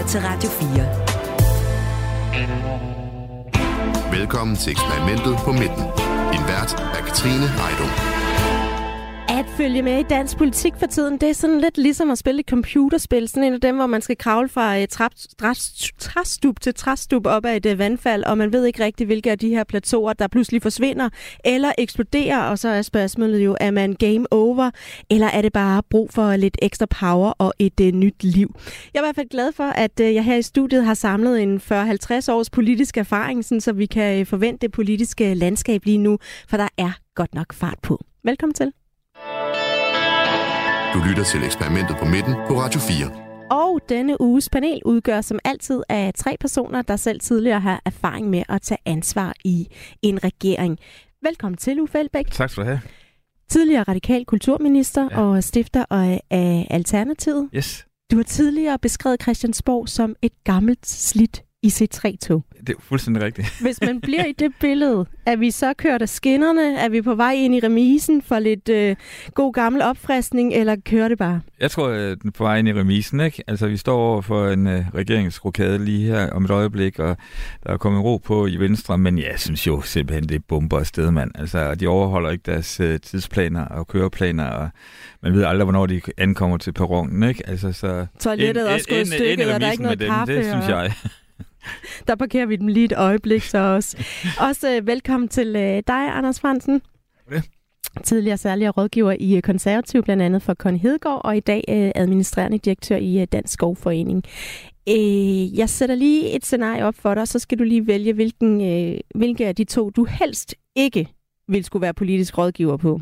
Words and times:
lytter 0.00 0.10
til 0.10 0.20
Radio 0.20 0.50
4. 4.10 4.18
Velkommen 4.18 4.56
til 4.56 4.70
eksperimentet 4.70 5.36
på 5.44 5.52
midten. 5.52 5.84
Din 6.32 6.44
vært 6.48 6.74
er 6.74 7.04
Katrine 7.06 7.48
Heidung. 7.48 8.19
At 9.40 9.46
følge 9.56 9.82
med 9.82 9.98
i 9.98 10.02
dansk 10.02 10.38
politik 10.38 10.72
for 10.78 10.86
tiden, 10.86 11.18
det 11.18 11.28
er 11.28 11.32
sådan 11.32 11.60
lidt 11.60 11.78
ligesom 11.78 12.10
at 12.10 12.18
spille 12.18 12.40
et 12.40 12.48
computerspil. 12.48 13.28
Sådan 13.28 13.44
en 13.44 13.54
af 13.54 13.60
dem, 13.60 13.76
hvor 13.76 13.86
man 13.86 14.02
skal 14.02 14.18
kravle 14.18 14.48
fra 14.48 14.76
et 14.76 14.90
træstup 15.98 16.60
til 16.60 16.74
træstup 16.74 17.26
op 17.26 17.44
ad 17.44 17.56
et 17.56 17.66
øh, 17.66 17.78
vandfald, 17.78 18.24
og 18.24 18.38
man 18.38 18.52
ved 18.52 18.64
ikke 18.64 18.84
rigtig, 18.84 19.06
hvilke 19.06 19.30
af 19.30 19.38
de 19.38 19.48
her 19.48 19.64
plateauer, 19.64 20.12
der 20.12 20.28
pludselig 20.28 20.62
forsvinder 20.62 21.08
eller 21.44 21.72
eksploderer. 21.78 22.42
Og 22.42 22.58
så 22.58 22.68
er 22.68 22.82
spørgsmålet 22.82 23.44
jo, 23.44 23.56
er 23.60 23.70
man 23.70 23.92
game 23.92 24.32
over, 24.32 24.70
eller 25.10 25.26
er 25.26 25.42
det 25.42 25.52
bare 25.52 25.82
brug 25.90 26.10
for 26.12 26.36
lidt 26.36 26.56
ekstra 26.62 26.86
power 26.86 27.32
og 27.38 27.52
et 27.58 27.80
uh, 27.80 27.86
nyt 27.86 28.24
liv? 28.24 28.54
Jeg 28.94 29.00
er 29.00 29.04
i 29.04 29.06
hvert 29.06 29.16
fald 29.16 29.28
glad 29.28 29.52
for, 29.52 29.64
at 29.64 30.00
uh, 30.00 30.14
jeg 30.14 30.24
her 30.24 30.36
i 30.36 30.42
studiet 30.42 30.84
har 30.84 30.94
samlet 30.94 31.42
en 31.42 31.56
40-50 31.56 31.62
års 32.32 32.50
politisk 32.50 32.96
erfaring, 32.96 33.44
sådan, 33.44 33.60
så 33.60 33.72
vi 33.72 33.86
kan 33.86 34.26
forvente 34.26 34.58
det 34.66 34.72
politiske 34.72 35.34
landskab 35.34 35.84
lige 35.84 35.98
nu, 35.98 36.18
for 36.48 36.56
der 36.56 36.68
er 36.78 36.92
godt 37.14 37.34
nok 37.34 37.52
fart 37.52 37.78
på. 37.82 38.04
Velkommen 38.24 38.54
til. 38.54 38.72
Du 40.94 40.98
lytter 41.08 41.24
til 41.24 41.44
eksperimentet 41.44 41.96
på 41.98 42.04
midten 42.04 42.34
på 42.34 42.60
Radio 42.60 42.80
4. 42.80 43.10
Og 43.50 43.80
denne 43.88 44.20
uges 44.20 44.48
panel 44.48 44.82
udgør 44.84 45.20
som 45.20 45.38
altid 45.44 45.82
af 45.88 46.12
tre 46.14 46.36
personer, 46.40 46.82
der 46.82 46.96
selv 46.96 47.20
tidligere 47.20 47.60
har 47.60 47.82
erfaring 47.84 48.30
med 48.30 48.42
at 48.48 48.62
tage 48.62 48.78
ansvar 48.86 49.34
i 49.44 49.68
en 50.02 50.24
regering. 50.24 50.78
Velkommen 51.22 51.56
til, 51.56 51.80
Uffe 51.80 51.98
Elbæk. 51.98 52.30
Tak 52.30 52.50
skal 52.50 52.62
du 52.62 52.68
have. 52.68 52.80
Tidligere 53.48 53.82
radikal 53.82 54.24
kulturminister 54.24 55.08
ja. 55.10 55.20
og 55.20 55.44
stifter 55.44 55.84
af 55.90 56.66
Alternativet. 56.70 57.48
Yes. 57.54 57.86
Du 58.10 58.16
har 58.16 58.24
tidligere 58.24 58.78
beskrevet 58.78 59.22
Christiansborg 59.22 59.88
som 59.88 60.16
et 60.22 60.44
gammelt, 60.44 60.86
slidt 60.86 61.44
i 61.62 61.68
C3-tog. 61.68 62.44
Det 62.66 62.68
er 62.68 62.80
fuldstændig 62.80 63.22
rigtigt. 63.22 63.48
Hvis 63.62 63.80
man 63.80 64.00
bliver 64.00 64.24
i 64.24 64.32
det 64.32 64.52
billede, 64.60 65.06
er 65.26 65.36
vi 65.36 65.50
så 65.50 65.72
kørt 65.78 66.02
af 66.02 66.08
skinnerne? 66.08 66.78
Er 66.78 66.88
vi 66.88 67.02
på 67.02 67.14
vej 67.14 67.32
ind 67.32 67.54
i 67.54 67.60
remisen 67.60 68.22
for 68.22 68.38
lidt 68.38 68.68
øh, 68.68 68.96
god 69.34 69.52
gammel 69.52 69.82
opfriskning, 69.82 70.54
eller 70.54 70.76
kører 70.84 71.08
det 71.08 71.18
bare? 71.18 71.40
Jeg 71.60 71.70
tror, 71.70 71.88
at 71.88 72.22
den 72.22 72.28
er 72.28 72.32
på 72.32 72.44
vej 72.44 72.58
ind 72.58 72.68
i 72.68 72.72
remisen. 72.72 73.20
Ikke? 73.20 73.42
Altså, 73.46 73.66
vi 73.66 73.76
står 73.76 73.98
over 73.98 74.20
for 74.22 74.48
en 74.48 74.66
øh, 74.66 74.84
regeringsrokade 74.94 75.84
lige 75.84 76.06
her 76.06 76.30
om 76.30 76.44
et 76.44 76.50
øjeblik, 76.50 76.98
og 76.98 77.16
der 77.66 77.72
er 77.72 77.76
kommet 77.76 78.04
ro 78.04 78.16
på 78.16 78.46
i 78.46 78.56
Venstre, 78.56 78.98
men 78.98 79.18
jeg 79.18 79.34
synes 79.36 79.66
jo 79.66 79.80
simpelthen, 79.80 80.28
det 80.28 80.34
er 80.34 80.40
bomber 80.48 80.78
afsted, 80.78 81.10
mand. 81.10 81.30
Altså, 81.34 81.74
de 81.74 81.86
overholder 81.86 82.30
ikke 82.30 82.42
deres 82.46 82.80
øh, 82.80 83.00
tidsplaner 83.00 83.64
og 83.64 83.86
køreplaner, 83.88 84.44
og 84.44 84.68
man 85.22 85.32
ved 85.32 85.44
aldrig, 85.44 85.64
hvornår 85.64 85.86
de 85.86 86.00
ankommer 86.18 86.56
til 86.56 86.72
perronen. 86.72 87.22
Ikke? 87.22 87.48
Altså, 87.48 87.72
så 87.72 88.06
Toilettet 88.20 88.70
er 88.70 88.74
også 88.74 88.88
gået 88.88 89.02
i 89.02 89.06
stykket, 89.06 89.54
og 89.54 89.60
der 89.60 89.66
er 89.66 89.70
ikke 89.72 89.82
noget 89.82 89.98
kaffe. 89.98 90.36
Det 90.36 90.44
synes 90.44 90.68
jeg. 90.68 90.92
Der 92.08 92.14
parkerer 92.14 92.46
vi 92.46 92.56
dem 92.56 92.66
lige 92.66 92.84
et 92.84 92.92
øjeblik 92.96 93.42
så 93.42 93.58
også. 93.58 93.96
Også 94.40 94.78
uh, 94.78 94.86
velkommen 94.86 95.28
til 95.28 95.48
uh, 95.48 95.62
dig, 95.62 95.82
Anders 96.16 96.40
Fransen. 96.40 96.82
Okay. 97.26 97.40
Tidligere 98.04 98.36
særlig 98.36 98.76
rådgiver 98.76 99.16
i 99.20 99.36
uh, 99.36 99.42
Konservativ, 99.42 100.02
blandt 100.02 100.22
andet 100.22 100.42
for 100.42 100.54
Conny 100.54 100.78
Hedegaard, 100.78 101.20
og 101.24 101.36
i 101.36 101.40
dag 101.40 101.64
uh, 101.68 102.02
administrerende 102.02 102.58
direktør 102.58 102.96
i 102.96 103.22
uh, 103.22 103.24
Dansk 103.32 103.52
Skovforening. 103.52 104.24
Uh, 104.90 105.58
jeg 105.58 105.68
sætter 105.68 105.94
lige 105.94 106.36
et 106.36 106.44
scenarie 106.44 106.84
op 106.84 106.94
for 106.94 107.14
dig, 107.14 107.28
så 107.28 107.38
skal 107.38 107.58
du 107.58 107.64
lige 107.64 107.86
vælge, 107.86 108.12
hvilken, 108.12 108.60
uh, 108.60 108.98
hvilke 109.14 109.46
af 109.46 109.56
de 109.56 109.64
to 109.64 109.90
du 109.90 110.04
helst 110.04 110.54
ikke 110.76 111.08
vil 111.48 111.64
skulle 111.64 111.82
være 111.82 111.94
politisk 111.94 112.38
rådgiver 112.38 112.76
på. 112.76 113.00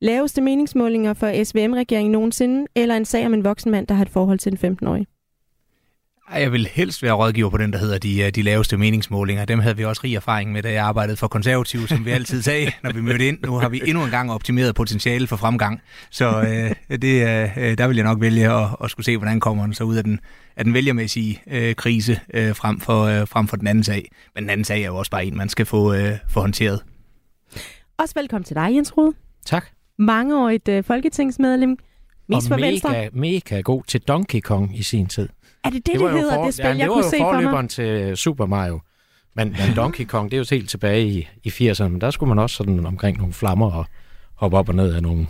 Laveste 0.00 0.40
meningsmålinger 0.40 1.14
for 1.14 1.44
SVM-regeringen 1.44 2.12
nogensinde, 2.12 2.66
eller 2.74 2.96
en 2.96 3.04
sag 3.04 3.26
om 3.26 3.34
en 3.34 3.44
voksen 3.44 3.70
mand, 3.70 3.86
der 3.86 3.94
har 3.94 4.02
et 4.02 4.10
forhold 4.10 4.38
til 4.38 4.52
en 4.52 4.76
15-årig? 4.82 5.06
Jeg 6.32 6.52
vil 6.52 6.66
helst 6.72 7.02
være 7.02 7.12
rådgiver 7.12 7.50
på 7.50 7.58
den, 7.58 7.72
der 7.72 7.78
hedder 7.78 7.98
de, 7.98 8.22
øh, 8.22 8.30
de 8.30 8.42
laveste 8.42 8.76
meningsmålinger. 8.76 9.44
Dem 9.44 9.58
havde 9.58 9.76
vi 9.76 9.84
også 9.84 10.00
rig 10.04 10.14
erfaring 10.14 10.52
med, 10.52 10.62
da 10.62 10.72
jeg 10.72 10.84
arbejdede 10.84 11.16
for 11.16 11.28
konservative, 11.28 11.88
som 11.88 12.04
vi 12.04 12.10
altid 12.10 12.42
sagde, 12.42 12.72
når 12.82 12.92
vi 12.92 13.00
mødte 13.00 13.28
ind. 13.28 13.38
Nu 13.42 13.54
har 13.54 13.68
vi 13.68 13.82
endnu 13.86 14.04
en 14.04 14.10
gang 14.10 14.32
optimeret 14.32 14.74
potentiale 14.74 15.26
for 15.26 15.36
fremgang. 15.36 15.80
Så 16.10 16.40
øh, 16.40 16.98
det, 16.98 17.22
øh, 17.56 17.78
der 17.78 17.86
vil 17.86 17.96
jeg 17.96 18.04
nok 18.04 18.20
vælge 18.20 18.52
at, 18.52 18.68
at 18.84 18.90
skulle 18.90 19.06
se, 19.06 19.16
hvordan 19.16 19.40
kommer 19.40 19.64
den 19.64 19.74
så 19.74 19.84
ud 19.84 19.96
af 19.96 20.04
den, 20.04 20.20
af 20.56 20.64
den 20.64 20.74
vælgermæssige 20.74 21.42
øh, 21.46 21.74
krise 21.74 22.20
øh, 22.34 22.56
frem, 22.56 22.80
for, 22.80 23.04
øh, 23.04 23.28
frem 23.28 23.48
for 23.48 23.56
den 23.56 23.66
anden 23.66 23.84
sag. 23.84 24.10
Men 24.34 24.44
den 24.44 24.50
anden 24.50 24.64
sag 24.64 24.82
er 24.82 24.86
jo 24.86 24.96
også 24.96 25.10
bare 25.10 25.24
en, 25.24 25.36
man 25.36 25.48
skal 25.48 25.66
få, 25.66 25.94
øh, 25.94 26.12
få 26.28 26.40
håndteret. 26.40 26.80
Også 27.98 28.14
velkommen 28.16 28.44
til 28.44 28.56
dig, 28.56 28.70
Jens 28.74 28.96
Rode. 28.96 29.12
Tak. 29.46 29.66
Mangeårigt 29.98 30.68
øh, 30.68 30.84
folketingsmedlem. 30.84 31.78
Mest 32.28 32.50
og 32.50 32.60
mega, 32.60 33.08
mega 33.12 33.60
god 33.60 33.82
til 33.86 34.00
Donkey 34.00 34.40
Kong 34.40 34.78
i 34.78 34.82
sin 34.82 35.06
tid. 35.06 35.28
Er 35.64 35.70
det 35.70 35.86
det, 35.86 35.94
det, 35.94 36.00
det 36.00 36.10
hedder, 36.10 36.34
for, 36.34 36.44
det 36.44 36.54
spil, 36.54 36.64
ja, 36.64 36.74
jeg 36.74 36.88
kunne 36.88 37.04
se 37.04 37.16
for 37.18 37.32
mig? 37.32 37.42
Det 37.42 37.52
var 37.52 37.62
jo 37.62 37.68
til 37.68 38.16
Super 38.16 38.46
Mario. 38.46 38.80
Men, 39.36 39.56
men 39.58 39.74
Donkey 39.76 40.04
Kong, 40.04 40.30
det 40.30 40.36
er 40.36 40.38
jo 40.38 40.56
helt 40.56 40.70
tilbage 40.70 41.06
i, 41.06 41.28
i 41.44 41.48
80'erne, 41.48 41.88
men 41.88 42.00
der 42.00 42.10
skulle 42.10 42.28
man 42.28 42.38
også 42.38 42.56
sådan 42.56 42.86
omkring 42.86 43.18
nogle 43.18 43.32
flammer 43.32 43.70
og 43.70 43.84
hoppe 44.34 44.56
op 44.56 44.68
og 44.68 44.74
ned 44.74 44.94
af 44.94 45.02
nogle 45.02 45.26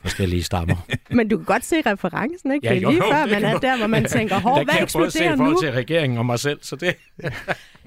forskellige 0.00 0.42
stammer. 0.42 0.76
men 1.10 1.28
du 1.28 1.36
kan 1.36 1.44
godt 1.44 1.64
se 1.64 1.76
referencen, 1.86 2.52
ikke? 2.52 2.66
Ja, 2.66 2.74
er 2.74 2.80
lige 2.80 2.92
jo, 2.92 3.02
før, 3.12 3.26
man 3.26 3.44
er 3.44 3.58
der, 3.58 3.78
hvor 3.78 3.86
man 3.86 4.04
tænker, 4.04 4.40
hår, 4.40 4.64
hvad 4.64 4.74
eksploderer 4.82 5.36
nu? 5.36 5.44
Der 5.44 5.50
kan 5.50 5.64
jeg 5.64 5.72
til 5.72 5.72
regeringen 5.72 6.18
og 6.18 6.26
mig 6.26 6.38
selv, 6.38 6.58
så 6.62 6.76
det... 6.76 6.94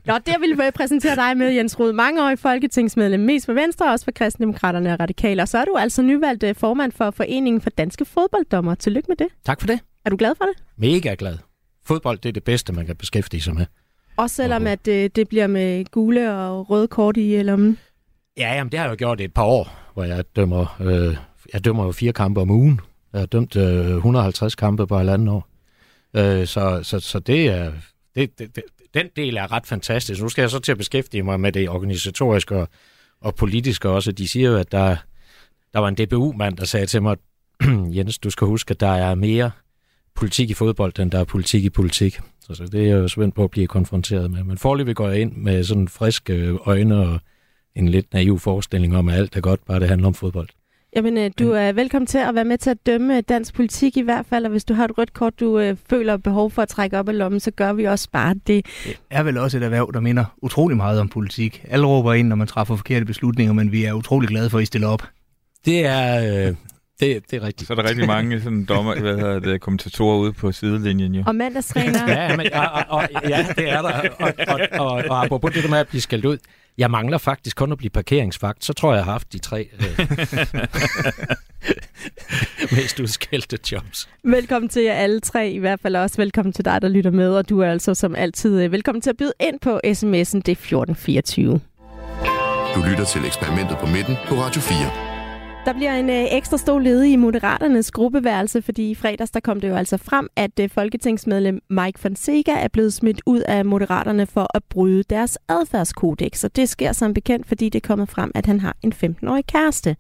Nå, 0.06 0.14
det 0.26 0.36
vil 0.40 0.58
vi 0.58 0.72
præsentere 0.76 1.16
dig 1.16 1.38
med, 1.38 1.50
Jens 1.50 1.80
Rud. 1.80 1.94
Mange 1.94 2.26
år 2.26 2.30
i 2.30 2.36
folketingsmedlem, 2.36 3.20
mest 3.20 3.46
for 3.46 3.54
Venstre, 3.54 3.92
også 3.92 4.06
for 4.06 4.12
Kristendemokraterne 4.12 4.94
og 4.94 5.00
Radikale. 5.00 5.42
Og 5.42 5.48
så 5.48 5.58
er 5.58 5.66
du 5.66 5.76
altså 5.76 6.02
nyvalgt 6.02 6.44
øh, 6.44 6.56
formand 6.56 6.92
for 6.92 7.12
Foreningen 7.12 7.62
for 7.62 7.70
Danske 7.70 8.06
Fodbolddommer. 8.06 8.76
Tillykke 8.76 9.08
med 9.08 9.16
det. 9.16 9.28
Tak 9.46 9.60
for 9.60 9.68
det. 9.68 9.80
Er 10.06 10.10
du 10.10 10.18
glad 10.18 10.34
for 10.38 10.46
det? 10.46 10.54
Mega 10.78 11.16
glad 11.20 11.51
fodbold, 11.86 12.18
det 12.18 12.30
er 12.30 12.34
det 12.34 12.44
bedste, 12.44 12.74
man 12.74 12.86
kan 12.86 12.96
beskæftige 12.96 13.42
sig 13.42 13.56
med. 13.56 13.66
Også 14.18 14.36
selvom 14.36 14.68
at 14.68 14.86
det, 14.86 15.04
øh, 15.04 15.10
det 15.16 15.28
bliver 15.28 15.48
med 15.48 15.86
gule 15.92 16.34
og 16.36 16.70
røde 16.70 16.88
kort 16.88 17.18
i 17.18 17.44
lommen? 17.44 17.78
Ja, 18.38 18.54
jamen, 18.54 18.72
det 18.72 18.80
har 18.80 18.86
jeg 18.86 18.92
jo 18.92 18.96
gjort 18.98 19.20
i 19.20 19.24
et 19.24 19.34
par 19.34 19.44
år, 19.44 19.92
hvor 19.94 20.04
jeg 20.04 20.24
dømmer, 20.36 20.78
øh, 20.82 21.18
jeg 21.54 21.66
dømmer 21.66 21.86
jo 21.86 21.92
fire 21.92 22.14
kampe 22.14 22.42
om 22.42 22.52
ugen. 22.52 22.80
Jeg 23.14 23.22
har 23.22 23.26
dømt 23.26 23.56
øh, 23.56 23.96
150 23.96 24.56
kampe 24.56 24.88
på 24.88 24.98
halvanden 24.98 25.28
år. 25.28 25.48
Øh, 26.16 26.48
så, 26.48 26.80
så, 26.84 27.00
så 27.00 27.20
det 27.20 27.48
er, 27.48 27.72
det, 28.16 28.40
det, 28.40 28.56
det, 28.56 28.64
den 28.94 29.08
del 29.16 29.38
er 29.38 29.52
ret 29.52 29.68
fantastisk. 29.68 30.22
Nu 30.22 30.30
skal 30.30 30.42
jeg 30.42 30.50
så 30.50 30.60
til 30.60 30.72
at 30.72 30.78
beskæftige 30.78 31.24
mig 31.24 31.40
med 31.40 31.52
det 31.52 31.70
organisatoriske 31.70 32.56
og, 32.56 32.68
og 33.22 33.36
politiske 33.36 33.90
også. 33.90 34.12
De 34.12 34.28
siger 34.28 34.50
jo, 34.50 34.58
at 34.58 34.72
der, 34.72 34.96
der 35.74 35.80
var 35.80 35.88
en 35.88 35.96
DBU-mand, 35.96 36.58
der 36.58 36.66
sagde 36.66 36.86
til 36.86 37.02
mig, 37.02 37.18
Jens, 37.96 38.20
du 38.20 38.30
skal 38.30 38.48
huske, 38.48 38.72
at 38.72 38.80
der 38.80 38.92
er 38.92 39.16
mere 39.16 39.52
politik 40.16 40.50
i 40.50 40.54
fodbold, 40.54 41.00
end 41.00 41.12
der 41.12 41.20
er 41.20 41.24
politik 41.24 41.64
i 41.64 41.70
politik. 41.70 42.20
Så, 42.40 42.54
så 42.54 42.64
det 42.64 42.82
er 42.82 42.88
jeg 42.88 42.98
jo 42.98 43.08
spændt 43.08 43.36
på 43.36 43.44
at 43.44 43.52
blive 43.52 43.68
konfronteret 43.68 44.32
med. 44.32 44.44
Men 44.44 44.58
forløbig 44.58 44.96
går 44.96 45.10
jeg 45.10 45.22
ind 45.22 45.36
med 45.36 45.64
sådan 45.64 45.88
friske 45.88 46.58
øjne 46.66 46.98
og 46.98 47.20
en 47.76 47.90
lidt 47.90 48.14
naiv 48.14 48.40
forestilling 48.40 48.98
om, 48.98 49.10
at 49.10 49.16
alt 49.16 49.36
er 49.36 49.42
godt, 49.42 49.66
bare 49.66 49.80
det 49.80 49.90
handler 49.90 50.08
om 50.08 50.14
fodbold. 50.14 50.50
Jamen, 50.96 51.18
øh, 51.18 51.32
du 51.40 51.52
er 51.52 51.72
velkommen 51.72 52.08
til 52.08 52.18
at 52.18 52.36
være 52.36 52.46
med 52.46 52.58
til 52.58 52.70
at 52.70 52.86
dømme 52.86 53.22
dansk 53.22 53.54
politik 53.54 53.98
i 53.98 54.02
hvert 54.02 54.26
fald, 54.26 54.46
og 54.46 54.52
hvis 54.52 54.66
du 54.66 54.74
har 54.74 54.86
et 54.86 54.98
rødt 54.98 55.14
kort, 55.14 55.40
du 55.40 55.60
øh, 55.60 55.78
føler 55.90 56.18
behov 56.18 56.52
for 56.52 56.62
at 56.62 56.68
trække 56.68 57.00
op 57.00 57.10
af 57.10 57.18
lommen, 57.18 57.40
så 57.40 57.52
gør 57.52 57.74
vi 57.74 57.84
også 57.84 58.10
bare 58.12 58.34
det. 58.34 58.66
Det 58.86 58.98
er 59.10 59.24
vel 59.24 59.38
også 59.38 59.58
et 59.58 59.64
erhverv, 59.64 59.92
der 59.94 60.00
minder 60.00 60.26
utrolig 60.42 60.78
meget 60.78 61.00
om 61.00 61.10
politik. 61.10 61.66
Alle 61.68 61.86
råber 61.86 62.14
ind, 62.14 62.28
når 62.28 62.36
man 62.36 62.48
træffer 62.48 62.76
forkerte 62.76 63.06
beslutninger, 63.06 63.54
men 63.54 63.72
vi 63.72 63.84
er 63.84 63.94
utrolig 63.94 64.30
glade 64.30 64.50
for, 64.50 64.58
at 64.58 64.62
I 64.62 64.66
stiller 64.66 64.88
op. 64.88 65.04
Det 65.66 65.86
er, 65.86 66.48
øh, 66.48 66.56
det, 67.02 67.32
det 67.32 67.42
er 67.42 67.48
rigtigt. 67.48 67.68
Så 67.68 67.74
er 67.74 67.76
der 67.76 67.90
rigtig 67.90 68.08
mange 68.08 68.42
sådan 68.42 68.66
dommer, 68.66 69.00
hvad 69.00 69.18
hedder 69.18 69.40
det, 69.40 69.62
kommentatorer 69.62 70.18
ude 70.18 70.34
på 70.34 70.52
sidelinjen 70.52 71.16
jo. 71.16 71.24
Og 71.28 71.36
mandagstræner. 71.36 72.12
ja, 72.12 72.38
men, 72.38 72.54
og, 72.54 72.72
og, 72.72 72.86
og, 72.90 73.30
ja, 73.30 73.46
det 73.58 73.70
er 73.70 73.82
der. 73.82 74.10
Og, 74.10 74.10
og, 74.20 74.34
og, 74.48 74.60
og, 74.80 75.04
og 75.10 75.26
apropos 75.26 75.54
det 75.54 75.64
der 75.64 75.70
med 75.70 75.78
at 75.78 75.88
blive 75.88 76.02
skældt 76.02 76.26
ud. 76.26 76.38
Jeg 76.78 76.92
mangler 76.92 77.18
faktisk 77.18 77.58
kun 77.58 77.72
at 77.72 77.78
blive 77.78 77.90
parkeringsfakt. 77.90 78.66
Så 78.66 78.74
tror 78.74 78.92
jeg, 78.92 78.98
jeg 78.98 79.06
har 79.06 79.12
haft 79.12 79.34
de 79.34 79.40
tre 79.40 79.70
øh, 79.80 80.08
mest 82.78 83.00
udskældte 83.00 83.60
jobs. 83.72 84.10
Velkommen 84.24 84.70
til 84.70 84.84
jer 84.84 84.94
alle 84.94 85.20
tre, 85.20 85.52
i 85.52 85.58
hvert 85.58 85.80
fald 85.80 85.96
også 85.96 86.18
velkommen 86.18 86.54
til 86.54 86.66
dig, 86.66 86.82
der 86.82 86.88
lytter 86.88 87.12
med. 87.12 87.36
Og 87.36 87.50
du 87.50 87.60
er 87.60 87.72
altså 87.72 87.94
som 87.94 88.16
altid 88.16 88.62
øh, 88.64 88.72
velkommen 88.72 89.02
til 89.02 89.10
at 89.10 89.18
byde 89.18 89.34
ind 89.40 89.60
på 89.60 89.80
sms'en. 89.86 90.42
Det 90.42 90.48
er 90.48 90.52
1424. 90.52 91.60
Du 92.76 92.82
lytter 92.90 93.06
til 93.06 93.26
eksperimentet 93.26 93.78
på 93.78 93.86
midten 93.86 94.16
på 94.28 94.36
Radio 94.36 94.62
4. 94.62 95.11
Der 95.66 95.74
bliver 95.74 95.96
en 95.96 96.10
øh, 96.10 96.26
ekstra 96.32 96.58
stor 96.58 96.80
ledig 96.80 97.12
i 97.12 97.16
Moderaternes 97.16 97.92
gruppeværelse, 97.92 98.62
fordi 98.62 98.92
i 98.92 98.96
fredags 98.96 99.32
der 99.32 99.40
kom 99.40 99.62
det 99.62 99.70
jo 99.70 99.76
altså 99.76 99.98
frem, 99.98 100.30
at 100.36 100.60
øh, 100.60 100.70
folketingsmedlem 100.70 101.60
Mike 101.70 102.00
Fonseca 102.00 102.52
er 102.52 102.68
blevet 102.68 102.94
smidt 102.94 103.22
ud 103.26 103.40
af 103.40 103.66
Moderaterne 103.66 104.26
for 104.26 104.48
at 104.58 104.64
bryde 104.64 105.04
deres 105.04 105.38
adfærdskodex. 105.48 106.44
Og 106.44 106.56
det 106.56 106.70
sker 106.70 106.92
som 106.92 107.14
bekendt, 107.14 107.48
fordi 107.48 107.70
det 107.70 107.84
er 107.84 107.88
kommet 107.88 108.10
frem, 108.10 108.32
at 108.36 108.46
han 108.46 108.60
har 108.60 108.76
en 108.82 108.94
15-årig 108.94 109.46
kæreste. 109.46 109.96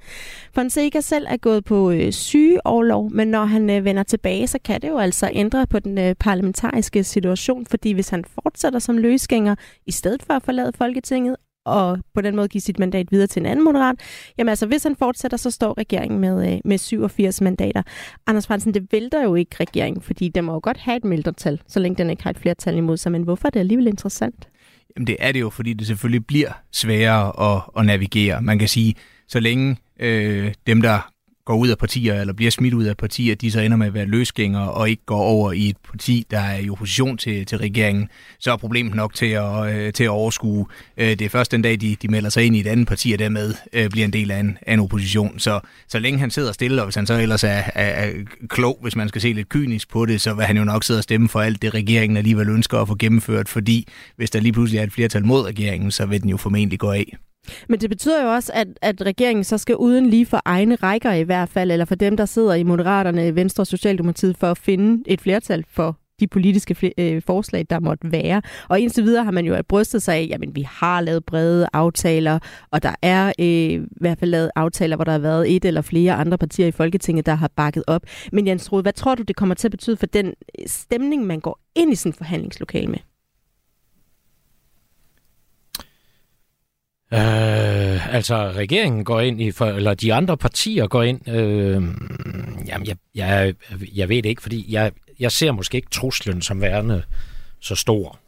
Fonseca 0.53 1.01
selv 1.01 1.25
er 1.29 1.37
gået 1.37 1.65
på 1.65 1.91
øh, 1.91 2.11
sygeoverlov, 2.11 3.11
men 3.11 3.27
når 3.27 3.45
han 3.45 3.69
øh, 3.69 3.85
vender 3.85 4.03
tilbage, 4.03 4.47
så 4.47 4.59
kan 4.63 4.81
det 4.81 4.89
jo 4.89 4.97
altså 4.97 5.29
ændre 5.33 5.67
på 5.67 5.79
den 5.79 5.97
øh, 5.97 6.15
parlamentariske 6.19 7.03
situation, 7.03 7.65
fordi 7.65 7.91
hvis 7.91 8.09
han 8.09 8.23
fortsætter 8.43 8.79
som 8.79 8.97
løsgænger, 8.97 9.55
i 9.85 9.91
stedet 9.91 10.23
for 10.23 10.33
at 10.33 10.43
forlade 10.43 10.71
Folketinget, 10.77 11.35
og 11.65 11.99
på 12.13 12.21
den 12.21 12.35
måde 12.35 12.47
give 12.47 12.61
sit 12.61 12.79
mandat 12.79 13.11
videre 13.11 13.27
til 13.27 13.39
en 13.39 13.45
anden 13.45 13.65
moderat. 13.65 13.95
Jamen 14.37 14.49
altså, 14.49 14.65
hvis 14.65 14.83
han 14.83 14.95
fortsætter, 14.95 15.37
så 15.37 15.51
står 15.51 15.77
regeringen 15.77 16.19
med, 16.19 16.53
øh, 16.53 16.59
med 16.65 16.77
87 16.77 17.41
mandater. 17.41 17.81
Anders 18.27 18.47
Fransen, 18.47 18.73
det 18.73 18.87
vælter 18.91 19.23
jo 19.23 19.35
ikke 19.35 19.55
regeringen, 19.59 20.01
fordi 20.01 20.29
den 20.29 20.45
må 20.45 20.53
jo 20.53 20.59
godt 20.63 20.77
have 20.77 20.97
et 20.97 21.03
mindretal, 21.03 21.61
så 21.67 21.79
længe 21.79 21.97
den 21.97 22.09
ikke 22.09 22.23
har 22.23 22.29
et 22.29 22.39
flertal 22.39 22.77
imod 22.77 22.97
sig. 22.97 23.11
Men 23.11 23.23
hvorfor 23.23 23.47
er 23.47 23.49
det 23.49 23.59
alligevel 23.59 23.87
interessant? 23.87 24.49
Jamen 24.95 25.07
det 25.07 25.15
er 25.19 25.31
det 25.31 25.39
jo, 25.39 25.49
fordi 25.49 25.73
det 25.73 25.87
selvfølgelig 25.87 26.25
bliver 26.25 26.51
sværere 26.71 27.53
at, 27.55 27.61
at 27.77 27.85
navigere. 27.85 28.41
Man 28.41 28.59
kan 28.59 28.67
sige, 28.67 28.95
så 29.27 29.39
længe 29.39 29.77
øh, 29.99 30.53
dem, 30.67 30.81
der 30.81 31.10
går 31.45 31.55
ud 31.55 31.67
af 31.67 31.77
partier, 31.77 32.21
eller 32.21 32.33
bliver 32.33 32.51
smidt 32.51 32.73
ud 32.73 32.83
af 32.83 32.97
partier, 32.97 33.35
de 33.35 33.51
så 33.51 33.59
ender 33.59 33.77
med 33.77 33.87
at 33.87 33.93
være 33.93 34.05
løsgængere, 34.05 34.71
og 34.71 34.89
ikke 34.89 35.05
går 35.05 35.21
over 35.21 35.51
i 35.51 35.69
et 35.69 35.77
parti, 35.89 36.25
der 36.31 36.39
er 36.39 36.57
i 36.57 36.69
opposition 36.69 37.17
til, 37.17 37.45
til 37.45 37.57
regeringen, 37.57 38.09
så 38.39 38.51
er 38.51 38.57
problemet 38.57 38.95
nok 38.95 39.13
til 39.13 39.25
at, 39.25 39.75
øh, 39.75 39.93
til 39.93 40.03
at 40.03 40.09
overskue. 40.09 40.65
Øh, 40.97 41.09
det 41.09 41.21
er 41.21 41.29
først 41.29 41.51
den 41.51 41.61
dag, 41.61 41.81
de, 41.81 41.95
de 42.01 42.07
melder 42.07 42.29
sig 42.29 42.45
ind 42.45 42.55
i 42.55 42.59
et 42.59 42.67
andet 42.67 42.87
parti, 42.87 43.11
og 43.11 43.19
dermed 43.19 43.53
øh, 43.73 43.89
bliver 43.89 44.05
en 44.05 44.13
del 44.13 44.31
af 44.31 44.39
en, 44.39 44.57
af 44.61 44.73
en 44.73 44.79
opposition. 44.79 45.39
Så, 45.39 45.59
så 45.87 45.99
længe 45.99 46.19
han 46.19 46.31
sidder 46.31 46.51
stille, 46.51 46.81
og 46.81 46.85
hvis 46.85 46.95
han 46.95 47.07
så 47.07 47.13
ellers 47.13 47.43
er, 47.43 47.49
er, 47.49 47.63
er 47.75 48.11
klog, 48.49 48.79
hvis 48.81 48.95
man 48.95 49.09
skal 49.09 49.21
se 49.21 49.33
lidt 49.33 49.49
kynisk 49.49 49.89
på 49.89 50.05
det, 50.05 50.21
så 50.21 50.33
vil 50.33 50.45
han 50.45 50.57
jo 50.57 50.63
nok 50.63 50.83
sidde 50.83 50.99
og 50.99 51.03
stemme 51.03 51.29
for 51.29 51.41
alt 51.41 51.61
det, 51.61 51.73
regeringen 51.73 52.17
alligevel 52.17 52.49
ønsker 52.49 52.77
at 52.77 52.87
få 52.87 52.95
gennemført, 52.95 53.49
fordi 53.49 53.87
hvis 54.15 54.31
der 54.31 54.39
lige 54.39 54.53
pludselig 54.53 54.79
er 54.79 54.83
et 54.83 54.93
flertal 54.93 55.25
mod 55.25 55.45
regeringen, 55.45 55.91
så 55.91 56.05
vil 56.05 56.21
den 56.21 56.29
jo 56.29 56.37
formentlig 56.37 56.79
gå 56.79 56.91
af. 56.91 57.17
Men 57.69 57.79
det 57.79 57.89
betyder 57.89 58.23
jo 58.23 58.33
også, 58.33 58.51
at, 58.55 58.67
at 58.81 59.01
regeringen 59.01 59.43
så 59.43 59.57
skal 59.57 59.75
uden 59.75 60.05
lige 60.05 60.25
for 60.25 60.41
egne 60.45 60.75
rækker 60.75 61.11
i 61.11 61.23
hvert 61.23 61.49
fald, 61.49 61.71
eller 61.71 61.85
for 61.85 61.95
dem, 61.95 62.17
der 62.17 62.25
sidder 62.25 62.53
i 62.53 62.63
Moderaterne, 62.63 63.35
Venstre 63.35 63.61
og 63.61 63.67
Socialdemokratiet, 63.67 64.37
for 64.37 64.47
at 64.47 64.57
finde 64.57 65.03
et 65.07 65.21
flertal 65.21 65.65
for 65.69 65.97
de 66.21 66.27
politiske 66.27 66.93
øh, 66.97 67.21
forslag, 67.21 67.65
der 67.69 67.79
måtte 67.79 68.11
være. 68.11 68.41
Og 68.69 68.79
indtil 68.79 69.03
videre 69.03 69.23
har 69.23 69.31
man 69.31 69.45
jo 69.45 69.61
brystet 69.69 70.01
sig 70.01 70.15
af, 70.15 70.27
jamen 70.29 70.55
vi 70.55 70.61
har 70.61 71.01
lavet 71.01 71.25
brede 71.25 71.67
aftaler, 71.73 72.39
og 72.71 72.83
der 72.83 72.95
er 73.01 73.33
øh, 73.39 73.45
i 73.45 73.79
hvert 74.01 74.19
fald 74.19 74.31
lavet 74.31 74.51
aftaler, 74.55 74.95
hvor 74.95 75.05
der 75.05 75.11
har 75.11 75.19
været 75.19 75.55
et 75.55 75.65
eller 75.65 75.81
flere 75.81 76.13
andre 76.13 76.37
partier 76.37 76.67
i 76.67 76.71
Folketinget, 76.71 77.25
der 77.25 77.35
har 77.35 77.51
bakket 77.55 77.83
op. 77.87 78.01
Men 78.31 78.47
Jens 78.47 78.71
Rode, 78.71 78.81
hvad 78.81 78.93
tror 78.93 79.15
du, 79.15 79.23
det 79.23 79.35
kommer 79.35 79.55
til 79.55 79.67
at 79.67 79.71
betyde 79.71 79.97
for 79.97 80.05
den 80.05 80.27
øh, 80.27 80.65
stemning, 80.67 81.25
man 81.25 81.39
går 81.39 81.59
ind 81.75 81.91
i 81.91 81.95
sådan 81.95 82.09
en 82.09 82.13
forhandlingslokale 82.13 82.87
med? 82.87 82.99
Øh, 87.13 88.15
altså, 88.15 88.51
regeringen 88.55 89.03
går 89.03 89.19
ind 89.19 89.41
i, 89.41 89.51
for, 89.51 89.65
eller 89.65 89.93
de 89.93 90.13
andre 90.13 90.37
partier 90.37 90.87
går 90.87 91.03
ind, 91.03 91.29
øh, 91.29 91.73
jamen, 92.67 92.87
jeg, 92.87 92.95
jeg, 93.15 93.53
jeg 93.95 94.09
ved 94.09 94.23
det 94.23 94.29
ikke, 94.29 94.41
fordi 94.41 94.65
jeg, 94.69 94.91
jeg 95.19 95.31
ser 95.31 95.51
måske 95.51 95.75
ikke 95.75 95.89
truslen 95.91 96.41
som 96.41 96.61
værende 96.61 97.03
så 97.59 97.75
stor. 97.75 98.19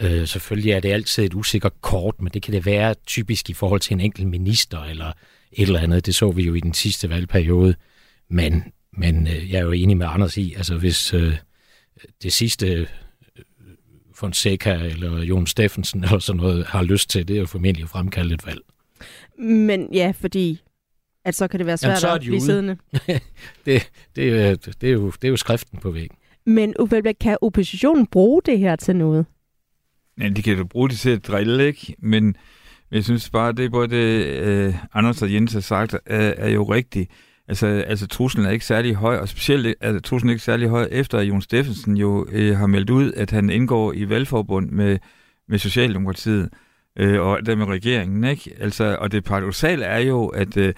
Øh, 0.00 0.26
selvfølgelig 0.26 0.72
er 0.72 0.80
det 0.80 0.92
altid 0.92 1.24
et 1.24 1.34
usikkert 1.34 1.80
kort, 1.80 2.22
men 2.22 2.32
det 2.34 2.42
kan 2.42 2.54
det 2.54 2.66
være 2.66 2.94
typisk 3.06 3.50
i 3.50 3.54
forhold 3.54 3.80
til 3.80 3.94
en 3.94 4.00
enkelt 4.00 4.28
minister 4.28 4.82
eller 4.82 5.12
et 5.52 5.66
eller 5.66 5.80
andet. 5.80 6.06
Det 6.06 6.14
så 6.14 6.30
vi 6.30 6.42
jo 6.42 6.54
i 6.54 6.60
den 6.60 6.74
sidste 6.74 7.10
valgperiode. 7.10 7.74
Men, 8.30 8.64
men 8.92 9.26
øh, 9.26 9.52
jeg 9.52 9.58
er 9.58 9.64
jo 9.64 9.72
enig 9.72 9.96
med 9.96 10.06
Anders 10.10 10.36
i, 10.36 10.54
altså 10.56 10.76
hvis 10.76 11.14
øh, 11.14 11.36
det 12.22 12.32
sidste 12.32 12.86
Fonseca 14.18 14.70
eller 14.70 15.22
Jon 15.22 15.46
Steffensen 15.46 16.04
eller 16.04 16.18
sådan 16.18 16.40
noget 16.40 16.66
har 16.66 16.82
lyst 16.82 17.10
til, 17.10 17.28
det 17.28 17.36
er 17.36 17.40
jo 17.40 17.46
formentlig 17.46 17.82
at 17.82 17.90
fremkalde 17.90 18.34
et 18.34 18.46
valg. 18.46 18.60
Men 19.38 19.88
ja, 19.92 20.12
fordi 20.20 20.60
at 21.24 21.34
så 21.34 21.48
kan 21.48 21.58
det 21.58 21.66
være 21.66 21.76
svært 21.76 22.02
Jamen, 22.02 22.14
at 22.14 22.20
blive 22.20 22.40
siddende. 22.40 22.76
det, 23.66 23.90
det, 24.16 24.40
er, 24.40 24.56
det, 24.80 24.88
er 24.88 24.92
jo, 24.92 25.10
det 25.10 25.24
er 25.24 25.28
jo 25.28 25.36
skriften 25.36 25.78
på 25.78 25.90
væggen. 25.90 26.16
Men 26.46 26.74
kan 27.20 27.38
oppositionen 27.40 28.06
bruge 28.06 28.42
det 28.46 28.58
her 28.58 28.76
til 28.76 28.96
noget? 28.96 29.26
Ja, 30.20 30.28
de 30.28 30.42
kan 30.42 30.58
jo 30.58 30.64
bruge 30.64 30.88
det 30.88 30.98
til 30.98 31.10
at 31.10 31.26
drille, 31.26 31.66
ikke? 31.66 31.94
Men 31.98 32.36
jeg 32.90 33.04
synes 33.04 33.30
bare, 33.30 33.52
det 33.52 33.64
er 33.64 33.70
både 33.70 33.88
det, 33.88 34.24
øh, 34.26 34.74
Anders 34.94 35.22
og 35.22 35.32
Jens 35.32 35.52
har 35.52 35.60
sagt, 35.60 35.94
er, 35.94 36.00
er 36.36 36.48
jo 36.48 36.62
rigtigt. 36.64 37.10
Altså, 37.48 37.66
altså 37.66 38.06
truslen 38.06 38.46
er 38.46 38.50
ikke 38.50 38.64
særlig 38.64 38.94
høj, 38.94 39.16
og 39.16 39.28
specielt 39.28 39.66
altså, 39.66 39.96
er 39.96 40.00
truslen 40.00 40.30
ikke 40.30 40.42
særlig 40.42 40.68
høj, 40.68 40.88
efter 40.90 41.18
at 41.18 41.28
Jon 41.28 41.42
Steffensen 41.42 41.96
jo 41.96 42.26
øh, 42.32 42.56
har 42.56 42.66
meldt 42.66 42.90
ud, 42.90 43.12
at 43.12 43.30
han 43.30 43.50
indgår 43.50 43.92
i 43.92 44.08
valgforbund 44.08 44.70
med, 44.70 44.98
med 45.48 45.58
Socialdemokratiet 45.58 46.48
øh, 46.98 47.20
og 47.20 47.46
der 47.46 47.56
med 47.56 47.66
regeringen. 47.66 48.24
Ikke? 48.24 48.56
Altså, 48.60 48.96
og 49.00 49.12
det 49.12 49.24
paradoxale 49.24 49.84
er 49.84 49.98
jo, 49.98 50.26
at 50.26 50.56
øh, 50.56 50.74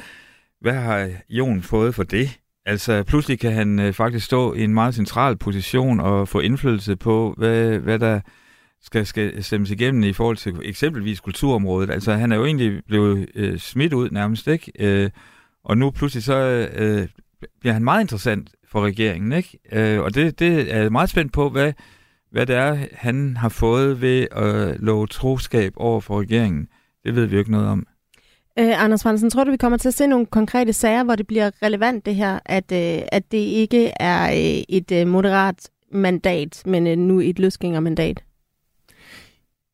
hvad 0.61 0.75
har 0.75 1.11
Jon 1.29 1.63
fået 1.63 1.95
for 1.95 2.03
det? 2.03 2.39
Altså, 2.67 3.03
pludselig 3.03 3.41
kan 3.41 3.53
han 3.53 3.79
øh, 3.79 3.93
faktisk 3.93 4.27
stå 4.27 4.55
i 4.55 4.65
en 4.65 4.75
meget 4.75 4.95
central 4.95 5.37
position 5.37 6.01
og 6.01 6.29
få 6.29 6.41
indflydelse 6.41 6.97
på, 6.97 7.35
hvad, 7.39 7.79
hvad 7.79 7.99
der 7.99 8.21
skal, 8.83 9.07
skal 9.07 9.45
stemmes 9.45 9.71
igennem 9.71 10.03
i 10.03 10.13
forhold 10.13 10.37
til 10.37 10.55
eksempelvis 10.63 11.21
kulturområdet. 11.21 11.91
Altså, 11.91 12.13
han 12.13 12.33
er 12.33 12.37
jo 12.37 12.45
egentlig 12.45 12.83
blevet 12.87 13.27
øh, 13.35 13.59
smidt 13.59 13.93
ud 13.93 14.11
nærmest, 14.11 14.49
ikke? 14.49 14.73
Øh, 14.79 15.11
og 15.65 15.79
nu 15.79 15.91
pludselig 15.91 16.25
så 16.25 16.35
øh, 16.35 17.01
øh, 17.01 17.09
bliver 17.61 17.73
han 17.73 17.85
meget 17.85 18.01
interessant 18.01 18.51
for 18.71 18.85
regeringen, 18.85 19.33
ikke? 19.33 19.59
Øh, 19.73 20.01
og 20.01 20.15
det, 20.15 20.39
det 20.39 20.75
er 20.75 20.83
jeg 20.83 20.93
meget 20.93 21.11
spændt 21.11 21.33
på, 21.33 21.51
hvad, 21.51 21.73
hvad 22.31 22.47
det 22.47 22.57
er, 22.57 22.79
han 22.93 23.37
har 23.37 23.49
fået 23.49 24.01
ved 24.01 24.27
at 24.31 24.81
love 24.81 25.07
troskab 25.07 25.73
over 25.77 26.01
for 26.01 26.21
regeringen. 26.21 26.69
Det 27.05 27.15
ved 27.15 27.27
vi 27.27 27.35
jo 27.35 27.39
ikke 27.39 27.51
noget 27.51 27.69
om. 27.69 27.87
Øh, 28.59 28.85
Anders 28.85 29.03
Fransen, 29.03 29.31
tror 29.31 29.45
du, 29.45 29.51
vi 29.51 29.57
kommer 29.57 29.79
til 29.79 29.89
at 29.89 29.95
se 29.95 30.07
nogle 30.07 30.27
konkrete 30.27 30.73
sager, 30.73 31.05
hvor 31.05 31.17
det 31.17 31.27
bliver 31.27 31.51
relevant 31.63 32.07
det 32.07 32.15
her, 32.15 32.39
at, 32.47 32.73
øh, 32.73 33.03
at 33.13 33.33
det 33.33 33.39
ikke 33.39 33.93
er 34.01 34.31
øh, 34.31 34.63
et 34.69 34.93
øh, 34.93 35.07
moderat 35.07 35.71
mandat, 35.93 36.63
men 36.67 36.87
øh, 36.87 36.99
nu 36.99 37.21
et 37.21 37.39
løsgængermandat? 37.39 38.23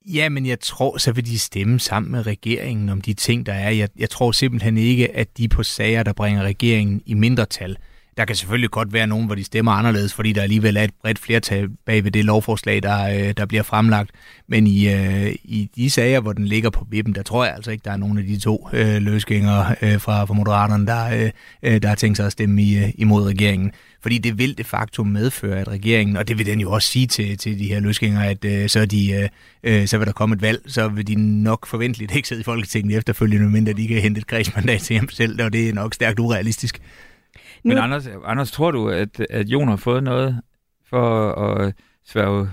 Ja, 0.07 0.29
men 0.29 0.47
jeg 0.47 0.61
tror, 0.61 0.99
så 0.99 1.13
vil 1.13 1.27
de 1.27 1.39
stemme 1.39 1.81
sammen 1.81 2.13
med 2.13 2.27
regeringen 2.27 2.89
om 2.89 3.01
de 3.01 3.15
ting, 3.15 3.47
der 3.47 3.53
er. 3.53 3.71
Jeg, 3.71 3.89
jeg 3.99 4.11
tror 4.11 4.33
simpelthen 4.33 4.77
ikke, 4.77 5.17
at 5.17 5.39
de 5.39 5.49
på 5.49 5.63
sager, 5.63 6.03
der 6.03 6.13
bringer 6.13 6.43
regeringen 6.43 7.03
i 7.07 7.15
mindretal, 7.15 7.77
der 8.17 8.25
kan 8.25 8.37
selvfølgelig 8.37 8.71
godt 8.71 8.93
være 8.93 9.07
nogen, 9.07 9.27
hvor 9.27 9.35
de 9.35 9.45
stemmer 9.45 9.73
anderledes, 9.73 10.15
fordi 10.15 10.33
der 10.33 10.43
alligevel 10.43 10.77
er 10.77 10.83
et 10.83 10.95
bredt 11.03 11.19
flertal 11.19 11.69
bag 11.87 12.05
ved 12.05 12.11
det 12.11 12.25
lovforslag, 12.25 12.83
der, 12.83 13.09
øh, 13.09 13.35
der 13.37 13.47
bliver 13.47 13.63
fremlagt. 13.63 14.11
Men 14.49 14.67
i, 14.67 14.89
øh, 14.89 15.35
i 15.45 15.71
de 15.77 15.91
sager, 15.91 16.21
hvor 16.21 16.33
den 16.33 16.45
ligger 16.45 16.71
på 16.71 16.87
vippen, 16.91 17.15
der 17.15 17.23
tror 17.23 17.45
jeg 17.45 17.55
altså 17.55 17.71
ikke, 17.71 17.83
der 17.85 17.91
er 17.91 17.97
nogen 17.97 18.19
af 18.19 18.25
de 18.25 18.39
to 18.39 18.69
øh, 18.73 19.03
løsgængere 19.03 19.75
øh, 19.83 20.01
fra, 20.01 20.25
fra 20.25 20.35
Moderaterne, 20.35 20.87
der, 20.87 21.07
øh, 21.07 21.31
øh 21.63 21.83
der 21.83 21.89
har 21.89 21.95
tænkt 21.95 22.17
sig 22.17 22.27
at 22.27 22.33
stemme 22.33 22.63
i, 22.63 22.79
øh, 22.79 22.91
imod 22.95 23.25
regeringen. 23.25 23.73
Fordi 24.07 24.19
det 24.19 24.39
vil 24.39 24.59
de 24.59 24.65
facto 24.65 25.05
medføre, 25.05 25.61
at 25.61 25.69
regeringen, 25.69 26.17
og 26.17 26.29
det 26.29 26.39
vil 26.39 26.47
den 26.47 26.61
jo 26.61 26.73
også 26.73 26.89
sige 26.89 27.07
til, 27.07 27.39
til 27.39 27.59
de 27.59 27.67
her 27.67 27.81
løsgængere, 27.81 28.27
at 28.27 28.45
øh, 28.45 28.69
så, 28.69 28.87
de, 28.87 29.13
øh, 29.13 29.29
øh, 29.63 29.87
så 29.87 29.99
vil 29.99 30.07
der 30.07 30.13
komme 30.13 30.35
et 30.35 30.43
valg, 30.43 30.63
så 30.67 30.89
vil 30.89 31.07
de 31.07 31.43
nok 31.43 31.67
forventeligt 31.67 32.17
ikke 32.17 32.29
sidde 32.29 32.41
i 32.41 32.45
Folketinget 32.45 32.99
efterfølgende, 32.99 33.51
mindre 33.51 33.73
de 33.73 33.89
kan 33.89 34.03
hente 34.03 34.19
et 34.19 34.27
kredsmandat 34.27 34.81
til 34.81 34.95
hjem 34.95 35.09
selv, 35.09 35.43
og 35.43 35.53
det 35.53 35.69
er 35.69 35.73
nok 35.73 35.95
stærkt 35.95 36.19
urealistisk. 36.19 36.83
Nu... 37.65 37.69
Men 37.69 37.79
Anders, 37.79 38.09
Anders, 38.25 38.51
tror 38.51 38.71
du, 38.71 38.89
at, 38.89 39.21
at 39.31 39.49
Jon 39.49 39.69
har 39.69 39.77
fået 39.77 40.03
noget 40.03 40.41
for 40.91 41.33
at 41.33 41.75
sværge 42.05 42.49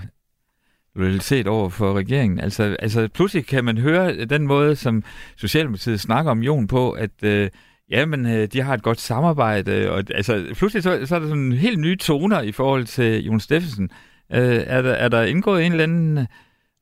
loyalitet 0.94 1.46
over 1.46 1.68
for 1.68 1.94
regeringen? 1.94 2.40
Altså, 2.40 2.76
altså 2.78 3.08
pludselig 3.08 3.46
kan 3.46 3.64
man 3.64 3.78
høre 3.78 4.24
den 4.24 4.46
måde, 4.46 4.76
som 4.76 5.02
Socialdemokratiet 5.36 6.00
snakker 6.00 6.30
om 6.30 6.42
Jon 6.42 6.66
på, 6.66 6.90
at 6.90 7.22
øh, 7.22 7.50
jamen, 7.90 8.26
øh, 8.26 8.48
de 8.48 8.62
har 8.62 8.74
et 8.74 8.82
godt 8.82 9.00
samarbejde, 9.00 9.90
og 9.90 10.04
altså 10.14 10.54
pludselig 10.56 10.82
så, 10.82 11.06
så 11.06 11.14
er 11.14 11.18
der 11.18 11.28
sådan 11.28 11.52
helt 11.52 11.78
nye 11.78 11.96
toner 11.96 12.40
i 12.40 12.52
forhold 12.52 12.86
til 12.86 13.24
Jon 13.24 13.40
Steffensen. 13.40 13.90
Øh, 14.32 14.62
er, 14.66 14.82
der, 14.82 14.92
er 14.92 15.08
der 15.08 15.22
indgået 15.22 15.66
en 15.66 15.72
eller 15.72 15.84
anden 15.84 16.18
øh, 16.18 16.26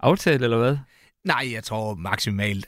aftale, 0.00 0.44
eller 0.44 0.58
hvad? 0.58 0.76
Nej, 1.24 1.48
jeg 1.52 1.64
tror 1.64 1.94
maksimalt, 1.94 2.66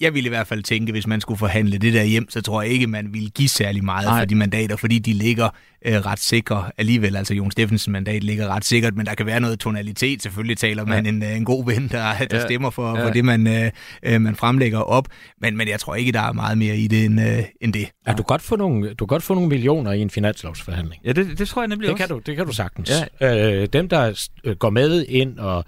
jeg 0.00 0.14
ville 0.14 0.26
i 0.26 0.28
hvert 0.28 0.46
fald 0.46 0.62
tænke, 0.62 0.92
hvis 0.92 1.06
man 1.06 1.20
skulle 1.20 1.38
forhandle 1.38 1.78
det 1.78 1.92
der 1.92 2.02
hjem, 2.02 2.30
så 2.30 2.42
tror 2.42 2.62
jeg 2.62 2.70
ikke, 2.70 2.86
man 2.86 3.12
ville 3.12 3.30
give 3.30 3.48
særlig 3.48 3.84
meget 3.84 4.06
Nej. 4.06 4.20
for 4.20 4.24
de 4.24 4.34
mandater, 4.34 4.76
fordi 4.76 4.98
de 4.98 5.12
ligger 5.12 5.48
øh, 5.84 5.94
ret 5.94 6.18
sikre 6.18 6.70
alligevel. 6.78 7.16
Altså 7.16 7.34
Jon 7.34 7.50
Steffensens 7.50 7.88
mandat 7.88 8.24
ligger 8.24 8.48
ret 8.48 8.64
sikkert, 8.64 8.96
men 8.96 9.06
der 9.06 9.14
kan 9.14 9.26
være 9.26 9.40
noget 9.40 9.58
tonalitet. 9.58 10.22
Selvfølgelig 10.22 10.58
taler 10.58 10.84
man 10.86 11.04
ja. 11.04 11.10
en, 11.10 11.22
øh, 11.22 11.36
en 11.36 11.44
god 11.44 11.66
ven, 11.66 11.88
der, 11.88 12.12
der 12.30 12.36
ja. 12.38 12.44
stemmer 12.44 12.70
for, 12.70 12.98
ja. 12.98 13.06
for 13.06 13.10
det, 13.12 13.24
man, 13.24 13.46
øh, 13.46 13.70
øh, 14.02 14.20
man 14.20 14.36
fremlægger 14.36 14.78
op. 14.78 15.08
Men, 15.40 15.56
men 15.56 15.68
jeg 15.68 15.80
tror 15.80 15.94
ikke, 15.94 16.12
der 16.12 16.20
er 16.20 16.32
meget 16.32 16.58
mere 16.58 16.76
i 16.76 16.86
det 16.86 17.04
end, 17.04 17.20
øh, 17.20 17.44
end 17.60 17.72
det. 17.72 17.88
Ja, 18.06 18.12
du 18.12 18.16
kan 18.16 18.24
godt 18.24 18.42
få 18.42 18.56
nogle, 18.56 18.94
du 18.94 19.06
kan 19.06 19.14
godt 19.14 19.22
få 19.22 19.34
nogle 19.34 19.48
millioner 19.48 19.92
i 19.92 20.00
en 20.00 20.10
finanslovsforhandling. 20.10 21.02
Ja, 21.04 21.12
det, 21.12 21.38
det 21.38 21.48
tror 21.48 21.62
jeg 21.62 21.68
nemlig 21.68 21.86
det 21.86 21.92
også. 21.92 22.06
Kan 22.06 22.16
du, 22.16 22.22
det 22.26 22.36
kan 22.36 22.46
du 22.46 22.52
sagtens. 22.52 22.92
Ja. 23.20 23.60
Øh, 23.62 23.68
dem, 23.72 23.88
der 23.88 24.54
går 24.54 24.70
med 24.70 25.04
ind 25.08 25.38
og 25.38 25.64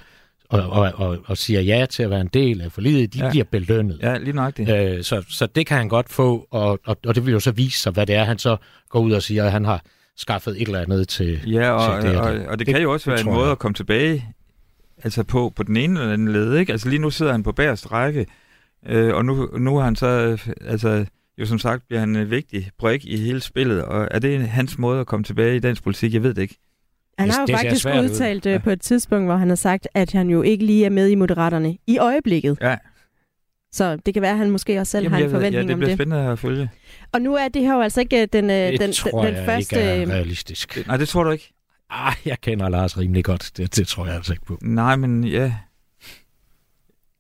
og, 0.53 0.71
og, 0.71 0.93
og, 0.95 1.19
og 1.27 1.39
siger 1.39 1.61
ja 1.61 1.87
til 1.91 2.03
at 2.03 2.11
være 2.11 2.21
en 2.21 2.31
del 2.35 2.61
af 2.61 2.73
forlidet, 2.73 3.15
de 3.15 3.25
ja. 3.25 3.31
bliver 3.31 3.45
belønnet. 3.45 3.99
Ja, 4.03 4.19
lige 4.19 4.53
det. 4.57 4.97
Øh, 4.97 5.03
så, 5.05 5.25
så 5.29 5.47
det 5.47 5.67
kan 5.67 5.77
han 5.77 5.89
godt 5.89 6.09
få, 6.09 6.47
og, 6.51 6.81
og, 6.85 6.97
og 7.07 7.15
det 7.15 7.27
vil 7.27 7.33
jo 7.33 7.41
så 7.41 7.51
vise 7.51 7.83
sig, 7.83 7.93
hvad 7.93 8.07
det 8.07 8.15
er, 8.15 8.25
han 8.25 8.39
så 8.39 8.57
går 8.89 9.01
ud 9.01 9.13
og 9.13 9.23
siger, 9.23 9.45
at 9.45 9.53
han 9.53 9.65
har 9.65 9.85
skaffet 10.17 10.63
et 10.63 10.67
eller 10.67 10.81
andet 10.81 11.09
til 11.09 11.41
Ja, 11.47 11.71
og, 11.71 12.03
til 12.03 12.11
det, 12.11 12.19
og, 12.19 12.25
og, 12.25 12.41
og 12.47 12.59
det, 12.59 12.67
det 12.67 12.75
kan 12.75 12.83
jo 12.83 12.93
også 12.93 13.11
være 13.11 13.21
en 13.21 13.27
måde 13.27 13.43
jeg. 13.43 13.51
at 13.51 13.59
komme 13.59 13.75
tilbage 13.75 14.29
altså 15.05 15.23
på, 15.23 15.53
på 15.57 15.63
den 15.63 15.77
ene 15.77 16.01
eller 16.01 16.13
anden 16.13 16.33
led. 16.33 16.57
Ikke? 16.57 16.73
Altså 16.73 16.89
lige 16.89 16.99
nu 16.99 17.11
sidder 17.11 17.33
han 17.33 17.43
på 17.43 17.53
bagerst 17.53 17.93
række, 17.93 18.27
øh, 18.87 19.15
og 19.15 19.25
nu, 19.25 19.49
nu 19.59 19.77
har 19.77 19.85
han 19.85 19.97
så, 19.97 20.39
altså 20.61 21.07
jo 21.39 21.47
som 21.47 21.59
sagt, 21.59 21.87
bliver 21.89 22.01
han 22.01 22.17
en 22.17 22.31
vigtig 22.31 22.71
brik 22.79 23.05
i 23.05 23.17
hele 23.17 23.41
spillet, 23.41 23.85
og 23.85 24.09
er 24.11 24.19
det 24.19 24.49
hans 24.49 24.79
måde 24.79 25.01
at 25.01 25.07
komme 25.07 25.25
tilbage 25.25 25.57
i 25.57 25.61
dansk 25.61 25.83
politik? 25.83 26.15
Jeg 26.15 26.23
ved 26.23 26.35
det 26.35 26.43
ikke. 26.43 26.59
Han 27.19 27.31
har 27.31 27.41
jo 27.41 27.47
det 27.47 27.55
faktisk 27.57 27.87
udtalt 27.87 28.47
øh, 28.47 28.53
ja. 28.53 28.59
på 28.59 28.71
et 28.71 28.81
tidspunkt, 28.81 29.27
hvor 29.27 29.37
han 29.37 29.49
har 29.49 29.57
sagt, 29.57 29.89
at 29.95 30.13
han 30.13 30.31
jo 30.31 30.43
ikke 30.43 30.65
lige 30.67 30.85
er 30.85 30.91
med 30.91 31.09
i 31.09 31.15
Moderaterne 31.15 31.77
i 31.87 31.99
øjeblikket. 31.99 32.59
Ja. 32.61 32.77
Så 33.73 33.97
det 34.07 34.15
kan 34.15 34.23
være, 34.23 34.31
at 34.33 34.39
han 34.39 34.51
måske 34.51 34.81
også 34.81 34.91
selv 34.91 35.03
Jamen, 35.05 35.13
har 35.13 35.19
en 35.19 35.25
ved- 35.25 35.31
forventning 35.31 35.63
ja, 35.63 35.67
det 35.67 35.73
om 35.75 35.79
bliver 35.79 35.89
det. 35.89 35.97
spændende 35.97 36.33
at 36.33 36.39
følge. 36.39 36.71
Og 37.13 37.23
nu 37.23 37.35
er 37.35 37.49
det 37.49 37.63
her 37.63 37.75
jo 37.75 37.81
altså 37.81 38.01
ikke 38.01 38.27
den, 38.27 38.51
øh, 38.51 38.57
Det 38.57 38.81
den, 38.81 38.93
tror 38.93 39.25
den 39.25 39.35
jeg 39.35 39.45
første... 39.45 39.77
ikke 39.77 40.13
er 40.13 40.15
realistisk. 40.17 40.87
Nej, 40.87 40.97
det 40.97 41.09
tror 41.09 41.25
du 41.25 41.31
ikke? 41.31 41.53
Ah, 41.91 42.15
jeg 42.25 42.41
kender 42.41 42.69
Lars 42.69 42.99
rimelig 42.99 43.25
godt. 43.25 43.51
Det, 43.57 43.77
det 43.77 43.87
tror 43.89 44.07
jeg 44.07 44.15
altså 44.15 44.33
ikke 44.33 44.45
på. 44.45 44.59
Nej, 44.63 44.97
men 44.97 45.25
ja. 45.25 45.53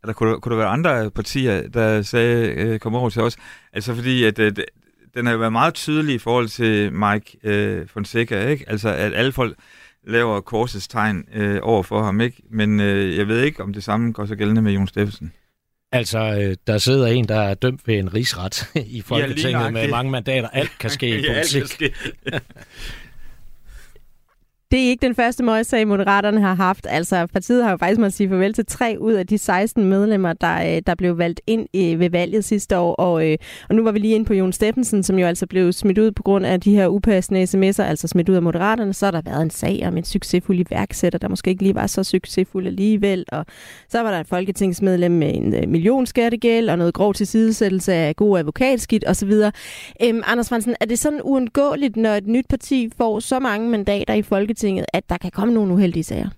Eller 0.03 0.13
kunne, 0.15 0.31
der- 0.33 0.39
kunne 0.39 0.51
der 0.53 0.59
være 0.59 0.69
andre 0.71 1.11
partier, 1.11 1.69
der 1.69 2.03
sagde, 2.03 2.47
øh, 2.49 2.79
kom 2.79 2.95
over 2.95 3.11
til 3.11 3.23
os? 3.23 3.37
Altså 3.73 3.95
fordi, 3.95 4.25
at 4.25 4.39
øh, 4.39 4.53
den 5.15 5.27
har 5.27 5.33
jo 5.33 5.39
været 5.39 5.53
meget 5.53 5.75
tydelig 5.75 6.15
i 6.15 6.19
forhold 6.19 6.49
til 6.49 6.93
Mike 6.93 7.39
øh, 7.43 7.89
Fonseca, 7.89 8.49
ikke? 8.49 8.65
Altså, 8.69 8.89
at 8.89 9.15
alle 9.15 9.33
folk 9.33 9.57
laver 10.07 10.41
korsets 10.41 10.89
tegn 10.89 11.25
øh, 11.35 11.59
over 11.63 11.83
for 11.83 12.03
ham, 12.03 12.21
ikke? 12.21 12.43
Men 12.51 12.81
øh, 12.81 13.17
jeg 13.17 13.29
ved 13.29 13.43
ikke, 13.43 13.63
om 13.63 13.73
det 13.73 13.85
samme 13.85 14.13
går 14.13 14.27
så 14.27 14.37
gældende 14.37 14.63
med 14.63 14.73
Jon 14.73 14.89
Steffensen. 14.89 15.33
Altså, 15.93 16.19
øh, 16.19 16.57
der 16.67 16.79
sidder 16.79 17.07
en, 17.07 17.29
der 17.29 17.41
er 17.41 17.55
dømt 17.55 17.89
ved 17.89 17.95
en 17.95 18.15
rigsret 18.15 18.71
i 18.87 19.01
Folketinget 19.01 19.63
med 19.63 19.71
nøjagtigt. 19.71 19.91
mange 19.91 20.11
mandater. 20.11 20.49
Alt 20.49 20.79
kan 20.81 20.91
ske 20.91 21.19
i 21.19 21.25
politik. 21.29 21.83
Det 24.73 24.85
er 24.85 24.89
ikke 24.89 25.07
den 25.07 25.15
første 25.15 25.45
møgssag, 25.45 25.89
Moderaterne 25.89 26.41
har 26.41 26.55
haft. 26.55 26.87
Altså, 26.91 27.27
partiet 27.27 27.65
har 27.65 27.71
jo 27.71 27.77
faktisk 27.77 28.01
måttet 28.01 28.15
sige 28.15 28.29
farvel 28.29 28.53
til 28.53 28.67
tre 28.67 28.97
ud 29.01 29.13
af 29.13 29.27
de 29.27 29.39
16 29.39 29.85
medlemmer, 29.85 30.33
der, 30.33 30.77
øh, 30.77 30.83
der 30.87 30.95
blev 30.95 31.19
valgt 31.19 31.41
ind 31.47 31.67
øh, 31.77 32.01
ved 32.01 32.11
valget 32.11 32.45
sidste 32.45 32.79
år. 32.79 32.95
Og, 32.95 33.31
øh, 33.31 33.39
og 33.69 33.75
nu 33.75 33.83
var 33.83 33.93
vi 33.93 33.99
lige 33.99 34.15
inde 34.15 34.27
på 34.27 34.35
Jon 34.35 34.53
Steffensen, 34.53 35.03
som 35.03 35.19
jo 35.19 35.27
altså 35.27 35.47
blev 35.47 35.73
smidt 35.73 35.99
ud 35.99 36.11
på 36.13 36.23
grund 36.23 36.47
af 36.47 36.61
de 36.61 36.75
her 36.75 36.89
upassende 36.89 37.43
sms'er, 37.43 37.83
altså 37.83 38.09
smidt 38.09 38.29
ud 38.29 38.35
af 38.35 38.43
Moderaterne. 38.43 38.95
Så 38.95 39.07
har 39.07 39.11
der 39.11 39.21
været 39.25 39.43
en 39.43 39.51
sag 39.51 39.83
om 39.87 39.97
en 39.97 40.05
succesfuld 40.05 40.59
iværksætter, 40.59 41.19
der 41.19 41.29
måske 41.29 41.51
ikke 41.51 41.63
lige 41.63 41.75
var 41.75 41.87
så 41.87 42.05
succesfuld 42.05 42.67
alligevel. 42.67 43.25
Og 43.33 43.47
så 43.89 44.03
var 44.03 44.11
der 44.11 44.21
et 44.21 44.29
folketingsmedlem 44.29 45.13
med 45.13 45.35
en 45.35 45.71
million 45.71 46.07
skattegæld 46.07 46.69
og 46.71 46.79
noget 46.79 46.95
grov 46.95 47.15
tilsidesættelse 47.15 47.93
af 47.93 48.17
god 48.17 48.39
advokatskidt 48.39 49.05
osv. 49.09 49.33
Øhm, 50.03 50.23
Anders 50.27 50.49
Fransen, 50.49 50.75
er 50.81 50.87
det 50.87 50.99
sådan 50.99 51.21
uundgåeligt, 51.23 51.97
når 51.97 52.11
et 52.11 52.27
nyt 52.27 52.47
parti 52.49 52.91
får 52.97 53.21
så 53.21 53.39
mange 53.39 53.69
mandater 53.69 54.15
i 54.15 54.23
Folketinget, 54.23 54.62
at 54.93 55.09
der 55.09 55.17
kan 55.17 55.31
komme 55.31 55.55
nogle 55.55 55.73
uheldige 55.73 56.05
sager? 56.05 56.29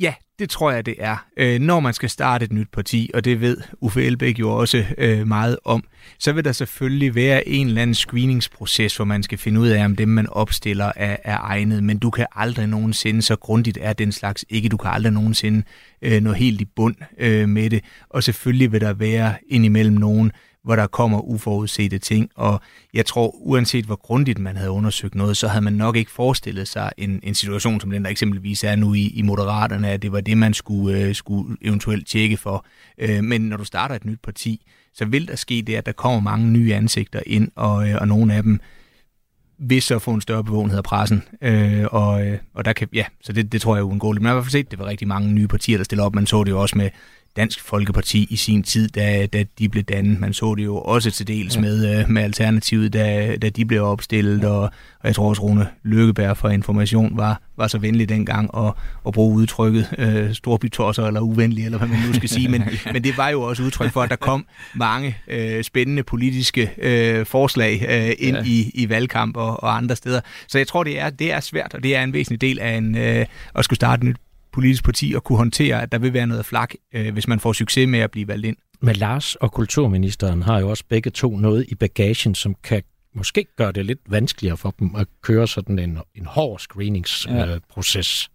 Ja, 0.00 0.14
det 0.38 0.50
tror 0.50 0.70
jeg, 0.70 0.86
det 0.86 0.94
er. 0.98 1.26
Øh, 1.36 1.60
når 1.60 1.80
man 1.80 1.94
skal 1.94 2.10
starte 2.10 2.44
et 2.44 2.52
nyt 2.52 2.68
parti, 2.72 3.10
og 3.14 3.24
det 3.24 3.40
ved 3.40 3.56
Uffe 3.80 4.04
Elbæk 4.04 4.38
jo 4.38 4.50
også 4.50 4.84
øh, 4.98 5.26
meget 5.26 5.58
om, 5.64 5.84
så 6.18 6.32
vil 6.32 6.44
der 6.44 6.52
selvfølgelig 6.52 7.14
være 7.14 7.48
en 7.48 7.66
eller 7.66 7.82
anden 7.82 7.94
screeningsproces, 7.94 8.96
hvor 8.96 9.04
man 9.04 9.22
skal 9.22 9.38
finde 9.38 9.60
ud 9.60 9.68
af, 9.68 9.84
om 9.84 9.96
dem, 9.96 10.08
man 10.08 10.26
opstiller, 10.28 10.92
er, 10.96 11.16
er 11.24 11.38
egnet. 11.38 11.84
Men 11.84 11.98
du 11.98 12.10
kan 12.10 12.26
aldrig 12.36 12.66
nogensinde, 12.66 13.22
så 13.22 13.36
grundigt 13.36 13.78
er 13.80 13.92
den 13.92 14.12
slags 14.12 14.44
ikke, 14.48 14.68
du 14.68 14.76
kan 14.76 14.90
aldrig 14.90 15.12
nogensinde 15.12 15.62
øh, 16.02 16.22
nå 16.22 16.32
helt 16.32 16.60
i 16.60 16.64
bund 16.64 16.96
øh, 17.18 17.48
med 17.48 17.70
det. 17.70 17.84
Og 18.10 18.22
selvfølgelig 18.22 18.72
vil 18.72 18.80
der 18.80 18.92
være 18.92 19.34
indimellem 19.48 19.96
nogen, 19.96 20.32
hvor 20.64 20.76
der 20.76 20.86
kommer 20.86 21.20
uforudsete 21.20 21.98
ting, 21.98 22.30
og 22.34 22.60
jeg 22.94 23.06
tror, 23.06 23.34
uanset 23.36 23.84
hvor 23.84 23.96
grundigt 23.96 24.38
man 24.38 24.56
havde 24.56 24.70
undersøgt 24.70 25.14
noget, 25.14 25.36
så 25.36 25.48
havde 25.48 25.64
man 25.64 25.72
nok 25.72 25.96
ikke 25.96 26.10
forestillet 26.10 26.68
sig 26.68 26.92
en, 26.96 27.20
en 27.22 27.34
situation 27.34 27.80
som 27.80 27.90
den, 27.90 28.04
der 28.04 28.10
eksempelvis 28.10 28.64
er 28.64 28.76
nu 28.76 28.94
i, 28.94 29.06
i 29.06 29.22
Moderaterne, 29.22 29.90
at 29.90 30.02
det 30.02 30.12
var 30.12 30.20
det, 30.20 30.38
man 30.38 30.54
skulle, 30.54 30.98
øh, 30.98 31.14
skulle 31.14 31.56
eventuelt 31.62 32.06
tjekke 32.06 32.36
for. 32.36 32.66
Øh, 32.98 33.24
men 33.24 33.40
når 33.40 33.56
du 33.56 33.64
starter 33.64 33.94
et 33.94 34.04
nyt 34.04 34.20
parti, 34.22 34.66
så 34.94 35.04
vil 35.04 35.28
der 35.28 35.36
ske 35.36 35.62
det, 35.66 35.74
at 35.74 35.86
der 35.86 35.92
kommer 35.92 36.20
mange 36.20 36.50
nye 36.50 36.74
ansigter 36.74 37.20
ind, 37.26 37.50
og, 37.56 37.88
øh, 37.88 37.96
og 38.00 38.08
nogle 38.08 38.34
af 38.34 38.42
dem 38.42 38.60
vil 39.62 39.82
så 39.82 39.98
få 39.98 40.10
en 40.10 40.20
større 40.20 40.44
bevågenhed 40.44 40.78
af 40.78 40.84
pressen. 40.84 41.22
Øh, 41.42 41.84
og, 41.90 42.26
øh, 42.26 42.38
og 42.54 42.64
der 42.64 42.72
kan, 42.72 42.88
ja, 42.92 43.04
så 43.20 43.32
det, 43.32 43.52
det 43.52 43.60
tror 43.60 43.76
jeg 43.76 43.80
er 43.80 43.86
uundgåeligt. 43.86 44.22
Men 44.22 44.26
jeg 44.26 44.30
har 44.30 44.34
i 44.34 44.38
hvert 44.38 44.44
fald 44.44 44.62
set, 44.62 44.70
det 44.70 44.78
var 44.78 44.86
rigtig 44.86 45.08
mange 45.08 45.32
nye 45.32 45.48
partier, 45.48 45.76
der 45.76 45.84
stiller 45.84 46.04
op. 46.04 46.14
Man 46.14 46.26
så 46.26 46.44
det 46.44 46.50
jo 46.50 46.60
også 46.60 46.78
med 46.78 46.90
Dansk 47.36 47.60
Folkeparti 47.60 48.26
i 48.30 48.36
sin 48.36 48.62
tid, 48.62 48.88
da, 48.88 49.26
da 49.26 49.44
de 49.58 49.68
blev 49.68 49.84
dannet. 49.84 50.20
Man 50.20 50.32
så 50.32 50.54
det 50.54 50.64
jo 50.64 50.76
også 50.76 51.10
til 51.10 51.28
dels 51.28 51.56
ja. 51.56 51.60
med, 51.60 52.00
øh, 52.00 52.10
med 52.10 52.22
Alternativet, 52.22 52.92
da, 52.92 53.36
da 53.42 53.48
de 53.48 53.64
blev 53.64 53.84
opstillet, 53.84 54.44
og, 54.44 54.62
og 54.62 55.04
jeg 55.04 55.14
tror 55.14 55.28
også, 55.28 55.42
Rune 55.42 55.68
Lykkeberg 55.82 56.36
for 56.36 56.48
Information 56.48 57.16
var, 57.16 57.42
var 57.56 57.66
så 57.66 57.78
venlig 57.78 58.08
dengang 58.08 58.50
at, 58.56 58.72
at 59.06 59.12
bruge 59.12 59.36
udtrykket 59.36 59.88
øh, 59.98 60.34
storbytosser 60.34 61.06
eller 61.06 61.20
uvenlig, 61.20 61.64
eller 61.64 61.78
hvad 61.78 61.88
man 61.88 61.98
nu 62.06 62.14
skal 62.14 62.28
sige. 62.28 62.48
Men, 62.48 62.62
men 62.92 63.04
det 63.04 63.16
var 63.16 63.28
jo 63.28 63.42
også 63.42 63.62
udtryk 63.62 63.92
for, 63.92 64.02
at 64.02 64.10
der 64.10 64.16
kom 64.16 64.46
mange 64.74 65.16
øh, 65.28 65.64
spændende 65.64 66.02
politiske 66.02 66.70
øh, 66.78 67.26
forslag 67.26 67.86
øh, 67.88 68.26
ind 68.28 68.36
ja. 68.36 68.42
i, 68.46 68.70
i 68.74 68.88
valgkamp 68.88 69.36
og, 69.36 69.62
og 69.62 69.76
andre 69.76 69.96
steder. 69.96 70.20
Så 70.48 70.58
jeg 70.58 70.66
tror, 70.66 70.84
det 70.84 71.00
er, 71.00 71.10
det 71.10 71.32
er 71.32 71.40
svært, 71.40 71.74
og 71.74 71.82
det 71.82 71.96
er 71.96 72.02
en 72.02 72.12
væsentlig 72.12 72.40
del 72.40 72.58
af 72.58 72.76
en, 72.76 72.96
øh, 72.96 73.26
at 73.54 73.64
skulle 73.64 73.76
starte 73.76 74.00
et 74.00 74.04
nyt 74.04 74.16
politisk 74.52 74.84
parti 74.84 75.12
og 75.16 75.24
kunne 75.24 75.38
håndtere, 75.38 75.82
at 75.82 75.92
der 75.92 75.98
vil 75.98 76.12
være 76.12 76.26
noget 76.26 76.46
flak, 76.46 76.74
øh, 76.94 77.12
hvis 77.12 77.28
man 77.28 77.40
får 77.40 77.52
succes 77.52 77.88
med 77.88 77.98
at 77.98 78.10
blive 78.10 78.28
valgt 78.28 78.46
ind. 78.46 78.56
Men 78.80 78.96
Lars 78.96 79.34
og 79.34 79.52
kulturministeren 79.52 80.42
har 80.42 80.60
jo 80.60 80.68
også 80.68 80.84
begge 80.88 81.10
to 81.10 81.36
noget 81.36 81.64
i 81.68 81.74
bagagen, 81.74 82.34
som 82.34 82.56
kan 82.62 82.82
måske 83.14 83.46
gøre 83.56 83.72
det 83.72 83.86
lidt 83.86 84.00
vanskeligere 84.08 84.56
for 84.56 84.74
dem 84.78 84.94
at 84.96 85.06
køre 85.22 85.48
sådan 85.48 85.78
en, 85.78 85.98
en 86.14 86.26
hård 86.26 86.58
screeningsproces. 86.58 88.30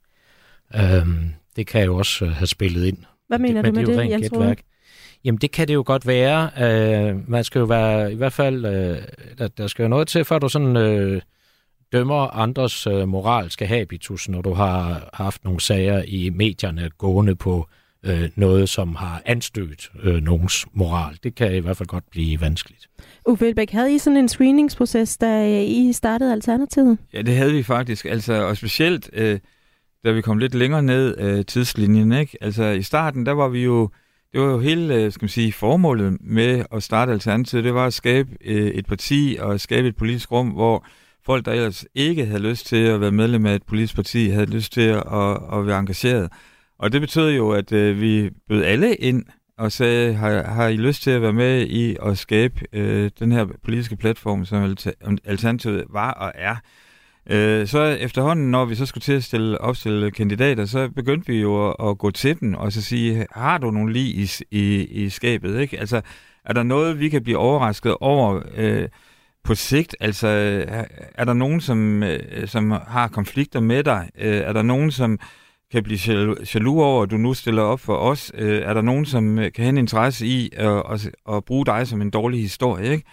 Ja. 0.74 0.98
Øhm, 0.98 1.34
det 1.56 1.68
kan 1.68 1.86
jo 1.86 1.98
også 1.98 2.26
øh, 2.26 2.32
have 2.32 2.48
spillet 2.48 2.86
ind. 2.86 2.98
Hvad 3.28 3.40
mener 3.40 3.62
det, 3.62 3.72
du 3.72 3.76
med 3.76 3.86
det, 3.86 3.88
jo 3.88 3.94
det, 3.94 4.02
rent 4.02 4.12
Jens 4.12 4.30
gætværk. 4.30 4.62
Jamen 5.24 5.38
det 5.38 5.52
kan 5.52 5.68
det 5.68 5.74
jo 5.74 5.84
godt 5.86 6.08
være. 6.08 6.50
Øh, 6.58 7.30
man 7.30 7.44
skal 7.44 7.60
jo 7.60 7.66
være, 7.66 8.14
i 8.14 8.16
hvert 8.16 8.34
fald, 8.34 8.66
øh, 8.66 8.98
der, 9.38 9.48
der 9.48 9.68
skal 9.68 9.84
jo 9.84 9.90
noget 9.90 10.08
til, 10.08 10.26
før 10.26 10.40
du 10.40 10.50
sådan 10.50 10.78
øh, 10.78 11.22
dømmer 11.92 12.38
andres 12.38 12.88
øh, 12.88 13.08
moralske 13.08 13.68
habitus, 13.68 14.30
når 14.30 14.42
du 14.42 14.54
har 14.54 15.10
haft 15.14 15.44
nogle 15.44 15.60
sager 15.60 16.04
i 16.08 16.30
medierne 16.30 16.90
gående 16.98 17.36
på 17.36 17.68
øh, 18.06 18.30
noget, 18.36 18.70
som 18.70 18.96
har 18.96 19.22
anstødt 19.26 19.92
øh, 20.04 20.22
nogens 20.22 20.66
moral. 20.74 21.18
Det 21.24 21.36
kan 21.36 21.56
i 21.56 21.60
hvert 21.60 21.78
fald 21.78 21.88
godt 21.88 22.04
blive 22.12 22.42
vanskeligt. 22.42 22.90
Uffe 23.26 23.48
Elbæk, 23.48 23.72
havde 23.72 23.96
I 23.96 23.98
sådan 23.98 24.18
en 24.18 24.30
screeningsproces, 24.30 25.18
da 25.18 25.62
I 25.62 25.94
startede 25.94 26.34
Alternativet? 26.34 26.98
Ja, 27.14 27.22
det 27.22 27.36
havde 27.36 27.54
vi 27.54 27.64
faktisk. 27.64 28.06
Altså, 28.06 28.34
og 28.34 28.58
specielt, 28.58 29.10
øh, 29.14 29.40
da 30.06 30.12
vi 30.12 30.22
kom 30.22 30.38
lidt 30.38 30.56
længere 30.56 30.84
ned 30.84 31.18
øh, 31.18 31.46
tidslinjen, 31.46 32.12
ikke? 32.12 32.38
Altså, 32.42 32.64
i 32.64 32.82
starten, 32.82 33.26
der 33.26 33.32
var 33.32 33.48
vi 33.48 33.64
jo, 33.64 33.90
det 34.34 34.42
var 34.42 34.48
jo 34.48 34.60
hele, 34.60 34.96
øh, 34.96 35.12
skal 35.12 35.24
man 35.24 35.30
sige, 35.30 35.54
formålet 35.54 36.18
med 36.22 36.66
at 36.72 36.84
starte 36.84 37.12
Alternativet, 37.12 37.64
det 37.64 37.74
var 37.74 37.86
at 37.86 37.94
skabe 37.94 38.30
øh, 38.46 38.68
et 38.68 38.86
parti 38.86 39.38
og 39.40 39.60
skabe 39.60 39.88
et 39.88 39.96
politisk 39.96 40.32
rum, 40.32 40.48
hvor 40.48 40.86
folk, 41.26 41.46
der 41.46 41.52
ellers 41.52 41.86
ikke 41.96 42.26
havde 42.26 42.50
lyst 42.50 42.66
til 42.66 42.76
at 42.76 43.02
være 43.02 43.12
medlem 43.12 43.46
af 43.46 43.56
et 43.56 43.64
politisk 43.64 43.96
parti, 43.96 44.30
havde 44.30 44.46
lyst 44.46 44.74
til 44.74 44.82
at, 44.82 45.04
at, 45.14 45.40
at 45.54 45.68
være 45.68 45.80
engageret. 45.80 46.32
Og 46.80 46.92
det 46.92 47.02
betød 47.02 47.36
jo, 47.36 47.50
at 47.50 47.72
øh, 47.72 48.02
vi 48.02 48.30
bød 48.50 48.64
alle 48.64 48.96
ind 48.96 49.24
og 49.58 49.72
sagde, 49.72 50.14
har, 50.14 50.44
har 50.44 50.68
I 50.68 50.78
lyst 50.78 51.04
til 51.04 51.12
at 51.12 51.22
være 51.22 51.34
med 51.34 51.68
i 51.68 51.96
at 52.06 52.18
skabe 52.18 52.66
øh, 52.74 53.12
den 53.20 53.32
her 53.32 53.46
politiske 53.64 53.96
platform, 53.96 54.46
som 54.46 54.76
Alternativet 55.26 55.84
var 55.90 56.12
og 56.12 56.32
er? 56.36 56.56
Øh, 57.30 57.68
så 57.68 57.84
efterhånden, 57.84 58.52
når 58.52 58.66
vi 58.66 58.76
så 58.76 58.86
skulle 58.86 59.02
til 59.02 59.14
at 59.14 59.24
stille, 59.24 59.62
opstille 59.62 60.12
kandidater, 60.12 60.66
så 60.66 60.90
begyndte 60.90 61.28
vi 61.28 61.42
jo 61.42 61.70
at, 61.70 61.76
at 61.90 61.98
gå 61.98 62.12
til 62.12 62.40
dem 62.40 62.54
og 62.54 62.72
så 62.72 62.82
sige, 62.82 63.26
har 63.32 63.58
du 63.58 63.72
nogle 63.72 63.94
lige 63.94 64.14
i, 64.14 64.30
i, 64.52 64.86
i 64.86 65.10
skabet? 65.10 65.60
Ikke? 65.60 65.80
Altså, 65.80 66.02
er 66.46 66.54
der 66.54 66.64
noget, 66.64 67.00
vi 67.00 67.10
kan 67.10 67.24
blive 67.24 67.38
overrasket 67.38 67.96
over 68.00 68.42
øh, 68.56 68.88
på 69.46 69.56
sigt? 69.56 69.96
Altså, 70.00 70.28
er, 70.68 70.84
er 71.16 71.26
der 71.26 71.34
nogen, 71.34 71.62
som, 71.62 72.04
øh, 72.04 72.48
som 72.48 72.72
har 72.88 73.08
konflikter 73.08 73.60
med 73.60 73.84
dig? 73.84 74.10
Øh, 74.20 74.36
er 74.36 74.54
der 74.54 74.62
nogen, 74.62 74.92
som 74.92 75.20
kan 75.72 75.84
blive 75.84 76.00
jaloux- 76.00 76.82
over, 76.82 77.04
at 77.04 77.12
du 77.12 77.18
nu 77.18 77.34
stiller 77.34 77.62
op 77.62 77.80
for 77.80 77.98
os? 77.98 78.32
Øh, 78.38 78.62
er 78.62 78.74
der 78.74 78.82
nogen, 78.82 79.06
som 79.06 79.36
kan 79.36 79.52
have 79.58 79.70
en 79.70 79.78
interesse 79.78 80.28
i 80.28 80.50
at, 80.54 80.84
at, 80.92 81.12
at 81.32 81.46
bruge 81.46 81.66
dig 81.66 81.88
som 81.88 82.02
en 82.02 82.10
dårlig 82.10 82.42
historie? 82.42 82.92
Ikke? 82.92 83.04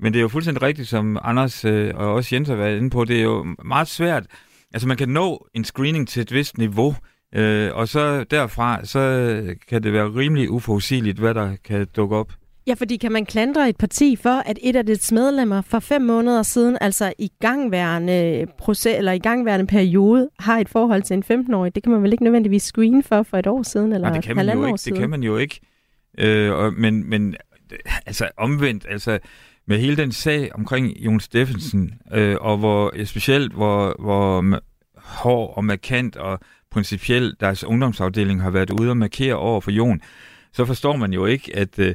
Men 0.00 0.12
det 0.12 0.18
er 0.18 0.22
jo 0.22 0.28
fuldstændig 0.28 0.62
rigtigt, 0.62 0.88
som 0.88 1.18
Anders 1.22 1.64
og 1.64 2.14
også 2.14 2.34
Jens 2.34 2.48
har 2.48 2.56
været 2.56 2.76
inde 2.76 2.90
på. 2.90 3.04
Det 3.04 3.18
er 3.18 3.22
jo 3.22 3.46
meget 3.64 3.88
svært. 3.88 4.26
Altså 4.74 4.88
man 4.88 4.96
kan 4.96 5.08
nå 5.08 5.48
en 5.54 5.64
screening 5.64 6.08
til 6.08 6.22
et 6.22 6.32
vist 6.32 6.58
niveau, 6.58 6.94
øh, 7.34 7.70
og 7.74 7.88
så 7.88 8.24
derfra, 8.24 8.84
så 8.84 9.54
kan 9.68 9.82
det 9.82 9.92
være 9.92 10.14
rimelig 10.14 10.50
uforudsigeligt, 10.50 11.18
hvad 11.18 11.34
der 11.34 11.56
kan 11.64 11.86
dukke 11.96 12.16
op. 12.16 12.32
Ja, 12.66 12.74
fordi 12.74 12.96
kan 12.96 13.12
man 13.12 13.26
klandre 13.26 13.68
et 13.68 13.76
parti 13.76 14.16
for, 14.16 14.42
at 14.46 14.58
et 14.62 14.76
af 14.76 14.86
dets 14.86 15.12
medlemmer 15.12 15.60
for 15.60 15.78
fem 15.78 16.02
måneder 16.02 16.42
siden, 16.42 16.78
altså 16.80 17.12
i 17.18 17.30
gangværende 17.40 18.46
proces, 18.58 18.94
eller 18.98 19.12
i 19.12 19.18
gangværende 19.18 19.66
periode, 19.66 20.28
har 20.38 20.58
et 20.58 20.68
forhold 20.68 21.02
til 21.02 21.14
en 21.14 21.24
15-årig? 21.30 21.74
Det 21.74 21.82
kan 21.82 21.92
man 21.92 22.02
vel 22.02 22.12
ikke 22.12 22.24
nødvendigvis 22.24 22.62
screene 22.62 23.02
for 23.02 23.22
for 23.22 23.36
et 23.36 23.46
år 23.46 23.62
siden, 23.62 23.92
eller 23.92 24.08
Nej, 24.08 24.16
det 24.16 24.24
kan 24.24 24.36
man 24.36 24.46
halvandet 24.46 24.62
jo 24.62 24.66
år 24.66 24.68
ikke. 24.68 24.78
siden? 24.78 24.94
Det 24.94 25.00
kan 25.00 25.10
man 25.10 25.22
jo 25.22 25.36
ikke. 25.36 25.60
Øh, 26.18 26.52
og, 26.52 26.72
men, 26.72 27.10
men 27.10 27.36
altså 28.06 28.28
omvendt, 28.36 28.86
altså 28.88 29.18
med 29.66 29.78
hele 29.78 29.96
den 29.96 30.12
sag 30.12 30.54
omkring 30.54 30.96
Jon 30.98 31.20
Steffensen, 31.20 31.94
øh, 32.12 32.36
og 32.40 32.58
hvor 32.58 33.04
specielt 33.04 33.52
hvor, 33.52 33.96
hvor 33.98 34.60
hård 34.96 35.56
og 35.56 35.64
markant 35.64 36.16
og 36.16 36.40
principielt 36.70 37.40
deres 37.40 37.64
ungdomsafdeling 37.64 38.42
har 38.42 38.50
været 38.50 38.70
ude 38.70 38.90
og 38.90 38.96
markere 38.96 39.34
over 39.34 39.60
for 39.60 39.70
Jon, 39.70 40.00
så 40.52 40.64
forstår 40.64 40.96
man 40.96 41.12
jo 41.12 41.26
ikke, 41.26 41.56
at 41.56 41.78
øh, 41.78 41.94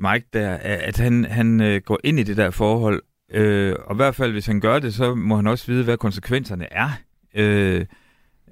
Mike 0.00 0.26
der, 0.32 0.54
at 0.62 0.98
han, 0.98 1.24
han 1.24 1.60
øh, 1.60 1.80
går 1.84 1.98
ind 2.04 2.20
i 2.20 2.22
det 2.22 2.36
der 2.36 2.50
forhold, 2.50 3.02
øh, 3.32 3.74
og 3.84 3.94
i 3.94 3.96
hvert 3.96 4.14
fald 4.14 4.32
hvis 4.32 4.46
han 4.46 4.60
gør 4.60 4.78
det, 4.78 4.94
så 4.94 5.14
må 5.14 5.36
han 5.36 5.46
også 5.46 5.66
vide, 5.66 5.84
hvad 5.84 5.96
konsekvenserne 5.96 6.72
er. 6.72 6.90
Øh, 7.34 7.84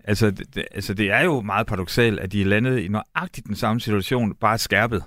altså, 0.04 0.30
det, 0.30 0.64
altså 0.70 0.94
det 0.94 1.10
er 1.10 1.24
jo 1.24 1.40
meget 1.40 1.66
paradoxalt, 1.66 2.20
at 2.20 2.32
de 2.32 2.40
er 2.40 2.46
landet 2.46 2.78
i 2.78 2.88
nøjagtigt 2.88 3.46
den 3.46 3.56
samme 3.56 3.80
situation, 3.80 4.34
bare 4.34 4.58
skærpet. 4.58 5.02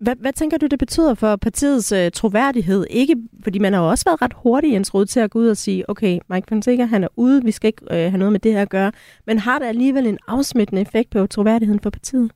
Hvad, 0.00 0.16
hvad 0.20 0.32
tænker 0.32 0.58
du, 0.58 0.66
det 0.66 0.78
betyder 0.78 1.14
for 1.14 1.36
partiets 1.36 1.92
øh, 1.92 2.10
troværdighed? 2.10 2.86
Ikke, 2.90 3.16
fordi 3.42 3.58
man 3.58 3.72
har 3.72 3.80
jo 3.80 3.88
også 3.88 4.04
været 4.04 4.22
ret 4.22 4.32
hurtig, 4.36 4.72
Jens 4.72 4.94
Rode, 4.94 5.06
til 5.06 5.20
at 5.20 5.30
gå 5.30 5.38
ud 5.38 5.48
og 5.48 5.56
sige, 5.56 5.90
okay, 5.90 6.18
Mike 6.30 6.46
Fonseca, 6.48 6.84
han 6.84 7.04
er 7.04 7.08
ude, 7.16 7.44
vi 7.44 7.50
skal 7.50 7.68
ikke 7.68 7.82
øh, 7.90 7.96
have 7.96 8.18
noget 8.18 8.32
med 8.32 8.40
det 8.40 8.52
her 8.52 8.62
at 8.62 8.70
gøre. 8.70 8.92
Men 9.26 9.38
har 9.38 9.58
det 9.58 9.66
alligevel 9.66 10.06
en 10.06 10.18
afsmittende 10.26 10.82
effekt 10.82 11.10
på 11.10 11.26
troværdigheden 11.26 11.80
for 11.80 11.90
partiet? 11.90 12.30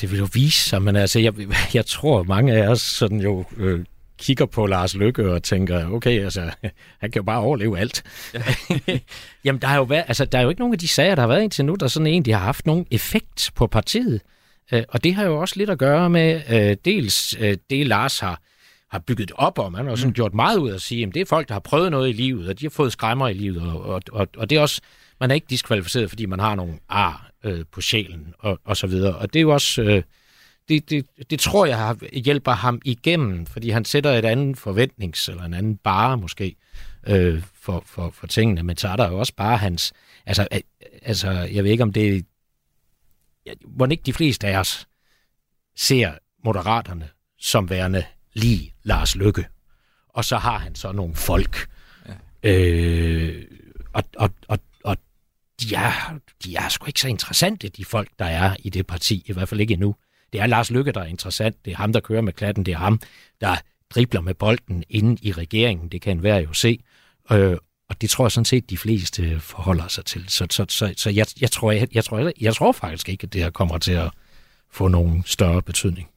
Det 0.00 0.10
vil 0.10 0.18
jo 0.18 0.28
vise 0.32 0.68
sig, 0.68 0.82
men 0.82 0.96
altså, 0.96 1.20
jeg, 1.20 1.34
jeg 1.74 1.86
tror, 1.86 2.22
mange 2.22 2.52
af 2.52 2.68
os 2.68 2.80
sådan 2.80 3.20
jo 3.20 3.44
øh, 3.56 3.84
kigger 4.18 4.46
på 4.46 4.66
Lars 4.66 4.94
Lykke 4.94 5.32
og 5.32 5.42
tænker, 5.42 5.90
okay, 5.90 6.24
altså, 6.24 6.40
han 7.00 7.10
kan 7.10 7.20
jo 7.20 7.22
bare 7.22 7.40
overleve 7.40 7.78
alt. 7.78 8.02
Ja. 8.34 8.42
Jamen, 9.44 9.62
der, 9.62 9.68
har 9.68 9.76
jo 9.76 9.82
været, 9.82 10.04
altså, 10.08 10.24
der 10.24 10.38
er 10.38 10.42
jo 10.42 10.48
ikke 10.48 10.60
nogen 10.60 10.74
af 10.74 10.78
de 10.78 10.88
sager, 10.88 11.14
der 11.14 11.22
har 11.22 11.28
været 11.28 11.42
indtil 11.42 11.64
nu, 11.64 11.74
der 11.74 11.88
sådan 11.88 12.06
egentlig 12.06 12.36
har 12.36 12.44
haft 12.44 12.66
nogen 12.66 12.86
effekt 12.90 13.50
på 13.54 13.66
partiet. 13.66 14.20
Øh, 14.72 14.82
og 14.88 15.04
det 15.04 15.14
har 15.14 15.24
jo 15.24 15.40
også 15.40 15.54
lidt 15.56 15.70
at 15.70 15.78
gøre 15.78 16.10
med, 16.10 16.42
øh, 16.50 16.76
dels 16.84 17.36
øh, 17.40 17.56
det 17.70 17.86
Lars 17.86 18.18
har, 18.18 18.40
har 18.90 18.98
bygget 18.98 19.32
op 19.34 19.58
om. 19.58 19.74
Han 19.74 19.86
har 19.86 19.94
sådan 19.94 20.08
mm. 20.08 20.14
gjort 20.14 20.34
meget 20.34 20.58
ud 20.58 20.70
af 20.70 20.74
at 20.74 20.82
sige, 20.82 21.06
at 21.06 21.14
det 21.14 21.20
er 21.20 21.26
folk, 21.26 21.48
der 21.48 21.54
har 21.54 21.60
prøvet 21.60 21.90
noget 21.90 22.08
i 22.08 22.12
livet, 22.12 22.48
og 22.48 22.60
de 22.60 22.64
har 22.64 22.70
fået 22.70 22.92
skræmmer 22.92 23.28
i 23.28 23.32
livet, 23.32 23.62
og, 23.62 23.82
og, 23.82 24.02
og, 24.12 24.28
og 24.36 24.50
det 24.50 24.58
er 24.58 24.62
også, 24.62 24.80
man 25.20 25.30
er 25.30 25.34
ikke 25.34 25.46
diskvalificeret, 25.50 26.08
fordi 26.08 26.26
man 26.26 26.40
har 26.40 26.54
nogle 26.54 26.74
ar 26.88 27.25
øh, 27.46 27.64
på 27.72 27.80
sjælen, 27.80 28.34
og, 28.38 28.60
og 28.64 28.76
så 28.76 28.86
videre. 28.86 29.16
Og 29.16 29.32
det 29.32 29.38
er 29.38 29.42
jo 29.42 29.50
også, 29.50 29.82
øh, 29.82 30.02
det, 30.68 30.90
det, 30.90 31.06
det 31.30 31.40
tror 31.40 31.66
jeg 31.66 31.78
har, 31.78 32.18
hjælper 32.18 32.52
ham 32.52 32.80
igennem, 32.84 33.46
fordi 33.46 33.70
han 33.70 33.84
sætter 33.84 34.10
et 34.10 34.24
andet 34.24 34.58
forventnings, 34.58 35.28
eller 35.28 35.42
en 35.42 35.54
anden 35.54 35.76
bare 35.76 36.16
måske, 36.16 36.56
øh, 37.06 37.42
for, 37.60 37.82
for, 37.86 38.10
for 38.10 38.26
tingene, 38.26 38.62
men 38.62 38.76
så 38.76 38.88
er 38.88 38.96
der 38.96 39.08
jo 39.08 39.18
også 39.18 39.34
bare 39.36 39.56
hans, 39.56 39.92
altså, 40.26 40.48
altså 41.02 41.30
jeg 41.30 41.64
ved 41.64 41.70
ikke 41.70 41.82
om 41.82 41.92
det 41.92 42.26
hvor 43.66 43.86
ikke 43.86 44.02
de 44.06 44.12
fleste 44.12 44.46
af 44.46 44.58
os 44.58 44.88
ser 45.76 46.12
moderaterne 46.44 47.08
som 47.38 47.70
værende 47.70 48.04
lige 48.32 48.74
Lars 48.82 49.16
Lykke. 49.16 49.46
Og 50.08 50.24
så 50.24 50.36
har 50.36 50.58
han 50.58 50.74
så 50.74 50.92
nogle 50.92 51.14
folk. 51.14 51.68
Ja. 52.42 52.50
Øh, 52.50 53.44
og, 53.92 54.02
og, 54.16 54.30
og 54.48 54.58
de, 55.68 55.74
er, 55.74 56.18
de 56.44 56.56
er 56.56 56.68
sgu 56.68 56.86
ikke 56.86 57.00
så 57.00 57.08
interessante, 57.08 57.68
de 57.68 57.84
folk, 57.84 58.08
der 58.18 58.24
er 58.24 58.56
i 58.58 58.70
det 58.70 58.86
parti. 58.86 59.24
I 59.26 59.32
hvert 59.32 59.48
fald 59.48 59.60
ikke 59.60 59.74
endnu. 59.74 59.94
Det 60.32 60.40
er 60.40 60.46
Lars 60.46 60.70
Lykke, 60.70 60.92
der 60.92 61.00
er 61.00 61.04
interessant. 61.04 61.64
Det 61.64 61.72
er 61.72 61.76
ham, 61.76 61.92
der 61.92 62.00
kører 62.00 62.20
med 62.20 62.32
klatten. 62.32 62.66
Det 62.66 62.72
er 62.72 62.78
ham, 62.78 63.00
der 63.40 63.56
dribler 63.90 64.20
med 64.20 64.34
bolden 64.34 64.84
inde 64.90 65.16
i 65.22 65.32
regeringen. 65.32 65.88
Det 65.88 66.02
kan 66.02 66.16
enhver 66.16 66.38
jo 66.38 66.52
se. 66.52 66.80
Øh, 67.32 67.56
og 67.88 68.00
det 68.00 68.10
tror 68.10 68.24
jeg 68.24 68.32
sådan 68.32 68.44
set, 68.44 68.70
de 68.70 68.78
fleste 68.78 69.40
forholder 69.40 69.88
sig 69.88 70.04
til. 70.04 70.24
Så, 70.28 70.46
så, 70.50 70.66
så, 70.68 70.94
så 70.96 71.10
jeg, 71.10 71.26
jeg, 71.40 71.50
tror, 71.50 71.72
jeg, 71.72 71.88
jeg, 71.94 72.04
tror, 72.04 72.18
jeg, 72.18 72.32
jeg 72.40 72.54
tror 72.54 72.72
faktisk 72.72 73.08
ikke, 73.08 73.24
at 73.24 73.32
det 73.32 73.42
her 73.42 73.50
kommer 73.50 73.78
til 73.78 73.92
at 73.92 74.10
få 74.70 74.88
nogen 74.88 75.22
større 75.26 75.62
betydning. 75.62 76.08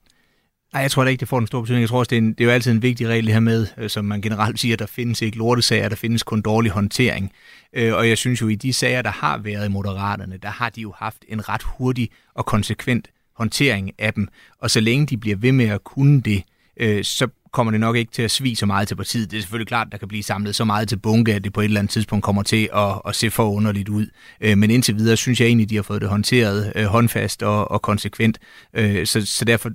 Nej, 0.73 0.81
jeg 0.81 0.91
tror 0.91 1.03
da 1.03 1.09
ikke, 1.09 1.19
det 1.19 1.27
får 1.27 1.39
en 1.39 1.47
stor 1.47 1.61
betydning. 1.61 1.81
Jeg 1.81 1.89
tror 1.89 1.99
også, 1.99 2.09
det 2.09 2.15
er, 2.15 2.21
en, 2.21 2.33
det 2.33 2.41
er 2.41 2.45
jo 2.45 2.51
altid 2.51 2.71
en 2.71 2.81
vigtig 2.81 3.07
regel 3.07 3.29
her 3.29 3.39
med, 3.39 3.67
øh, 3.77 3.89
som 3.89 4.05
man 4.05 4.21
generelt 4.21 4.59
siger, 4.59 4.77
der 4.77 4.85
findes 4.85 5.21
ikke 5.21 5.37
lortesager, 5.37 5.89
der 5.89 5.95
findes 5.95 6.23
kun 6.23 6.41
dårlig 6.41 6.71
håndtering. 6.71 7.31
Øh, 7.73 7.93
og 7.93 8.09
jeg 8.09 8.17
synes 8.17 8.41
jo, 8.41 8.47
i 8.47 8.55
de 8.55 8.73
sager, 8.73 9.01
der 9.01 9.11
har 9.11 9.37
været 9.37 9.65
i 9.65 9.69
Moderaterne, 9.69 10.37
der 10.37 10.49
har 10.49 10.69
de 10.69 10.81
jo 10.81 10.93
haft 10.97 11.25
en 11.27 11.49
ret 11.49 11.63
hurtig 11.63 12.09
og 12.35 12.45
konsekvent 12.45 13.07
håndtering 13.35 13.91
af 13.99 14.13
dem. 14.13 14.27
Og 14.61 14.71
så 14.71 14.79
længe 14.79 15.05
de 15.05 15.17
bliver 15.17 15.37
ved 15.37 15.51
med 15.51 15.65
at 15.65 15.83
kunne 15.83 16.21
det, 16.21 16.43
øh, 16.79 17.03
så 17.03 17.27
kommer 17.51 17.71
det 17.71 17.79
nok 17.79 17.95
ikke 17.95 18.11
til 18.11 18.21
at 18.21 18.31
svige 18.31 18.55
så 18.55 18.65
meget 18.65 18.87
til 18.87 18.95
partiet. 18.95 19.31
Det 19.31 19.37
er 19.37 19.41
selvfølgelig 19.41 19.67
klart, 19.67 19.87
at 19.87 19.91
der 19.91 19.97
kan 19.97 20.07
blive 20.07 20.23
samlet 20.23 20.55
så 20.55 20.65
meget 20.65 20.89
til 20.89 20.97
bunke, 20.97 21.33
at 21.33 21.43
det 21.43 21.53
på 21.53 21.61
et 21.61 21.65
eller 21.65 21.79
andet 21.79 21.91
tidspunkt 21.91 22.23
kommer 22.23 22.43
til 22.43 22.69
at, 22.75 23.01
at 23.07 23.15
se 23.15 23.29
for 23.29 23.49
underligt 23.51 23.89
ud. 23.89 24.07
Men 24.41 24.71
indtil 24.71 24.95
videre 24.95 25.17
synes 25.17 25.41
jeg 25.41 25.47
egentlig, 25.47 25.65
at 25.65 25.69
de 25.69 25.75
har 25.75 25.83
fået 25.83 26.01
det 26.01 26.09
håndteret 26.09 26.87
håndfast 26.87 27.43
og, 27.43 27.71
og 27.71 27.81
konsekvent. 27.81 28.39
Så, 28.75 29.21
så 29.25 29.45
derfor 29.45 29.69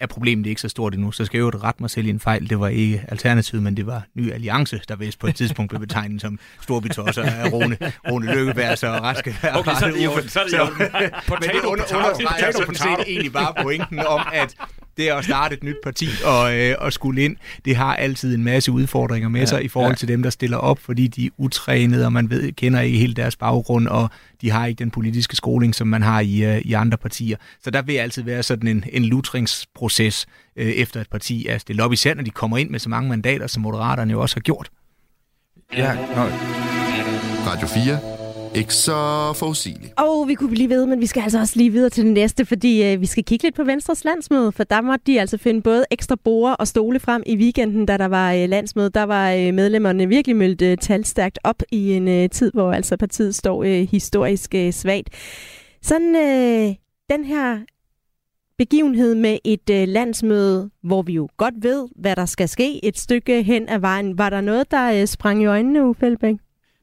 er 0.00 0.06
problemet 0.06 0.46
ikke 0.46 0.60
så 0.60 0.68
stort 0.68 0.94
endnu. 0.94 1.12
Så 1.12 1.24
skal 1.24 1.38
jeg 1.38 1.42
jo 1.42 1.50
rette 1.64 1.82
mig 1.82 1.90
selv 1.90 2.06
i 2.06 2.10
en 2.10 2.20
fejl. 2.20 2.50
Det 2.50 2.60
var 2.60 2.68
ikke 2.68 3.04
Alternativet, 3.08 3.62
men 3.62 3.76
det 3.76 3.86
var 3.86 4.02
Ny 4.14 4.32
Alliance, 4.32 4.80
der 4.88 4.96
vist 4.96 5.18
på 5.18 5.26
et 5.26 5.34
tidspunkt 5.34 5.68
blev 5.68 5.80
betegnet 5.80 6.20
som 6.20 6.38
storbitosser 6.60 7.22
af 7.22 7.52
Rune, 7.52 7.76
Rune 8.10 8.34
Lykkeberg, 8.34 8.78
så 8.78 8.88
raske. 8.88 9.36
Okay, 9.54 9.74
så 9.74 9.86
er 9.86 9.90
det 9.90 10.04
jo, 10.04 10.10
så 10.28 10.40
er 10.40 10.44
det 10.44 10.58
jo. 10.58 10.66
Potato, 11.26 11.70
potato, 11.70 12.64
potato, 12.66 13.02
egentlig 13.06 13.32
bare 13.32 13.54
pointen 13.62 13.98
om, 13.98 14.20
at 14.32 14.54
det 14.96 15.08
at 15.08 15.24
starte 15.24 15.54
et 15.54 15.62
nyt 15.62 15.76
parti 15.84 16.06
og, 16.24 16.58
øh, 16.58 16.74
og 16.78 16.92
skulle 16.92 17.24
ind, 17.24 17.36
det 17.64 17.76
har 17.76 17.96
altid 17.96 18.34
en 18.34 18.44
masse 18.44 18.72
udfordringer 18.72 19.28
med 19.28 19.40
ja, 19.40 19.46
sig 19.46 19.64
i 19.64 19.68
forhold 19.68 19.92
ja. 19.92 19.96
til 19.96 20.08
dem, 20.08 20.22
der 20.22 20.30
stiller 20.30 20.56
op, 20.56 20.78
fordi 20.78 21.06
de 21.06 21.26
er 21.26 21.30
utrænede, 21.38 22.04
og 22.04 22.12
man 22.12 22.30
ved, 22.30 22.52
kender 22.52 22.80
ikke 22.80 22.98
helt 22.98 23.16
deres 23.16 23.36
baggrund, 23.36 23.88
og 23.88 24.10
de 24.40 24.50
har 24.50 24.66
ikke 24.66 24.78
den 24.78 24.90
politiske 24.90 25.36
skoling, 25.36 25.74
som 25.74 25.88
man 25.88 26.02
har 26.02 26.20
i, 26.20 26.44
øh, 26.44 26.58
i 26.58 26.72
andre 26.72 26.98
partier. 26.98 27.36
Så 27.64 27.70
der 27.70 27.82
vil 27.82 27.94
altid 27.94 28.22
være 28.22 28.42
sådan 28.42 28.68
en, 28.68 28.84
en 28.92 29.04
lutringsproces 29.04 30.26
øh, 30.56 30.66
efter 30.66 31.00
et 31.00 31.10
parti 31.10 31.46
er 31.46 31.58
stillet 31.58 31.84
op, 31.84 31.92
især 31.92 32.14
når 32.14 32.22
de 32.22 32.30
kommer 32.30 32.58
ind 32.58 32.70
med 32.70 32.78
så 32.78 32.88
mange 32.88 33.08
mandater, 33.08 33.46
som 33.46 33.62
Moderaterne 33.62 34.12
jo 34.12 34.20
også 34.20 34.36
har 34.36 34.40
gjort. 34.40 34.70
Ja, 35.76 35.96
Radio 37.46 37.66
4 37.66 38.19
ikke 38.54 38.74
så 38.74 39.32
forudsigelig. 39.36 39.92
Og 39.98 40.28
vi 40.28 40.34
kunne 40.34 40.50
blive 40.50 40.68
ved, 40.68 40.86
men 40.86 41.00
vi 41.00 41.06
skal 41.06 41.22
altså 41.22 41.38
også 41.38 41.52
lige 41.56 41.70
videre 41.70 41.90
til 41.90 42.04
den 42.04 42.14
næste, 42.14 42.46
fordi 42.46 42.92
øh, 42.92 43.00
vi 43.00 43.06
skal 43.06 43.24
kigge 43.24 43.42
lidt 43.44 43.54
på 43.54 43.64
Venstres 43.64 44.04
landsmøde, 44.04 44.52
for 44.52 44.64
der 44.64 44.80
måtte 44.80 45.02
de 45.06 45.20
altså 45.20 45.38
finde 45.38 45.62
både 45.62 45.84
ekstra 45.90 46.16
borer 46.24 46.54
og 46.54 46.68
stole 46.68 47.00
frem 47.00 47.22
i 47.26 47.36
weekenden, 47.36 47.86
da 47.86 47.96
der 47.96 48.06
var 48.06 48.32
øh, 48.32 48.48
landsmøde. 48.48 48.90
Der 48.90 49.02
var 49.02 49.32
øh, 49.32 49.54
medlemmerne 49.54 50.08
virkelig 50.08 50.36
møldt 50.36 50.62
øh, 50.62 50.78
talstærkt 50.78 51.38
op 51.44 51.62
i 51.72 51.92
en 51.92 52.08
øh, 52.08 52.30
tid, 52.30 52.50
hvor 52.54 52.72
altså 52.72 52.96
partiet 52.96 53.34
står 53.34 53.64
øh, 53.64 53.88
historisk 53.90 54.54
øh, 54.54 54.72
svagt. 54.72 55.08
Sådan 55.82 56.16
øh, 56.16 56.74
den 57.10 57.24
her 57.24 57.58
begivenhed 58.58 59.14
med 59.14 59.38
et 59.44 59.70
øh, 59.70 59.88
landsmøde, 59.88 60.70
hvor 60.82 61.02
vi 61.02 61.12
jo 61.12 61.28
godt 61.36 61.54
ved, 61.62 61.88
hvad 61.96 62.16
der 62.16 62.26
skal 62.26 62.48
ske 62.48 62.84
et 62.84 62.98
stykke 62.98 63.42
hen 63.42 63.68
ad 63.68 63.78
vejen. 63.78 64.18
Var 64.18 64.30
der 64.30 64.40
noget, 64.40 64.70
der 64.70 65.00
øh, 65.00 65.06
sprang 65.06 65.42
i 65.42 65.46
øjnene, 65.46 65.86
Uffe 65.86 66.06
Elbæk? 66.06 66.36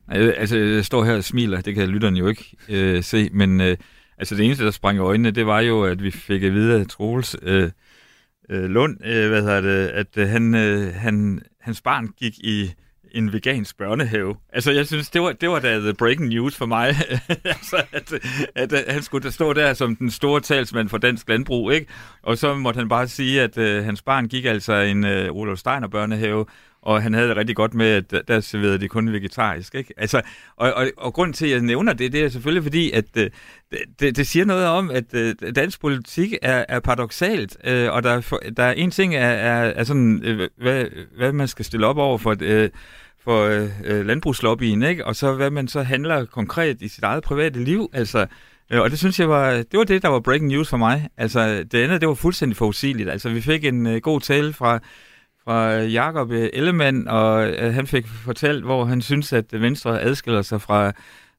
Altså, 0.09 0.57
jeg 0.57 0.85
står 0.85 1.03
her 1.03 1.15
og 1.15 1.23
smiler, 1.23 1.61
det 1.61 1.75
kan 1.75 1.89
lytterne 1.89 2.19
jo 2.19 2.27
ikke 2.27 2.55
øh, 2.69 3.03
se, 3.03 3.29
men 3.33 3.61
øh, 3.61 3.77
altså 4.17 4.35
det 4.35 4.45
eneste, 4.45 4.65
der 4.65 4.71
sprang 4.71 4.97
i 4.97 5.01
øjnene, 5.01 5.31
det 5.31 5.45
var 5.45 5.59
jo, 5.59 5.83
at 5.83 6.03
vi 6.03 6.11
fik 6.11 6.43
at 6.43 6.53
vide 6.53 6.79
af 6.79 6.87
Troels 6.87 7.35
øh, 7.41 7.69
øh, 8.49 8.63
Lund, 8.63 9.05
øh, 9.05 9.29
hvad 9.29 9.41
hedder 9.41 9.61
det, 9.61 9.87
at 9.87 10.17
øh, 10.17 10.29
han, 10.29 10.55
øh, 10.55 10.93
han, 10.93 11.41
hans 11.61 11.81
barn 11.81 12.07
gik 12.07 12.39
i 12.39 12.73
en 13.11 13.33
vegansk 13.33 13.77
børnehave. 13.77 14.35
Altså, 14.53 14.71
jeg 14.71 14.87
synes, 14.87 15.09
det 15.09 15.21
var, 15.21 15.31
det 15.31 15.49
var 15.49 15.59
da 15.59 15.79
the 15.79 15.93
breaking 15.93 16.29
news 16.29 16.55
for 16.55 16.65
mig. 16.65 16.87
altså, 17.43 17.83
at, 17.91 18.13
at, 18.55 18.73
at, 18.73 18.93
han 18.93 19.03
skulle 19.03 19.31
stå 19.31 19.53
der 19.53 19.73
som 19.73 19.95
den 19.95 20.11
store 20.11 20.41
talsmand 20.41 20.89
for 20.89 20.97
dansk 20.97 21.29
landbrug, 21.29 21.71
ikke? 21.71 21.87
Og 22.21 22.37
så 22.37 22.55
måtte 22.55 22.77
han 22.77 22.89
bare 22.89 23.07
sige, 23.07 23.41
at 23.41 23.57
øh, 23.57 23.83
hans 23.83 24.01
barn 24.01 24.27
gik 24.27 24.45
altså 24.45 24.73
i 24.73 24.91
en 24.91 25.05
øh, 25.05 25.31
Rudolf 25.31 25.59
Steiner 25.59 25.87
børnehave, 25.87 26.45
og 26.87 27.01
han 27.01 27.13
havde 27.13 27.27
det 27.27 27.37
rigtig 27.37 27.55
godt 27.55 27.73
med, 27.73 28.13
at 28.13 28.27
der 28.27 28.39
serverede 28.39 28.77
de 28.77 28.87
kun 28.87 29.13
vegetarisk. 29.13 29.75
Ikke? 29.75 29.93
Altså, 29.97 30.21
og, 30.55 30.73
og, 30.73 30.87
og 30.97 31.13
grunden 31.13 31.33
til, 31.33 31.45
at 31.45 31.51
jeg 31.51 31.61
nævner 31.61 31.93
det, 31.93 32.11
det 32.11 32.23
er 32.23 32.29
selvfølgelig 32.29 32.63
fordi, 32.63 32.91
at 32.91 33.05
øh, 33.17 33.29
det, 33.99 34.17
det 34.17 34.27
siger 34.27 34.45
noget 34.45 34.65
om, 34.65 34.91
at 34.91 35.13
øh, 35.13 35.35
dansk 35.55 35.81
politik 35.81 36.33
er, 36.41 36.65
er 36.69 36.79
paradoxalt, 36.79 37.57
øh, 37.63 37.91
og 37.91 38.03
der, 38.03 38.39
der 38.57 38.63
er 38.63 38.71
en 38.71 38.91
ting, 38.91 39.15
er, 39.15 39.19
er, 39.19 39.73
er 39.75 39.83
sådan, 39.83 40.23
øh, 40.23 40.49
hvad, 40.57 40.85
hvad 41.17 41.31
man 41.31 41.47
skal 41.47 41.65
stille 41.65 41.87
op 41.87 41.97
over 41.97 42.17
for... 42.17 42.35
Øh, 42.41 42.69
for 43.23 43.43
øh, 43.43 43.69
øh, 43.85 44.05
landbrugslobbyen, 44.05 44.83
ikke? 44.83 45.05
og 45.05 45.15
så 45.15 45.33
hvad 45.33 45.49
man 45.49 45.67
så 45.67 45.81
handler 45.81 46.25
konkret 46.25 46.81
i 46.81 46.87
sit 46.87 47.03
eget 47.03 47.23
private 47.23 47.63
liv. 47.63 47.89
Altså, 47.93 48.25
øh, 48.71 48.81
og 48.81 48.89
det 48.89 48.99
synes 48.99 49.19
jeg 49.19 49.29
var, 49.29 49.51
det 49.51 49.77
var 49.77 49.83
det, 49.83 50.01
der 50.01 50.07
var 50.07 50.19
breaking 50.19 50.47
news 50.47 50.69
for 50.69 50.77
mig. 50.77 51.09
Altså, 51.17 51.63
det 51.71 51.83
andet, 51.83 52.01
det 52.01 52.09
var 52.09 52.15
fuldstændig 52.15 52.57
forudsigeligt. 52.57 53.09
Altså, 53.09 53.29
vi 53.29 53.41
fik 53.41 53.65
en 53.65 53.87
øh, 53.87 54.01
god 54.01 54.21
tale 54.21 54.53
fra 54.53 54.79
fra 55.47 55.75
øh, 55.75 55.93
Jakob 55.93 56.31
øh, 56.31 56.49
Ellemann, 56.53 57.07
og 57.07 57.47
øh, 57.47 57.73
han 57.73 57.87
fik 57.87 58.07
fortalt, 58.07 58.65
hvor 58.65 58.85
han 58.85 59.01
synes, 59.01 59.33
at 59.33 59.45
Venstre 59.51 60.01
adskiller 60.01 60.41
sig 60.41 60.61
fra 60.61 60.91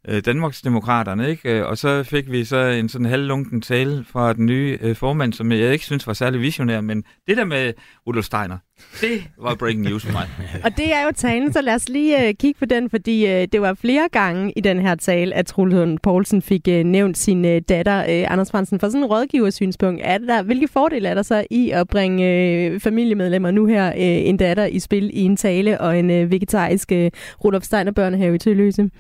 øh, 0.08 0.22
Danmarksdemokraterne, 0.24 1.30
ikke? 1.30 1.58
Øh, 1.58 1.66
og 1.66 1.78
så 1.78 2.02
fik 2.02 2.30
vi 2.30 2.44
så 2.44 2.56
en 2.56 2.88
sådan 2.88 3.06
halvlunken 3.06 3.60
tale 3.60 4.04
fra 4.10 4.32
den 4.32 4.46
nye 4.46 4.78
øh, 4.80 4.96
formand, 4.96 5.32
som 5.32 5.52
jeg 5.52 5.72
ikke 5.72 5.84
synes 5.84 6.06
var 6.06 6.12
særlig 6.12 6.40
visionær, 6.40 6.80
men 6.80 7.04
det 7.26 7.36
der 7.36 7.44
med 7.44 7.72
Rudolf 8.06 8.24
Steiner, 8.24 8.58
det 9.00 9.22
var 9.38 9.54
breaking 9.54 9.82
news 9.82 10.04
for 10.04 10.12
mig. 10.12 10.28
og 10.64 10.76
det 10.76 10.94
er 10.94 11.04
jo 11.04 11.12
talen, 11.16 11.52
så 11.52 11.60
lad 11.60 11.74
os 11.74 11.88
lige 11.88 12.28
øh, 12.28 12.34
kigge 12.34 12.58
på 12.58 12.64
den, 12.64 12.90
fordi 12.90 13.26
øh, 13.26 13.48
det 13.52 13.60
var 13.60 13.74
flere 13.74 14.08
gange 14.12 14.52
i 14.56 14.60
den 14.60 14.78
her 14.78 14.94
tale, 14.94 15.34
at 15.34 15.46
Trulund 15.46 15.98
Poulsen 16.02 16.42
fik 16.42 16.68
øh, 16.68 16.84
nævnt 16.84 17.18
sin 17.18 17.44
øh, 17.44 17.62
datter, 17.68 17.98
øh, 17.98 18.32
Anders 18.32 18.50
Fransen, 18.50 18.80
for 18.80 18.88
sådan 18.88 19.02
en 19.02 19.06
rådgiversynspunkt. 19.06 20.00
Er 20.04 20.18
der, 20.18 20.42
hvilke 20.42 20.68
fordele 20.68 21.08
er 21.08 21.14
der 21.14 21.22
så 21.22 21.44
i 21.50 21.70
at 21.70 21.88
bringe 21.88 22.24
øh, 22.26 22.80
familiemedlemmer 22.80 23.50
nu 23.50 23.66
her, 23.66 23.88
øh, 23.88 23.94
en 23.98 24.36
datter 24.36 24.64
i 24.64 24.78
spil 24.78 25.10
i 25.12 25.22
en 25.22 25.36
tale, 25.36 25.80
og 25.80 25.98
en 25.98 26.10
øh, 26.10 26.30
vegetarisk 26.30 26.92
øh, 26.92 27.10
Rudolf 27.44 27.64
Steiner 27.64 27.92
børnehave 27.92 28.34
i 28.34 28.38
Tølløse? 28.38 28.90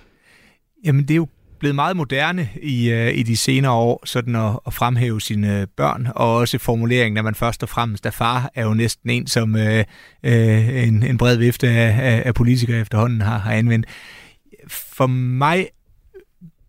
Jamen, 0.84 1.02
det 1.02 1.10
er 1.10 1.16
jo 1.16 1.28
blevet 1.58 1.74
meget 1.74 1.96
moderne 1.96 2.48
i, 2.62 2.92
uh, 2.92 3.18
i 3.18 3.22
de 3.22 3.36
senere 3.36 3.72
år, 3.72 4.02
sådan 4.06 4.36
at, 4.36 4.58
at 4.66 4.74
fremhæve 4.74 5.20
sine 5.20 5.60
øh, 5.60 5.66
børn, 5.76 6.08
og 6.14 6.36
også 6.36 6.58
formuleringen, 6.58 7.18
at 7.18 7.24
man 7.24 7.34
først 7.34 7.62
og 7.62 7.68
fremmest 7.68 8.06
er 8.06 8.10
far, 8.10 8.50
er 8.54 8.64
jo 8.64 8.74
næsten 8.74 9.10
en, 9.10 9.26
som 9.26 9.54
uh, 9.54 9.60
uh, 9.60 10.84
en, 10.84 11.02
en 11.02 11.18
bred 11.18 11.36
vifte 11.36 11.68
af, 11.68 12.12
af, 12.12 12.22
af 12.26 12.34
politikere 12.34 12.80
efterhånden 12.80 13.20
har, 13.20 13.38
har 13.38 13.52
anvendt. 13.52 13.86
For 14.68 15.06
mig 15.06 15.68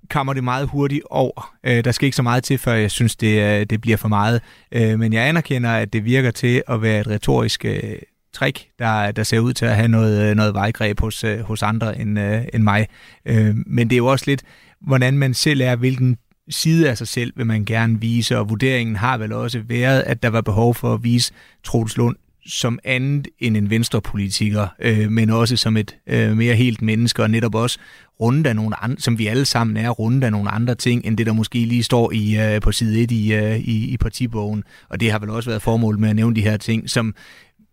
kommer 0.10 0.34
det 0.34 0.44
meget 0.44 0.68
hurtigt 0.68 1.04
over. 1.10 1.56
Øh, 1.64 1.84
der 1.84 1.92
skal 1.92 2.06
ikke 2.06 2.16
så 2.16 2.24
meget 2.24 2.44
til, 2.44 2.58
før 2.58 2.74
jeg 2.74 2.92
synes, 2.92 3.16
det, 3.16 3.70
det 3.70 3.82
bliver 3.82 3.98
for 3.98 4.08
meget. 4.08 4.42
Øh, 4.72 5.00
men 5.00 5.14
jeg 5.14 5.28
anerkender, 5.28 5.70
at 5.70 5.94
det 5.94 6.06
virker 6.06 6.32
til 6.32 6.64
at 6.68 6.82
være 6.82 7.00
et 7.00 7.08
retorisk 7.08 7.66
øh, 7.66 7.96
trick, 8.34 8.68
der, 8.80 9.12
der 9.12 9.24
ser 9.24 9.40
ud 9.40 9.54
til 9.54 9.66
at 9.66 9.76
have 9.76 9.88
noget, 9.88 10.30
øh, 10.30 10.36
noget 10.36 10.54
vejgreb 10.54 11.00
hos, 11.00 11.24
øh, 11.24 11.40
hos 11.40 11.64
andre 11.64 12.00
end, 12.00 12.20
øh, 12.20 12.42
end 12.54 12.64
mig. 12.64 12.88
Øh, 13.26 13.56
men 13.66 13.90
det 13.90 13.96
er 13.96 13.98
jo 13.98 14.06
også 14.06 14.26
lidt, 14.28 14.44
hvordan 14.82 15.18
man 15.18 15.34
selv 15.34 15.62
er, 15.62 15.76
hvilken 15.76 16.18
side 16.50 16.90
af 16.90 16.98
sig 16.98 17.08
selv 17.08 17.34
vil 17.36 17.46
man 17.46 17.66
gerne 17.66 18.02
vise, 18.02 18.38
og 18.38 18.50
vurderingen 18.50 18.96
har 18.96 19.18
vel 19.18 19.34
også 19.34 19.62
været, 19.68 20.02
at 20.02 20.24
der 20.24 20.30
var 20.30 20.42
behov 20.42 20.76
for 20.76 20.94
at 20.94 21.04
vise 21.04 21.34
Troels 21.64 21.98
Lund 21.98 22.16
som 22.46 22.80
andet 22.84 23.28
end 23.40 23.58
en 23.58 23.70
venstrepolitiker, 23.70 24.68
øh, 24.80 25.12
men 25.12 25.30
også 25.30 25.56
som 25.56 25.78
et 25.78 25.96
øh, 26.08 26.38
mere 26.38 26.56
helt 26.56 26.82
menneske, 26.82 27.24
og 27.24 27.30
netop 27.30 27.56
også 27.56 27.80
runde 28.20 28.50
af 28.50 28.56
nogle 28.56 28.84
andre, 28.84 29.02
som 29.02 29.20
vi 29.20 29.28
alle 29.28 29.46
sammen 29.46 29.78
er, 29.78 29.90
runde 29.90 30.26
af 30.26 30.32
nogle 30.32 30.50
andre 30.50 30.76
ting, 30.76 31.06
end 31.06 31.18
det, 31.18 31.26
der 31.26 31.34
måske 31.34 31.66
lige 31.66 31.84
står 31.84 32.12
i 32.12 32.38
øh, 32.40 32.62
på 32.62 32.72
side 32.72 33.02
1 33.04 33.12
i, 33.12 33.34
øh, 33.34 33.58
i, 33.60 33.90
i 33.90 33.98
partibogen. 33.98 34.64
Og 34.90 35.00
det 35.00 35.12
har 35.12 35.20
vel 35.20 35.30
også 35.30 35.50
været 35.50 35.62
formålet 35.62 36.00
med 36.00 36.10
at 36.10 36.16
nævne 36.16 36.36
de 36.36 36.42
her 36.42 36.58
ting, 36.58 36.90
som 36.90 37.16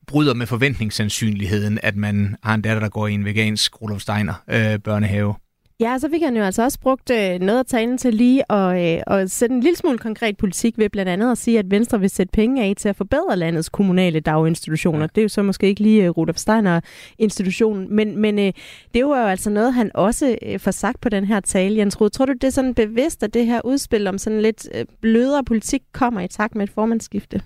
bryder 0.06 0.34
med 0.34 0.46
forventningssandsynligheden, 0.46 1.78
at 1.82 1.96
man 1.96 2.36
har 2.42 2.54
en 2.54 2.62
datter, 2.62 2.80
der 2.80 2.88
går 2.88 3.06
i 3.06 3.12
en 3.12 3.24
vegansk 3.24 3.82
Rudolf 3.82 4.02
Steiner 4.02 4.34
øh, 4.48 4.78
børnehave. 4.78 5.34
Ja, 5.80 5.98
så 5.98 6.08
fik 6.10 6.22
han 6.22 6.36
jo 6.36 6.42
altså 6.42 6.62
også 6.62 6.80
brugt 6.80 7.10
øh, 7.10 7.40
noget 7.40 7.58
af 7.58 7.66
talen 7.66 7.98
til 7.98 8.14
lige 8.14 8.52
at, 8.52 8.96
øh, 8.96 9.02
at 9.06 9.30
sætte 9.30 9.54
en 9.54 9.60
lille 9.60 9.76
smule 9.76 9.98
konkret 9.98 10.36
politik 10.36 10.78
ved 10.78 10.90
blandt 10.90 11.08
andet 11.08 11.32
at 11.32 11.38
sige, 11.38 11.58
at 11.58 11.70
Venstre 11.70 12.00
vil 12.00 12.10
sætte 12.10 12.32
penge 12.32 12.64
af 12.64 12.74
til 12.76 12.88
at 12.88 12.96
forbedre 12.96 13.36
landets 13.36 13.68
kommunale 13.68 14.20
daginstitutioner. 14.20 15.00
Ja. 15.00 15.06
Det 15.06 15.18
er 15.18 15.22
jo 15.22 15.28
så 15.28 15.42
måske 15.42 15.66
ikke 15.66 15.82
lige 15.82 16.04
øh, 16.04 16.10
Rudolf 16.10 16.36
Steiner-institutionen, 16.36 17.96
men, 17.96 18.18
men 18.18 18.38
øh, 18.38 18.52
det 18.94 19.06
var 19.06 19.20
jo 19.20 19.26
altså 19.26 19.50
noget, 19.50 19.74
han 19.74 19.90
også 19.94 20.36
øh, 20.42 20.60
får 20.60 20.70
sagt 20.70 21.00
på 21.00 21.08
den 21.08 21.24
her 21.24 21.40
tale. 21.40 21.78
Jens 21.78 22.00
Rud, 22.00 22.10
tror 22.10 22.26
du, 22.26 22.32
det 22.32 22.44
er 22.44 22.50
sådan 22.50 22.74
bevidst, 22.74 23.22
at 23.22 23.34
det 23.34 23.46
her 23.46 23.60
udspil 23.64 24.06
om 24.06 24.18
sådan 24.18 24.42
lidt 24.42 24.68
øh, 24.74 24.84
blødere 25.00 25.44
politik 25.44 25.82
kommer 25.92 26.20
i 26.20 26.28
takt 26.28 26.54
med 26.54 26.64
et 26.64 26.70
formandsskifte? 26.74 27.40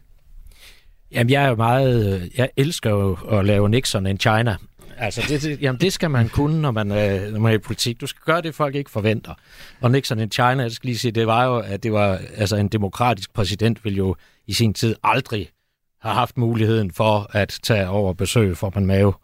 Jamen, 1.12 1.30
jeg 1.30 1.44
er 1.44 1.48
jo 1.48 1.54
meget... 1.54 2.22
Øh, 2.22 2.38
jeg 2.38 2.50
elsker 2.56 2.90
jo 2.90 3.38
at 3.38 3.44
lave 3.44 3.68
Nixon 3.68 4.06
in 4.06 4.18
China. 4.18 4.56
Altså, 4.98 5.22
det, 5.28 5.42
det, 5.42 5.62
jamen, 5.62 5.80
det 5.80 5.92
skal 5.92 6.10
man 6.10 6.28
kunne, 6.28 6.60
når 6.60 6.70
man, 6.70 6.92
øh, 6.92 7.32
når 7.32 7.40
man 7.40 7.52
er 7.52 7.56
i 7.56 7.58
politik. 7.58 8.00
Du 8.00 8.06
skal 8.06 8.20
gøre 8.24 8.42
det, 8.42 8.54
folk 8.54 8.74
ikke 8.74 8.90
forventer. 8.90 9.34
Og 9.80 9.90
Nixon 9.90 10.20
in 10.20 10.30
China, 10.30 10.62
jeg 10.62 10.72
skal 10.72 10.86
lige 10.86 10.98
sige, 10.98 11.12
det 11.12 11.26
var 11.26 11.44
jo, 11.44 11.58
at 11.58 11.82
det 11.82 11.92
var, 11.92 12.20
altså 12.36 12.56
en 12.56 12.68
demokratisk 12.68 13.32
præsident 13.32 13.84
ville 13.84 13.96
jo 13.96 14.16
i 14.46 14.52
sin 14.52 14.74
tid 14.74 14.94
aldrig 15.04 15.48
have 16.00 16.14
haft 16.14 16.38
muligheden 16.38 16.90
for 16.90 17.36
at 17.36 17.58
tage 17.62 17.88
over 17.88 18.12
besøg 18.12 18.56
for 18.56 18.72
man 18.74 18.86
Mao. 18.86 19.14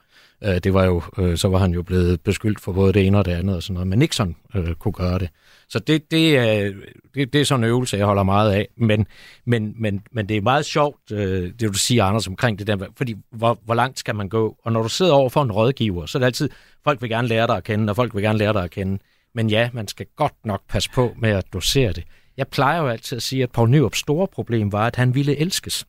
Øh, 0.44 0.58
det 0.58 0.74
var 0.74 0.84
jo, 0.84 1.02
øh, 1.18 1.36
så 1.36 1.48
var 1.48 1.58
han 1.58 1.72
jo 1.72 1.82
blevet 1.82 2.20
beskyldt 2.20 2.60
for 2.60 2.72
både 2.72 2.92
det 2.92 3.06
ene 3.06 3.18
og 3.18 3.24
det 3.24 3.32
andet 3.32 3.56
og 3.56 3.62
sådan 3.62 3.74
noget, 3.74 3.88
men 3.88 3.98
Nixon 3.98 4.36
øh, 4.54 4.74
kunne 4.74 4.92
gøre 4.92 5.18
det. 5.18 5.28
Så 5.68 5.78
det, 5.78 6.10
det, 6.10 6.38
er, 6.38 6.72
det, 7.14 7.32
det 7.32 7.40
er 7.40 7.44
sådan 7.44 7.64
en 7.64 7.70
øvelse, 7.70 7.96
jeg 7.96 8.06
holder 8.06 8.22
meget 8.22 8.52
af. 8.52 8.68
Men, 8.76 9.06
men, 9.44 9.74
men, 9.76 10.02
men 10.12 10.28
det 10.28 10.36
er 10.36 10.40
meget 10.40 10.64
sjovt, 10.64 11.12
øh, 11.12 11.52
det 11.60 11.60
du 11.60 11.72
siger, 11.72 12.04
Anders, 12.04 12.26
omkring 12.26 12.58
det 12.58 12.66
der, 12.66 12.86
fordi 12.96 13.14
hvor, 13.30 13.58
hvor 13.64 13.74
langt 13.74 13.98
skal 13.98 14.14
man 14.14 14.28
gå? 14.28 14.56
Og 14.64 14.72
når 14.72 14.82
du 14.82 14.88
sidder 14.88 15.12
over 15.12 15.28
for 15.28 15.42
en 15.42 15.52
rådgiver, 15.52 16.06
så 16.06 16.18
er 16.18 16.20
det 16.20 16.26
altid, 16.26 16.50
folk 16.84 17.02
vil 17.02 17.10
gerne 17.10 17.28
lære 17.28 17.46
dig 17.46 17.56
at 17.56 17.64
kende, 17.64 17.90
og 17.90 17.96
folk 17.96 18.14
vil 18.14 18.22
gerne 18.22 18.38
lære 18.38 18.52
dig 18.52 18.64
at 18.64 18.70
kende. 18.70 18.98
Men 19.34 19.50
ja, 19.50 19.70
man 19.72 19.88
skal 19.88 20.06
godt 20.16 20.34
nok 20.44 20.60
passe 20.68 20.90
på 20.90 21.14
med 21.18 21.30
at 21.30 21.52
dosere 21.52 21.92
det. 21.92 22.04
Jeg 22.36 22.48
plejer 22.48 22.80
jo 22.80 22.88
altid 22.88 23.16
at 23.16 23.22
sige, 23.22 23.42
at 23.42 23.50
Poul 23.50 23.70
Nyrups 23.70 23.98
store 23.98 24.26
problem 24.26 24.72
var, 24.72 24.86
at 24.86 24.96
han 24.96 25.14
ville 25.14 25.36
elskes. 25.36 25.86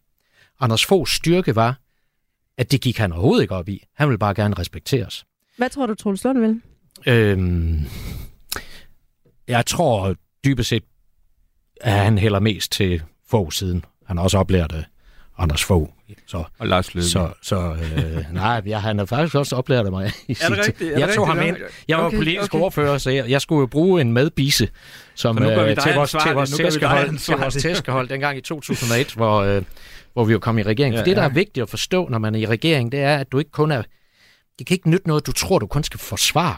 Anders 0.60 0.86
Foghs 0.86 1.12
styrke 1.12 1.56
var, 1.56 1.80
at 2.58 2.72
det 2.72 2.82
gik 2.82 2.98
han 2.98 3.12
overhovedet 3.12 3.42
ikke 3.42 3.56
op 3.56 3.70
i. 3.70 3.84
Han 3.96 4.08
ville 4.08 4.18
bare 4.18 4.34
gerne 4.34 4.56
respekteres. 4.60 5.26
Hvad 5.58 5.70
tror 5.70 5.86
du, 5.86 5.96
Troels 5.96 6.24
Lund 6.24 6.40
vil? 6.40 6.62
Øhm, 7.08 7.86
jeg 9.48 9.66
tror 9.66 10.16
dybest 10.46 10.70
set, 10.70 10.84
at 11.82 11.94
han 11.94 12.18
hælder 12.18 12.40
mest 12.40 12.72
til 12.72 13.02
Fogh-siden. 13.30 13.86
Han 14.06 14.18
har 14.18 14.24
også 14.24 14.38
oplært 14.38 14.72
af 14.72 14.84
Anders 15.38 15.64
Fogh. 15.64 15.90
Så, 16.28 16.44
og 16.60 16.68
Lars 16.68 16.94
Løkke. 16.94 17.10
Så, 17.10 17.30
så 17.42 17.56
øh, 17.56 18.34
nej, 18.34 18.62
jeg, 18.66 18.82
han 18.82 18.98
har 18.98 19.06
faktisk 19.06 19.36
også 19.36 19.56
oplært 19.56 19.92
mig. 19.92 20.12
I 20.28 20.38
er 20.42 20.50
det 20.50 20.58
rigtigt? 20.68 20.94
Er 20.94 21.00
jeg 21.00 21.16
tog 21.16 21.28
ham 21.28 21.42
ind. 21.42 21.58
Jeg 21.88 21.98
var 21.98 22.04
okay, 22.04 22.18
politisk 22.18 22.54
okay. 22.54 22.64
ordfører, 22.64 22.98
så 22.98 23.10
jeg, 23.10 23.30
jeg 23.30 23.42
skulle 23.42 23.60
jo 23.60 23.66
bruge 23.66 24.02
en 24.02 24.14
medbise 24.14 24.70
som, 25.16 25.44
øh, 25.44 25.78
til 25.78 25.94
vores, 25.96 26.12
til 26.12 26.34
vores 26.34 26.52
tæskehold, 26.52 27.18
til 27.18 27.36
vores 27.38 27.56
tæskehold 27.56 28.10
dengang 28.10 28.38
i 28.38 28.42
2001, 28.42 29.14
hvor, 29.14 29.42
øh, 29.42 29.64
hvor 30.14 30.26
vi 30.26 30.34
jo 30.34 30.40
kom 30.40 30.58
i 30.58 30.64
regering. 30.64 30.94
Ja, 30.94 31.02
For 31.02 31.06
det, 31.06 31.16
der 31.16 31.22
ja. 31.22 31.30
er 31.30 31.34
vigtigt 31.34 31.62
at 31.62 31.70
forstå, 31.70 32.08
når 32.08 32.18
man 32.18 32.36
er 32.36 32.40
i 32.40 32.46
regering, 32.46 32.92
det 32.92 33.00
er, 33.00 33.18
at 33.18 33.32
du 33.32 33.40
ikke 33.40 33.52
kun 33.52 33.72
er... 33.72 33.84
Det 34.60 34.68
kan 34.68 34.76
ikke 34.76 34.90
nytte 34.90 35.08
noget, 35.08 35.28
du 35.28 35.32
tror, 35.32 35.60
du 35.60 35.68
kun 35.68 35.84
skal 35.84 36.00
forsvare. 36.00 36.58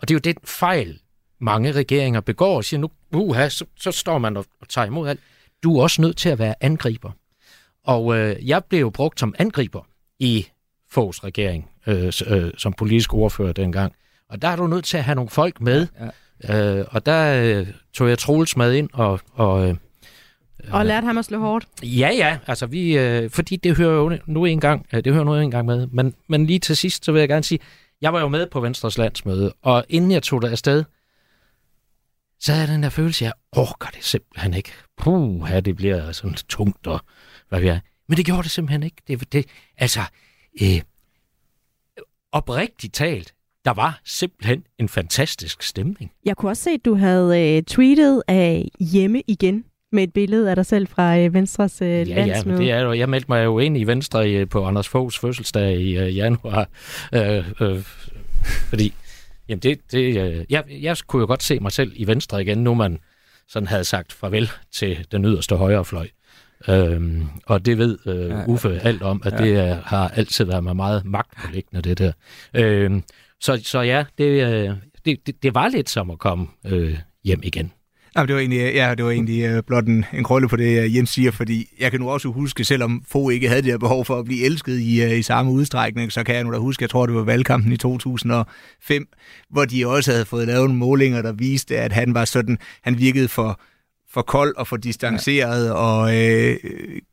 Og 0.00 0.08
det 0.08 0.14
er 0.14 0.14
jo 0.14 0.32
den 0.32 0.36
fejl, 0.44 0.98
mange 1.40 1.72
regeringer 1.72 2.20
begår 2.20 2.56
og 2.56 2.64
siger, 2.64 2.80
nu 2.80 2.90
uha, 3.12 3.48
så, 3.48 3.64
så 3.76 3.92
står 3.92 4.18
man 4.18 4.36
og, 4.36 4.44
og 4.60 4.68
tager 4.68 4.86
imod 4.86 5.08
alt. 5.08 5.20
Du 5.62 5.78
er 5.78 5.82
også 5.82 6.02
nødt 6.02 6.16
til 6.16 6.28
at 6.28 6.38
være 6.38 6.54
angriber. 6.60 7.10
Og 7.84 8.18
øh, 8.18 8.48
jeg 8.48 8.64
blev 8.64 8.80
jo 8.80 8.90
brugt 8.90 9.20
som 9.20 9.34
angriber 9.38 9.86
i 10.18 10.46
Foghs 10.90 11.24
regering, 11.24 11.70
øh, 11.86 12.12
øh, 12.26 12.50
som 12.56 12.72
politisk 12.72 13.14
ordfører 13.14 13.52
dengang. 13.52 13.92
Og 14.30 14.42
der 14.42 14.48
er 14.48 14.56
du 14.56 14.66
nødt 14.66 14.84
til 14.84 14.96
at 14.96 15.04
have 15.04 15.14
nogle 15.14 15.30
folk 15.30 15.60
med. 15.60 15.86
Ja, 16.00 16.04
ja. 16.54 16.78
Øh, 16.78 16.86
og 16.90 17.06
der 17.06 17.42
øh, 17.44 17.66
tog 17.94 18.08
jeg 18.08 18.18
Troels 18.18 18.56
med 18.56 18.74
ind 18.74 18.90
og... 18.92 19.20
og 19.32 19.68
øh, 19.68 19.76
og 20.70 20.86
lærte 20.86 21.04
ham 21.04 21.18
at 21.18 21.24
slå 21.24 21.38
hårdt? 21.38 21.66
Ja, 21.82 22.10
ja, 22.16 22.38
altså 22.46 22.66
vi, 22.66 22.98
øh, 22.98 23.30
fordi 23.30 23.56
det 23.56 23.76
hører 23.76 23.94
jo 23.94 24.18
nu 24.26 24.44
engang, 24.44 24.86
øh, 24.92 25.04
det 25.04 25.12
hører 25.12 25.24
nu 25.24 25.34
engang 25.34 25.66
med. 25.66 25.86
Men, 25.86 26.14
men 26.28 26.46
lige 26.46 26.58
til 26.58 26.76
sidst, 26.76 27.04
så 27.04 27.12
vil 27.12 27.18
jeg 27.18 27.28
gerne 27.28 27.44
sige, 27.44 27.58
jeg 28.00 28.12
var 28.12 28.20
jo 28.20 28.28
med 28.28 28.46
på 28.46 28.60
Venstres 28.60 28.98
landsmøde, 28.98 29.52
og 29.62 29.84
inden 29.88 30.10
jeg 30.10 30.22
tog 30.22 30.42
det 30.42 30.48
afsted, 30.48 30.84
så 32.40 32.52
jeg 32.52 32.68
den 32.68 32.82
der 32.82 32.88
følelse, 32.88 33.24
jeg 33.24 33.32
orker 33.52 33.88
det 33.88 34.04
simpelthen 34.04 34.54
ikke. 34.54 34.72
Puh, 34.96 35.50
det 35.50 35.76
bliver 35.76 36.12
sådan 36.12 36.34
tungt 36.34 36.86
og 36.86 37.00
hvad 37.48 37.60
vi 37.60 37.68
er. 37.68 37.80
Men 38.08 38.16
det 38.16 38.26
gjorde 38.26 38.42
det 38.42 38.50
simpelthen 38.50 38.82
ikke. 38.82 38.96
Det, 39.08 39.32
det, 39.32 39.46
altså, 39.78 40.00
øh, 40.62 40.80
oprigtigt 42.32 42.94
talt, 42.94 43.34
der 43.64 43.70
var 43.70 44.00
simpelthen 44.04 44.64
en 44.78 44.88
fantastisk 44.88 45.62
stemning. 45.62 46.12
Jeg 46.24 46.36
kunne 46.36 46.50
også 46.50 46.62
se, 46.62 46.70
at 46.70 46.84
du 46.84 46.94
havde 46.94 47.56
øh, 47.56 47.62
tweetet 47.62 48.22
af 48.28 48.68
hjemme 48.80 49.22
igen 49.26 49.64
med 49.92 50.02
et 50.02 50.12
billede 50.12 50.50
af 50.50 50.56
dig 50.56 50.66
selv 50.66 50.86
fra 50.86 51.18
øh, 51.18 51.34
Venstres 51.34 51.82
øh, 51.82 51.88
ja, 51.88 52.02
landsmøde. 52.02 52.28
Ja, 52.36 52.44
men 52.44 52.60
det 52.60 52.70
er 52.70 52.80
jo, 52.80 52.92
jeg 52.92 53.08
meldte 53.08 53.26
mig 53.28 53.44
jo 53.44 53.58
ind 53.58 53.78
i 53.78 53.84
Venstre 53.84 54.34
øh, 54.34 54.48
på 54.48 54.66
Anders 54.66 54.88
Foghs 54.88 55.18
fødselsdag 55.18 55.80
i 55.80 55.98
øh, 55.98 56.16
januar, 56.16 56.68
øh, 57.12 57.44
øh, 57.60 57.82
fordi 58.70 58.94
Jamen 59.48 59.60
det, 59.60 59.92
det, 59.92 60.16
øh, 60.16 60.44
jeg, 60.50 60.64
jeg 60.68 60.96
kunne 61.06 61.20
jo 61.20 61.26
godt 61.26 61.42
se 61.42 61.60
mig 61.60 61.72
selv 61.72 61.92
i 61.96 62.06
Venstre 62.06 62.42
igen, 62.42 62.58
nu 62.58 62.74
man 62.74 62.98
sådan 63.48 63.66
havde 63.66 63.84
sagt 63.84 64.12
farvel 64.12 64.50
til 64.72 65.06
den 65.12 65.24
yderste 65.24 65.56
højre 65.56 65.84
fløj. 65.84 66.08
Øhm, 66.68 67.26
og 67.46 67.66
det 67.66 67.78
ved 67.78 67.98
øh, 68.06 68.30
ja, 68.30 68.44
Uffe 68.46 68.68
ja, 68.68 68.78
alt 68.78 69.02
om, 69.02 69.22
at 69.24 69.32
ja. 69.32 69.44
det 69.44 69.56
er, 69.56 69.80
har 69.84 70.08
altid 70.08 70.44
været 70.44 70.64
mig 70.64 70.76
meget 70.76 71.04
magtpålæggende, 71.04 71.82
det 71.82 71.98
der. 71.98 72.12
Øhm, 72.54 73.02
så, 73.40 73.60
så 73.64 73.80
ja, 73.80 74.04
det, 74.18 74.24
øh, 74.24 74.74
det, 75.04 75.26
det, 75.26 75.42
det 75.42 75.54
var 75.54 75.68
lidt 75.68 75.90
som 75.90 76.10
at 76.10 76.18
komme 76.18 76.46
øh, 76.66 76.98
hjem 77.24 77.40
igen. 77.42 77.72
Jamen, 78.18 78.28
det 78.28 78.34
var 78.34 78.40
egentlig, 78.40 78.74
ja, 78.74 78.94
det 78.94 79.04
var 79.04 79.10
egentlig 79.10 79.56
uh, 79.56 79.62
blot 79.66 79.86
en, 79.86 80.04
en 80.12 80.24
krølle 80.24 80.48
på 80.48 80.56
det, 80.56 80.84
uh, 80.84 80.96
Jens 80.96 81.10
siger, 81.10 81.30
fordi 81.30 81.68
jeg 81.80 81.90
kan 81.90 82.00
nu 82.00 82.10
også 82.10 82.28
huske, 82.28 82.64
selvom 82.64 83.02
få 83.08 83.30
ikke 83.30 83.48
havde 83.48 83.62
det 83.62 83.70
her 83.70 83.78
behov 83.78 84.04
for 84.04 84.18
at 84.18 84.24
blive 84.24 84.44
elsket 84.44 84.78
i, 84.80 85.04
uh, 85.04 85.18
i 85.18 85.22
samme 85.22 85.52
udstrækning, 85.52 86.12
så 86.12 86.24
kan 86.24 86.34
jeg 86.34 86.44
nu 86.44 86.52
da 86.52 86.58
huske, 86.58 86.82
jeg 86.82 86.90
tror, 86.90 87.06
det 87.06 87.14
var 87.14 87.22
valgkampen 87.22 87.72
i 87.72 87.76
2005, 87.76 89.06
hvor 89.50 89.64
de 89.64 89.86
også 89.86 90.12
havde 90.12 90.24
fået 90.24 90.46
lavet 90.46 90.60
nogle 90.60 90.78
målinger, 90.78 91.22
der 91.22 91.32
viste, 91.32 91.78
at 91.78 91.92
han 91.92 92.14
var 92.14 92.24
sådan, 92.24 92.58
han 92.82 92.98
virkede 92.98 93.28
for 93.28 93.60
for 94.18 94.22
kold 94.22 94.56
og 94.56 94.66
for 94.66 94.76
distanceret, 94.76 95.66
ja. 95.66 95.72
og 95.72 96.16
øh, 96.16 96.56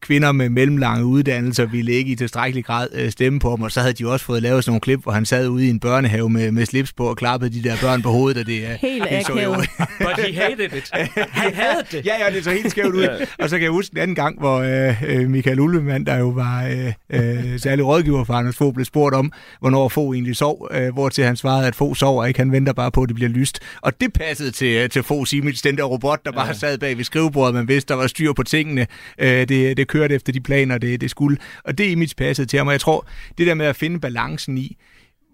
kvinder 0.01 0.31
med 0.31 0.49
mellemlange 0.49 1.05
uddannelser 1.05 1.65
ville 1.65 1.91
ikke 1.91 2.11
i 2.11 2.15
tilstrækkelig 2.15 2.65
grad 2.65 2.87
øh, 2.93 3.11
stemme 3.11 3.39
på 3.39 3.49
ham, 3.49 3.61
og 3.61 3.71
så 3.71 3.79
havde 3.79 3.93
de 3.93 4.07
også 4.07 4.25
fået 4.25 4.41
lavet 4.41 4.63
sådan 4.63 4.71
nogle 4.71 4.81
klip, 4.81 5.03
hvor 5.03 5.11
han 5.11 5.25
sad 5.25 5.47
ude 5.47 5.67
i 5.67 5.69
en 5.69 5.79
børnehave 5.79 6.29
med, 6.29 6.51
med 6.51 6.65
slips 6.65 6.93
på 6.93 7.09
og 7.09 7.17
klappede 7.17 7.53
de 7.53 7.69
der 7.69 7.75
børn 7.81 8.01
på 8.01 8.09
hovedet, 8.09 8.37
og 8.37 8.45
det 8.45 8.65
er 8.65 8.75
helt 8.81 9.03
akavet. 9.09 9.69
But 10.05 10.25
he 10.25 10.33
hated 10.33 10.73
it. 10.73 10.89
Han 11.31 11.53
havde 11.53 11.83
det. 11.91 12.05
ja, 12.05 12.25
ja, 12.25 12.35
det 12.35 12.43
så 12.43 12.51
helt 12.51 12.71
skævt 12.71 12.95
ud. 12.95 13.27
og 13.39 13.49
så 13.49 13.55
kan 13.55 13.63
jeg 13.63 13.71
huske 13.71 13.93
en 13.93 14.01
anden 14.01 14.15
gang, 14.15 14.39
hvor 14.39 14.57
øh, 14.57 15.03
øh 15.03 15.29
Michael 15.29 15.59
Ullemann, 15.59 16.05
der 16.05 16.17
jo 16.17 16.27
var 16.27 16.65
øh, 16.65 16.93
øh, 17.09 17.59
særlig 17.59 17.85
rådgiver 17.85 18.23
for 18.23 18.33
Anders 18.33 18.55
Fogh, 18.55 18.73
blev 18.73 18.85
spurgt 18.85 19.15
om, 19.15 19.31
hvornår 19.59 19.89
Fogh 19.89 20.15
egentlig 20.15 20.35
sov, 20.35 20.67
øh, 20.71 20.93
hvor 20.93 21.09
til 21.09 21.23
han 21.23 21.35
svarede, 21.35 21.67
at 21.67 21.75
Fogh 21.75 21.95
sover 21.95 22.25
ikke, 22.25 22.39
han 22.39 22.51
venter 22.51 22.73
bare 22.73 22.91
på, 22.91 23.01
at 23.01 23.09
det 23.09 23.15
bliver 23.15 23.29
lyst. 23.29 23.59
Og 23.81 24.01
det 24.01 24.13
passede 24.13 24.51
til, 24.51 24.67
øh, 24.67 24.89
til 24.89 25.03
Foghs 25.03 25.33
image, 25.33 25.59
den 25.63 25.77
der 25.77 25.83
robot, 25.83 26.25
der 26.25 26.31
bare 26.31 26.47
ja. 26.47 26.53
sad 26.53 26.77
bag 26.77 26.94
ved 26.97 27.03
skrivebordet, 27.03 27.53
man 27.55 27.67
vidste, 27.67 27.93
der 27.93 27.99
var 27.99 28.07
styr 28.07 28.33
på 28.33 28.43
tingene. 28.43 28.87
Øh, 29.19 29.47
det, 29.47 29.77
det 29.77 29.87
kørte 29.87 30.15
efter 30.15 30.33
de 30.33 30.41
planer, 30.41 30.77
det, 30.77 31.01
det 31.01 31.09
skulle. 31.09 31.37
Og 31.63 31.77
det 31.77 31.85
er 31.85 31.91
image 31.91 32.15
passede 32.17 32.47
til 32.47 32.57
ham, 32.57 32.67
og 32.67 32.73
jeg 32.73 32.81
tror, 32.81 33.07
det 33.37 33.47
der 33.47 33.53
med 33.53 33.65
at 33.65 33.75
finde 33.75 33.99
balancen 33.99 34.57
i, 34.57 34.77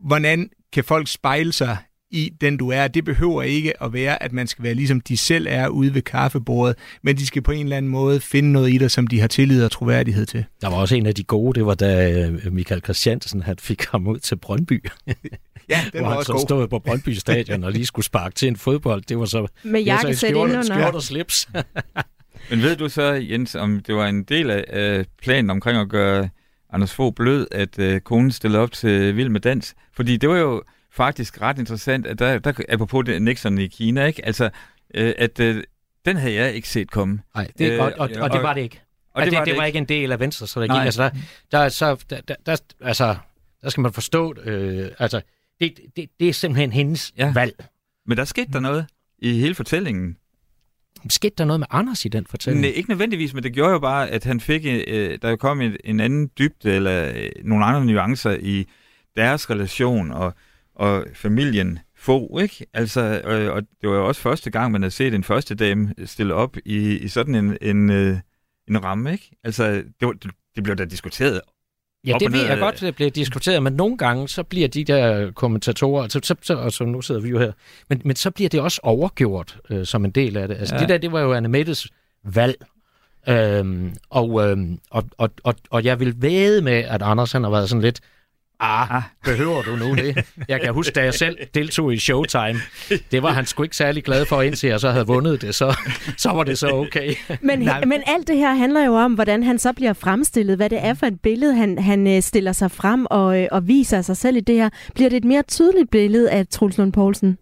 hvordan 0.04 0.50
kan 0.74 0.84
folk 0.84 1.08
spejle 1.08 1.54
sig 1.54 1.78
i 2.12 2.34
den 2.42 2.58
du 2.58 2.70
er. 2.70 2.88
Det 2.88 3.06
behøver 3.06 3.42
ikke 3.42 3.84
at 3.84 3.94
være, 3.94 4.24
at 4.24 4.32
man 4.34 4.48
skal 4.48 4.64
være 4.64 4.74
ligesom 4.74 5.02
de 5.02 5.18
selv 5.18 5.48
er 5.50 5.68
ude 5.68 5.94
ved 5.94 6.02
kaffebordet, 6.02 6.76
men 7.04 7.18
de 7.18 7.26
skal 7.26 7.42
på 7.42 7.52
en 7.52 7.64
eller 7.66 7.78
anden 7.78 7.92
måde 7.92 8.20
finde 8.20 8.52
noget 8.52 8.74
i 8.74 8.78
dig, 8.78 8.92
som 8.92 9.08
de 9.08 9.20
har 9.20 9.28
tillid 9.28 9.66
og 9.66 9.72
troværdighed 9.72 10.26
til. 10.26 10.46
Der 10.62 10.70
var 10.70 10.78
også 10.78 10.96
en 10.96 11.06
af 11.06 11.16
de 11.16 11.24
gode, 11.24 11.60
det 11.60 11.66
var 11.66 11.76
da 11.76 12.12
øh, 12.22 12.54
Michael 12.54 12.82
Christiansen 12.84 13.42
han 13.42 13.56
fik 13.60 13.86
ham 13.86 14.08
ud 14.08 14.20
til 14.20 14.36
Brøndby. 14.36 14.86
Ja, 15.70 15.80
den 15.94 16.00
hvor 16.00 16.02
var 16.02 16.10
han 16.10 16.18
også 16.18 16.28
så 16.28 16.34
god. 16.34 16.42
stod 16.42 16.68
på 16.68 16.80
Brøndby 16.80 17.10
Stadion 17.10 17.64
og 17.64 17.72
lige 17.72 17.86
skulle 17.86 18.06
sparke 18.06 18.36
til 18.36 18.48
en 18.48 18.56
fodbold. 18.56 19.02
Det 19.02 19.20
var 19.20 19.26
så, 19.26 19.48
Med 19.64 19.80
det 19.86 19.92
var 19.92 19.98
så 20.02 20.08
i 20.08 20.10
jakkesæt 20.10 20.30
indenunder. 20.30 20.64
skjorte 20.64 20.96
og 20.96 21.04
slips. 21.04 21.50
Men 22.50 22.62
ved 22.62 22.76
du 22.76 22.90
så, 22.90 23.04
Jens, 23.04 23.56
om 23.56 23.80
det 23.88 23.96
var 23.96 24.08
en 24.08 24.24
del 24.24 24.50
af 24.50 24.64
øh, 24.74 25.06
planen 25.22 25.50
omkring 25.50 25.78
at 25.80 25.90
gøre 25.90 26.30
Anders 26.74 26.94
Fogh 26.94 27.14
blød, 27.16 27.48
at 27.52 27.80
øh, 27.80 28.00
konen 28.02 28.32
stillede 28.32 28.62
op 28.62 28.72
til 28.72 29.16
Vild 29.18 29.30
med 29.30 29.40
Dans? 29.40 29.74
Fordi 29.96 30.18
det 30.18 30.30
var 30.30 30.38
jo 30.38 30.64
faktisk 30.92 31.42
ret 31.42 31.60
interessant, 31.60 32.08
at 32.08 32.20
der, 32.20 32.40
der 32.40 32.54
apropos 32.70 33.06
det, 33.06 33.22
Nixon 33.22 33.58
i 33.58 33.68
Kina, 33.68 34.06
ikke? 34.06 34.26
Altså, 34.26 34.50
øh, 34.94 35.14
at 35.18 35.40
øh, 35.40 35.64
den 36.06 36.18
havde 36.18 36.34
jeg 36.34 36.54
ikke 36.54 36.70
set 36.70 36.92
komme. 36.92 37.20
Nej, 37.36 37.48
det, 37.58 37.72
Øh, 37.72 37.80
og, 37.80 37.94
og, 37.98 38.10
og, 38.22 38.32
det 38.32 38.44
var 38.44 38.54
det 38.54 38.62
ikke. 38.62 38.82
Og 39.14 39.22
det, 39.26 39.32
det, 39.32 39.40
det 39.40 39.48
ikke. 39.48 39.60
var 39.60 39.66
ikke 39.66 39.78
en 39.78 39.86
del 39.86 40.12
af 40.12 40.20
Venstres 40.20 40.50
strategi. 40.50 40.74
Nej. 40.74 40.86
Altså, 40.86 41.04
der, 41.04 41.10
der, 41.52 41.58
er 41.58 41.70
så, 41.70 42.04
der, 42.10 42.22
der, 42.22 42.36
der, 42.46 42.58
altså, 42.82 43.16
der 43.62 43.70
skal 43.70 43.82
man 43.82 43.94
forstå, 43.94 44.34
øh, 44.44 44.92
altså, 45.00 45.22
det, 45.60 45.80
det, 45.96 46.10
det 46.20 46.30
er 46.30 46.34
simpelthen 46.34 46.72
hendes 46.72 47.14
Ja. 47.18 47.26
ja. 47.26 47.34
valg. 47.34 47.66
Men 48.06 48.18
der 48.18 48.26
skete 48.26 48.52
der 48.54 48.60
noget 48.60 48.86
i 49.20 49.40
hele 49.40 49.56
fortællingen. 49.56 50.18
Skete 51.10 51.36
der 51.38 51.46
noget 51.46 51.60
med 51.60 51.68
Anders 51.70 52.06
i 52.06 52.08
den 52.08 52.26
fortælling? 52.26 52.62
Nej, 52.62 52.70
ikke 52.70 52.90
nødvendigvis, 52.90 53.34
men 53.34 53.44
det 53.44 53.54
gjorde 53.54 53.72
jo 53.72 53.80
bare, 53.80 54.10
at 54.10 54.24
han 54.24 54.40
fik, 54.40 54.66
øh, 54.88 55.18
der 55.22 55.36
kom 55.36 55.62
en, 55.62 55.78
en 55.84 56.00
anden 56.00 56.32
dybde, 56.40 56.72
eller 56.74 57.12
øh, 57.16 57.30
nogle 57.44 57.66
andre 57.66 57.86
nuancer 57.86 58.38
i 58.40 58.66
deres 59.16 59.50
relation 59.50 60.12
og, 60.12 60.34
og 60.82 61.06
familien 61.14 61.80
få, 61.96 62.40
ikke? 62.42 62.66
Altså, 62.74 63.22
øh, 63.26 63.54
og 63.54 63.62
det 63.82 63.90
var 63.90 63.96
jo 63.96 64.08
også 64.08 64.22
første 64.22 64.50
gang, 64.50 64.72
man 64.72 64.82
havde 64.82 64.92
set 64.92 65.14
en 65.14 65.24
første 65.24 65.56
dame 65.56 65.94
stille 66.06 66.34
op 66.34 66.58
i, 66.66 66.98
i 66.98 67.08
sådan 67.08 67.36
en, 67.36 67.58
en, 67.62 67.90
øh, 67.90 68.18
en 68.68 68.84
ramme, 68.84 69.12
ikke? 69.12 69.32
Altså, 69.44 69.72
det, 69.74 69.86
var, 70.02 70.14
det, 70.56 70.64
blev 70.64 70.76
da 70.76 70.86
diskuteret. 70.86 71.42
Ja, 72.08 72.18
det 72.20 72.34
ved 72.34 72.46
jeg 72.46 72.60
godt, 72.60 72.82
det 72.82 72.96
bliver 72.96 73.12
diskuteret, 73.12 73.64
men 73.64 73.74
nogle 73.74 73.98
gange, 73.98 74.28
så 74.28 74.44
bliver 74.44 74.68
de 74.68 74.84
der 74.84 75.32
kommentatorer, 75.32 76.08
så, 76.08 76.20
så, 76.24 76.36
så, 76.42 76.56
og 76.56 76.72
så 76.72 76.84
nu 76.86 77.02
sidder 77.02 77.22
vi 77.22 77.30
jo 77.30 77.40
her, 77.40 77.52
men, 77.90 78.02
men 78.06 78.16
så 78.16 78.32
bliver 78.32 78.50
det 78.50 78.60
også 78.62 78.80
overgjort 78.84 79.58
øh, 79.70 79.86
som 79.86 80.06
en 80.06 80.12
del 80.12 80.38
af 80.38 80.48
det. 80.48 80.56
Altså 80.56 80.76
Ja. 80.76 80.82
ja. 80.82 80.82
det 80.82 80.90
der, 80.90 80.98
det 80.98 81.12
var 81.12 81.22
jo 81.22 81.34
Anne 81.34 81.50
Mettes 81.50 81.88
valg, 82.24 82.56
øhm, 83.30 83.96
og, 84.10 84.50
øhm, 84.50 84.80
og, 84.92 85.04
og, 85.18 85.30
og, 85.44 85.56
og 85.70 85.84
jeg 85.84 86.00
vil 86.00 86.22
væde 86.22 86.62
med, 86.62 86.74
at 86.74 87.02
Anders 87.02 87.32
han 87.32 87.44
har 87.44 87.52
været 87.52 87.70
sådan 87.70 87.82
lidt, 87.82 88.02
ah, 88.62 88.96
Ah. 88.96 89.02
behøver 89.26 89.62
du 89.62 89.76
nu 89.76 89.96
det? 89.96 90.26
Jeg 90.48 90.62
kan 90.62 90.74
huske, 90.74 90.94
da 90.94 91.04
jeg 91.04 91.14
selv 91.14 91.38
deltog 91.54 91.94
i 91.94 91.98
Showtime, 91.98 92.60
det 93.12 93.24
var 93.24 93.32
han 93.32 93.46
sgu 93.46 93.64
ikke 93.64 93.76
særlig 93.76 94.04
glad 94.04 94.26
for, 94.26 94.42
indtil 94.42 94.70
jeg 94.70 94.80
så 94.80 94.92
havde 94.92 95.08
vundet 95.08 95.42
det, 95.42 95.56
så, 95.56 95.76
så 96.18 96.30
var 96.30 96.44
det 96.44 96.58
så 96.60 96.70
okay. 96.70 97.14
Men, 97.42 97.60
Nej. 97.60 97.86
men 97.86 98.02
alt 98.08 98.28
det 98.28 98.38
her 98.38 98.54
handler 98.54 98.86
jo 98.86 98.94
om, 98.96 99.14
hvordan 99.14 99.44
han 99.44 99.60
så 99.60 99.74
bliver 99.74 99.94
fremstillet, 99.94 100.56
hvad 100.58 100.70
det 100.70 100.86
er 100.86 100.94
for 100.94 101.06
et 101.06 101.22
billede, 101.22 101.56
han, 101.56 101.80
han 101.80 102.08
øh, 102.08 102.22
stiller 102.22 102.52
sig 102.52 102.72
frem 102.72 103.06
og, 103.10 103.42
øh, 103.42 103.48
og 103.52 103.68
viser 103.68 104.02
sig 104.02 104.18
selv 104.18 104.38
i 104.38 104.40
det 104.40 104.56
her. 104.56 104.70
Bliver 104.96 105.10
det 105.10 105.18
et 105.18 105.26
mere 105.26 105.44
tydeligt 105.44 105.92
billede 105.92 106.32
af 106.32 106.48
Truls 106.48 106.78
Lund 106.78 106.94
Poulsen? 106.94 107.38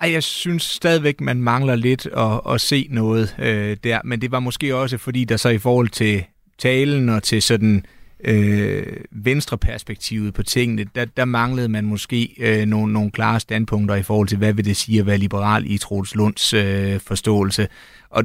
Ej, 0.00 0.12
jeg 0.12 0.22
synes 0.22 0.62
stadigvæk, 0.62 1.20
man 1.20 1.42
mangler 1.42 1.76
lidt 1.76 2.06
at, 2.06 2.54
at 2.54 2.60
se 2.60 2.86
noget 2.90 3.36
øh, 3.38 3.76
der, 3.84 4.00
men 4.04 4.20
det 4.20 4.30
var 4.30 4.40
måske 4.40 4.76
også, 4.76 4.98
fordi 4.98 5.24
der 5.24 5.36
så 5.36 5.48
i 5.48 5.58
forhold 5.58 5.88
til 5.88 6.24
talen 6.58 7.08
og 7.08 7.22
til 7.22 7.42
sådan 7.42 7.84
øh, 8.24 8.96
venstre 9.10 9.58
perspektivet 9.58 10.34
på 10.34 10.42
tingene, 10.42 10.86
der, 10.94 11.04
der 11.04 11.24
manglede 11.24 11.68
man 11.68 11.84
måske 11.84 12.34
øh, 12.38 12.66
nogle, 12.66 12.92
nogle 12.92 13.10
klare 13.10 13.40
standpunkter 13.40 13.94
i 13.94 14.02
forhold 14.02 14.28
til, 14.28 14.38
hvad 14.38 14.52
vil 14.52 14.64
det 14.64 14.76
sige 14.76 15.00
at 15.00 15.06
være 15.06 15.18
liberal 15.18 15.70
i 15.70 15.78
Troels 15.78 16.14
Lunds 16.14 16.52
øh, 16.52 17.00
forståelse. 17.00 17.68
Og 18.10 18.24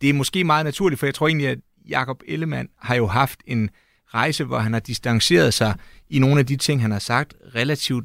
det 0.00 0.10
er 0.10 0.14
måske 0.14 0.44
meget 0.44 0.64
naturligt, 0.64 0.98
for 0.98 1.06
jeg 1.06 1.14
tror 1.14 1.28
egentlig, 1.28 1.48
at 1.48 1.58
Jakob 1.88 2.22
Ellemann 2.26 2.68
har 2.78 2.94
jo 2.94 3.06
haft 3.06 3.40
en 3.46 3.70
rejse, 4.14 4.44
hvor 4.44 4.58
han 4.58 4.72
har 4.72 4.80
distanceret 4.80 5.54
sig 5.54 5.74
i 6.10 6.18
nogle 6.18 6.40
af 6.40 6.46
de 6.46 6.56
ting, 6.56 6.82
han 6.82 6.90
har 6.90 6.98
sagt, 6.98 7.34
relativt 7.54 8.04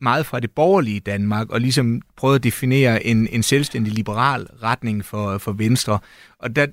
meget 0.00 0.26
fra 0.26 0.40
det 0.40 0.50
borgerlige 0.50 1.00
Danmark, 1.00 1.50
og 1.50 1.60
ligesom 1.60 2.02
prøvet 2.16 2.34
at 2.34 2.44
definere 2.44 3.06
en, 3.06 3.28
en 3.28 3.42
selvstændig 3.42 3.92
liberal 3.92 4.42
retning 4.42 5.04
for, 5.04 5.38
for 5.38 5.52
Venstre. 5.52 5.98
Og 6.38 6.56
der 6.56 6.66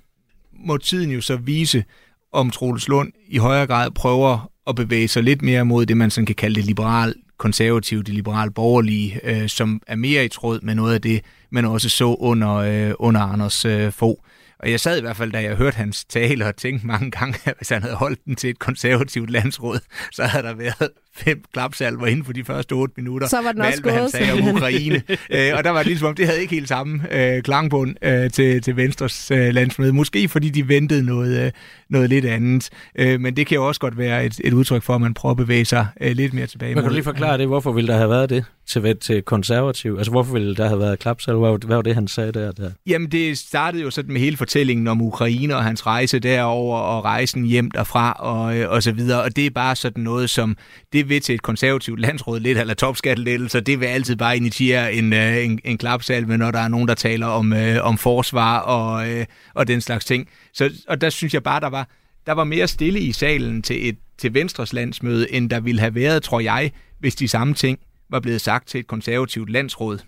må 0.54 0.78
tiden 0.78 1.12
jo 1.12 1.22
så 1.22 1.36
vise, 1.36 1.84
om 2.34 2.50
Troels 2.50 2.88
Lund 2.88 3.12
i 3.28 3.38
højere 3.38 3.68
grad 3.68 3.92
prøver 3.92 4.52
at 4.68 4.76
bevæge 4.76 5.08
sig 5.08 5.24
lidt 5.24 5.42
mere 5.42 5.66
mod 5.66 5.86
det, 5.86 5.98
man 5.98 6.12
sådan 6.12 6.26
kan 6.26 6.36
kalde 6.36 6.56
det 6.56 6.66
liberal 6.66 7.16
konservative, 7.38 8.04
det 8.04 8.14
liberal 8.14 8.52
borgerlige, 8.52 9.20
øh, 9.24 9.50
som 9.50 9.82
er 9.88 9.96
mere 9.96 10.26
i 10.26 10.28
tråd 10.28 10.60
med 10.62 10.76
noget 10.76 10.94
af 10.94 11.02
det, 11.02 11.22
man 11.50 11.66
også 11.66 11.90
så 11.90 12.16
under, 12.20 12.56
øh, 12.56 12.94
under 13.00 13.22
Anders 13.22 13.66
øh, 13.66 13.92
Fogh. 13.92 14.18
Og 14.60 14.72
jeg 14.72 14.80
sad 14.80 14.98
i 14.98 15.02
hvert 15.02 15.18
fald, 15.18 15.32
da 15.32 15.42
jeg 15.42 15.56
hørte 15.56 15.78
hans 15.78 16.06
tale, 16.06 16.46
og 16.46 16.56
tænkte 16.56 16.88
mange 16.88 17.12
gange, 17.12 17.40
at 17.46 17.54
hvis 17.58 17.70
han 17.70 17.82
havde 17.82 17.96
holdt 17.96 18.26
den 18.26 18.36
til 18.36 18.50
et 18.50 18.60
konservativt 18.60 19.30
landsråd, 19.30 19.80
så 20.12 20.24
havde 20.24 20.48
der 20.48 20.54
været 20.54 20.90
fem 21.16 21.44
klapsalver 21.54 22.06
inden 22.08 22.26
for 22.26 22.34
de 22.34 22.44
første 22.44 22.74
otte 22.74 22.94
minutter. 22.98 23.28
Så 23.28 23.42
var 23.42 23.52
den 23.52 23.58
med 23.58 23.66
også 23.66 23.76
alt, 23.76 23.84
hvad 23.84 23.94
han 23.94 24.10
sagde 24.10 24.32
om. 24.34 24.56
Ukraine. 24.56 24.96
øh, 25.36 25.52
og 25.58 25.64
der 25.64 25.70
var 25.70 25.78
det 25.78 25.88
ligesom 25.88 26.08
om, 26.08 26.16
det 26.16 26.26
havde 26.28 26.42
ikke 26.42 26.56
helt 26.56 26.68
samme 26.68 27.00
øh, 27.12 27.42
klangbund 27.44 27.96
øh, 28.02 28.30
til, 28.32 28.62
til 28.62 28.76
Venstres 28.76 29.32
øh, 29.32 29.54
landsmøde. 29.54 29.94
Måske 29.94 30.28
fordi 30.30 30.50
de 30.50 30.68
ventede 30.68 31.04
noget, 31.04 31.46
øh, 31.46 31.52
noget 31.90 32.10
lidt 32.10 32.26
andet. 32.26 32.70
Øh, 32.96 33.20
men 33.22 33.36
det 33.36 33.48
kan 33.48 33.56
jo 33.56 33.68
også 33.68 33.82
godt 33.82 33.98
være 33.98 34.26
et, 34.26 34.42
et 34.44 34.54
udtryk 34.54 34.84
for, 34.84 34.96
at 34.96 35.02
man 35.02 35.14
prøver 35.14 35.32
at 35.32 35.38
bevæge 35.38 35.66
sig 35.66 35.88
øh, 36.02 36.12
lidt 36.12 36.34
mere 36.34 36.48
tilbage. 36.48 36.76
Men 36.76 36.84
kan 36.84 36.90
du 36.90 36.94
lige 36.94 37.04
forklare 37.04 37.38
det? 37.38 37.48
Hvorfor 37.48 37.72
ville 37.72 37.88
der 37.88 37.98
have 37.98 38.10
været 38.10 38.30
det 38.30 38.44
til, 38.68 38.98
til 38.98 39.22
konservativ? 39.22 39.96
Altså, 39.98 40.12
hvorfor 40.12 40.34
ville 40.34 40.56
der 40.56 40.68
have 40.68 40.80
været 40.80 41.00
klapsal? 41.00 41.36
Hvad, 41.36 41.50
var- 41.50 41.58
hvad 41.66 41.76
var 41.76 41.82
det, 41.82 41.96
han 41.96 42.08
sagde 42.08 42.32
der? 42.32 42.52
der? 42.52 42.72
Jamen, 42.88 43.12
det 43.12 43.38
startede 43.38 43.84
jo 43.84 43.90
sådan 43.92 44.14
med 44.14 44.22
hele 44.22 44.38
fortællingen 44.38 44.88
om 44.88 45.02
Ukraine 45.02 45.56
og 45.56 45.64
hans 45.64 45.86
rejse 45.88 46.20
derover 46.20 46.78
og 46.80 47.06
rejsen 47.06 47.46
hjem 47.46 47.72
derfra 47.72 48.12
og, 48.20 48.58
øh, 48.58 48.70
og 48.70 48.84
så 48.84 48.92
videre. 48.92 49.22
Og 49.24 49.36
det 49.36 49.46
er 49.46 49.50
bare 49.50 49.76
sådan 49.76 50.04
noget, 50.04 50.30
som 50.30 50.58
det 50.94 51.01
vil 51.10 51.22
til 51.22 51.36
et 51.36 51.42
konservativt 51.42 52.00
landsråd 52.00 52.40
lidt, 52.40 52.58
eller 52.58 52.74
topskattelettelser, 52.74 53.60
det 53.60 53.80
vil 53.80 53.86
altid 53.86 54.16
bare 54.16 54.38
initiere 54.38 54.94
en, 54.94 55.14
øh, 55.14 55.46
en, 55.46 55.60
en 55.66 55.78
klapsalve, 55.78 56.38
når 56.38 56.52
der 56.52 56.60
er 56.60 56.68
nogen, 56.68 56.88
der 56.88 56.94
taler 56.94 57.28
om, 57.28 57.54
øh, 57.54 57.86
om 57.86 57.98
forsvar 57.98 58.60
og, 58.60 59.10
øh, 59.10 59.26
og 59.54 59.68
den 59.68 59.82
slags 59.82 60.06
ting. 60.06 60.30
Så, 60.54 60.72
og 60.88 61.02
der 61.02 61.10
synes 61.10 61.34
jeg 61.34 61.44
bare, 61.44 61.60
der 61.60 61.70
var, 61.70 61.90
der 62.26 62.32
var 62.32 62.44
mere 62.44 62.68
stille 62.68 63.00
i 63.00 63.12
salen 63.12 63.62
til, 63.62 63.90
et, 63.90 63.98
til 64.18 64.34
Venstres 64.34 64.74
landsmøde, 64.74 65.34
end 65.34 65.50
der 65.50 65.60
ville 65.60 65.82
have 65.82 65.96
været, 65.96 66.24
tror 66.24 66.40
jeg, 66.40 66.72
hvis 67.00 67.16
de 67.16 67.28
samme 67.28 67.54
ting 67.54 67.80
var 68.10 68.20
blevet 68.20 68.42
sagt 68.42 68.68
til 68.68 68.80
et 68.80 68.88
konservativt 68.88 69.50
landsråd. 69.50 70.00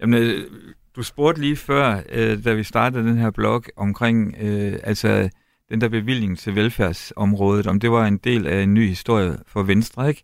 Jamen, 0.00 0.22
øh, 0.22 0.44
du 0.96 1.02
spurgte 1.02 1.40
lige 1.40 1.56
før, 1.56 2.02
øh, 2.12 2.44
da 2.44 2.52
vi 2.52 2.62
startede 2.62 3.08
den 3.08 3.18
her 3.18 3.30
blog, 3.30 3.64
omkring 3.76 4.34
øh, 4.40 4.78
altså, 4.82 5.28
den 5.70 5.80
der 5.80 5.88
bevilling 5.88 6.38
til 6.38 6.54
velfærdsområdet, 6.54 7.66
om 7.66 7.80
det 7.80 7.90
var 7.90 8.06
en 8.06 8.18
del 8.18 8.46
af 8.46 8.62
en 8.62 8.74
ny 8.74 8.88
historie 8.88 9.36
for 9.46 9.62
Venstre, 9.62 10.08
ikke? 10.08 10.22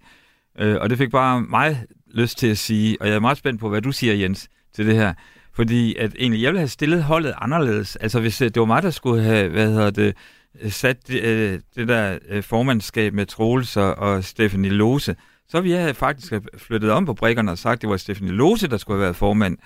Øh, 0.58 0.76
og 0.80 0.90
det 0.90 0.98
fik 0.98 1.10
bare 1.10 1.40
mig 1.40 1.84
lyst 2.14 2.38
til 2.38 2.46
at 2.46 2.58
sige, 2.58 2.96
og 3.00 3.08
jeg 3.08 3.14
er 3.14 3.20
meget 3.20 3.38
spændt 3.38 3.60
på, 3.60 3.68
hvad 3.68 3.82
du 3.82 3.92
siger, 3.92 4.14
Jens, 4.14 4.48
til 4.74 4.86
det 4.86 4.94
her. 4.94 5.14
Fordi 5.52 5.96
at 5.96 6.14
egentlig, 6.18 6.42
jeg 6.42 6.48
ville 6.48 6.60
have 6.60 6.68
stillet 6.68 7.02
holdet 7.02 7.34
anderledes. 7.38 7.96
Altså, 7.96 8.20
hvis 8.20 8.42
øh, 8.42 8.48
det 8.48 8.60
var 8.60 8.66
mig, 8.66 8.82
der 8.82 8.90
skulle 8.90 9.22
have, 9.22 9.48
hvad 9.48 9.68
hedder 9.68 9.90
det, 9.90 10.16
øh, 10.62 10.70
sat 10.70 11.08
det, 11.08 11.62
det 11.76 11.88
der 11.88 12.18
formandskab 12.42 13.12
med 13.14 13.26
Troels 13.26 13.76
og, 13.76 14.24
Stephanie 14.24 14.70
Lose, 14.70 15.16
så 15.48 15.60
ville 15.60 15.76
jeg 15.76 15.96
faktisk 15.96 16.30
have 16.30 16.42
flyttet 16.58 16.90
om 16.90 17.06
på 17.06 17.14
brikkerne 17.14 17.50
og 17.50 17.58
sagt, 17.58 17.78
at 17.78 17.82
det 17.82 17.90
var 17.90 17.96
Stephanie 17.96 18.32
Lose, 18.32 18.68
der 18.68 18.76
skulle 18.76 18.96
have 18.96 19.04
været 19.04 19.16
formand. 19.16 19.58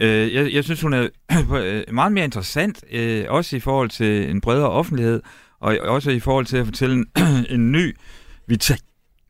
Øh, 0.00 0.34
jeg, 0.34 0.52
jeg 0.52 0.64
synes, 0.64 0.80
hun 0.80 0.92
er 0.92 1.08
øh, 1.56 1.82
meget 1.92 2.12
mere 2.12 2.24
interessant, 2.24 2.84
øh, 2.92 3.24
også 3.28 3.56
i 3.56 3.60
forhold 3.60 3.90
til 3.90 4.30
en 4.30 4.40
bredere 4.40 4.70
offentlighed, 4.70 5.22
og 5.60 5.78
også 5.82 6.10
i 6.10 6.20
forhold 6.20 6.46
til 6.46 6.56
at 6.56 6.64
fortælle 6.64 6.94
en, 6.94 7.06
en 7.54 7.72
ny, 7.72 7.96
vital, 8.46 8.78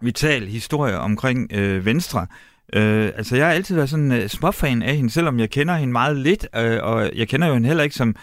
vital 0.01 0.47
historie 0.47 0.99
omkring 0.99 1.53
øh, 1.53 1.85
Venstre. 1.85 2.27
Øh, 2.73 3.05
altså, 3.17 3.37
jeg 3.37 3.47
har 3.47 3.53
altid 3.53 3.75
været 3.75 3.91
sådan 3.91 4.13
øh, 4.13 4.29
småfan 4.29 4.83
af 4.83 4.97
hende, 4.97 5.11
selvom 5.11 5.41
jeg 5.41 5.51
kender 5.51 5.75
hende 5.75 5.93
meget 5.93 6.17
lidt, 6.17 6.47
øh, 6.57 6.79
og 6.83 7.11
jeg 7.15 7.29
kender 7.29 7.47
jo 7.47 7.55
hende 7.55 7.69
heller 7.69 7.85
ikke 7.85 7.97
som, 7.97 8.17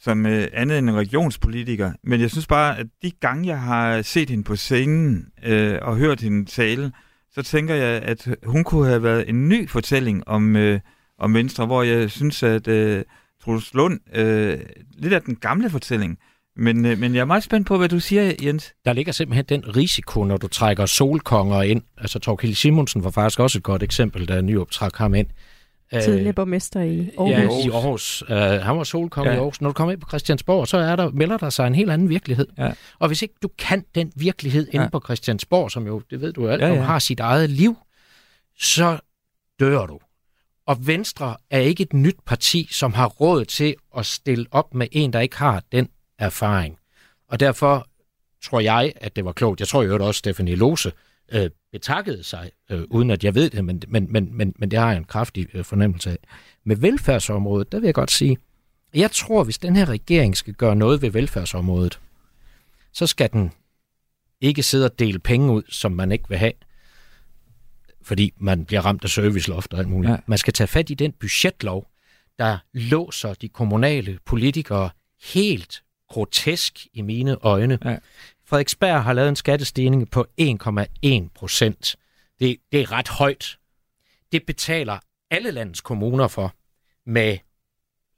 som 0.00 0.26
øh, 0.26 0.48
andet 0.52 0.78
end 0.78 0.90
en 0.90 0.96
regionspolitiker. 0.96 1.92
Men 2.04 2.20
jeg 2.20 2.30
synes 2.30 2.46
bare, 2.46 2.78
at 2.78 2.86
de 3.02 3.10
gange, 3.10 3.48
jeg 3.48 3.60
har 3.60 4.02
set 4.02 4.30
hende 4.30 4.44
på 4.44 4.56
scenen 4.56 5.26
øh, 5.44 5.78
og 5.82 5.96
hørt 5.96 6.20
hende 6.20 6.44
tale, 6.44 6.92
så 7.34 7.42
tænker 7.42 7.74
jeg, 7.74 8.02
at 8.02 8.28
hun 8.46 8.64
kunne 8.64 8.86
have 8.86 9.02
været 9.02 9.28
en 9.28 9.48
ny 9.48 9.68
fortælling 9.68 10.28
om, 10.28 10.56
øh, 10.56 10.80
om 11.20 11.34
Venstre, 11.34 11.66
hvor 11.66 11.82
jeg 11.82 12.10
synes, 12.10 12.42
at 12.42 12.68
øh, 12.68 13.04
Troels 13.44 13.74
Lund, 13.74 14.00
øh, 14.18 14.58
lidt 14.98 15.12
af 15.12 15.22
den 15.22 15.36
gamle 15.36 15.70
fortælling, 15.70 16.18
men, 16.56 16.84
øh, 16.86 16.98
men 16.98 17.14
jeg 17.14 17.20
er 17.20 17.24
meget 17.24 17.42
spændt 17.42 17.66
på, 17.66 17.78
hvad 17.78 17.88
du 17.88 18.00
siger, 18.00 18.32
Jens. 18.42 18.72
Der 18.84 18.92
ligger 18.92 19.12
simpelthen 19.12 19.44
den 19.48 19.76
risiko, 19.76 20.24
når 20.24 20.36
du 20.36 20.48
trækker 20.48 20.86
solkonger 20.86 21.62
ind. 21.62 21.82
Altså, 21.98 22.18
Torkild 22.18 22.54
Simonsen 22.54 23.04
var 23.04 23.10
faktisk 23.10 23.40
også 23.40 23.58
et 23.58 23.62
godt 23.64 23.82
eksempel, 23.82 24.28
da 24.28 24.40
Nyrup 24.40 24.70
trak 24.70 24.96
ham 24.96 25.14
ind. 25.14 25.26
Tidligere 26.02 26.32
borgmester 26.32 26.80
i 26.80 27.10
Aarhus. 27.18 27.64
Ja, 27.64 27.68
i 27.68 27.70
Aarhus. 27.70 28.22
Uh, 28.22 28.36
han 28.36 28.76
var 28.76 28.84
solkonge 28.84 29.30
Ja. 29.30 29.36
i 29.36 29.38
Aarhus. 29.38 29.60
Når 29.60 29.68
du 29.68 29.72
kommer 29.72 29.92
ind 29.92 30.00
på 30.00 30.08
Christiansborg, 30.08 30.68
så 30.68 30.76
er 30.78 30.96
der, 30.96 31.10
melder 31.10 31.36
der 31.36 31.50
sig 31.50 31.66
en 31.66 31.74
helt 31.74 31.90
anden 31.90 32.08
virkelighed. 32.08 32.46
Ja. 32.58 32.72
Og 32.98 33.06
hvis 33.08 33.22
ikke 33.22 33.34
du 33.42 33.48
kan 33.58 33.84
den 33.94 34.12
virkelighed 34.16 34.68
inde 34.72 34.82
Ja. 34.84 34.88
på 34.90 35.00
Christiansborg, 35.04 35.70
som 35.70 35.86
jo, 35.86 36.02
det 36.10 36.20
ved 36.20 36.32
du 36.32 36.42
jo 36.42 36.48
alt 36.48 36.62
Ja, 36.62 36.70
om, 36.70 36.76
ja. 36.76 36.82
har 36.82 36.98
sit 36.98 37.20
eget 37.20 37.50
liv, 37.50 37.76
så 38.58 38.98
dør 39.60 39.86
du. 39.86 39.98
Og 40.66 40.86
Venstre 40.86 41.36
er 41.50 41.60
ikke 41.60 41.82
et 41.82 41.92
nyt 41.92 42.16
parti, 42.26 42.68
som 42.70 42.92
har 42.92 43.06
råd 43.06 43.44
til 43.44 43.74
at 43.96 44.06
stille 44.06 44.46
op 44.50 44.74
med 44.74 44.86
en, 44.92 45.12
der 45.12 45.20
ikke 45.20 45.36
har 45.36 45.62
den 45.72 45.88
erfaring. 46.18 46.78
Og 47.28 47.40
derfor 47.40 47.86
tror 48.42 48.60
jeg, 48.60 48.92
at 48.96 49.16
det 49.16 49.24
var 49.24 49.32
klogt. 49.32 49.60
Jeg 49.60 49.68
tror 49.68 49.82
jo 49.82 50.06
også, 50.06 50.18
Stephanie 50.18 50.54
Lose 50.54 50.92
øh, 51.32 51.50
betakkede 51.72 52.24
sig, 52.24 52.50
øh, 52.70 52.82
uden 52.90 53.10
at 53.10 53.24
jeg 53.24 53.34
ved 53.34 53.50
det, 53.50 53.64
men, 53.64 53.82
men, 53.88 54.12
men, 54.12 54.36
men, 54.36 54.54
men 54.58 54.70
det 54.70 54.78
har 54.78 54.88
jeg 54.88 54.98
en 54.98 55.04
kraftig 55.04 55.46
øh, 55.54 55.64
fornemmelse 55.64 56.10
af. 56.10 56.18
Med 56.64 56.76
velfærdsområdet, 56.76 57.72
der 57.72 57.80
vil 57.80 57.86
jeg 57.86 57.94
godt 57.94 58.10
sige, 58.10 58.38
jeg 58.94 59.10
tror, 59.10 59.44
hvis 59.44 59.58
den 59.58 59.76
her 59.76 59.88
regering 59.88 60.36
skal 60.36 60.54
gøre 60.54 60.76
noget 60.76 61.02
ved 61.02 61.10
velfærdsområdet, 61.10 62.00
så 62.92 63.06
skal 63.06 63.32
den 63.32 63.52
ikke 64.40 64.62
sidde 64.62 64.84
og 64.84 64.98
dele 64.98 65.18
penge 65.18 65.52
ud, 65.52 65.62
som 65.68 65.92
man 65.92 66.12
ikke 66.12 66.28
vil 66.28 66.38
have, 66.38 66.52
fordi 68.02 68.32
man 68.36 68.64
bliver 68.64 68.80
ramt 68.80 69.04
af 69.04 69.10
serviceloft 69.10 69.72
og 69.72 69.78
alt 69.78 69.88
muligt. 69.88 70.12
Ja. 70.12 70.16
Man 70.26 70.38
skal 70.38 70.52
tage 70.52 70.68
fat 70.68 70.90
i 70.90 70.94
den 70.94 71.12
budgetlov, 71.12 71.90
der 72.38 72.58
låser 72.72 73.34
de 73.34 73.48
kommunale 73.48 74.18
politikere 74.26 74.90
helt 75.34 75.82
grotesk 76.08 76.86
i 76.92 77.02
mine 77.02 77.36
øjne. 77.44 77.78
Ja. 77.84 77.96
Frederiksberg 78.46 79.04
har 79.04 79.12
lavet 79.12 79.28
en 79.28 79.36
skattestigning 79.36 80.10
på 80.10 80.26
1,1 80.40 81.28
procent. 81.34 81.96
Det, 82.40 82.56
det 82.72 82.80
er 82.80 82.92
ret 82.92 83.08
højt. 83.08 83.58
Det 84.32 84.46
betaler 84.46 84.98
alle 85.30 85.50
landets 85.50 85.80
kommuner 85.80 86.28
for 86.28 86.54
med 87.06 87.38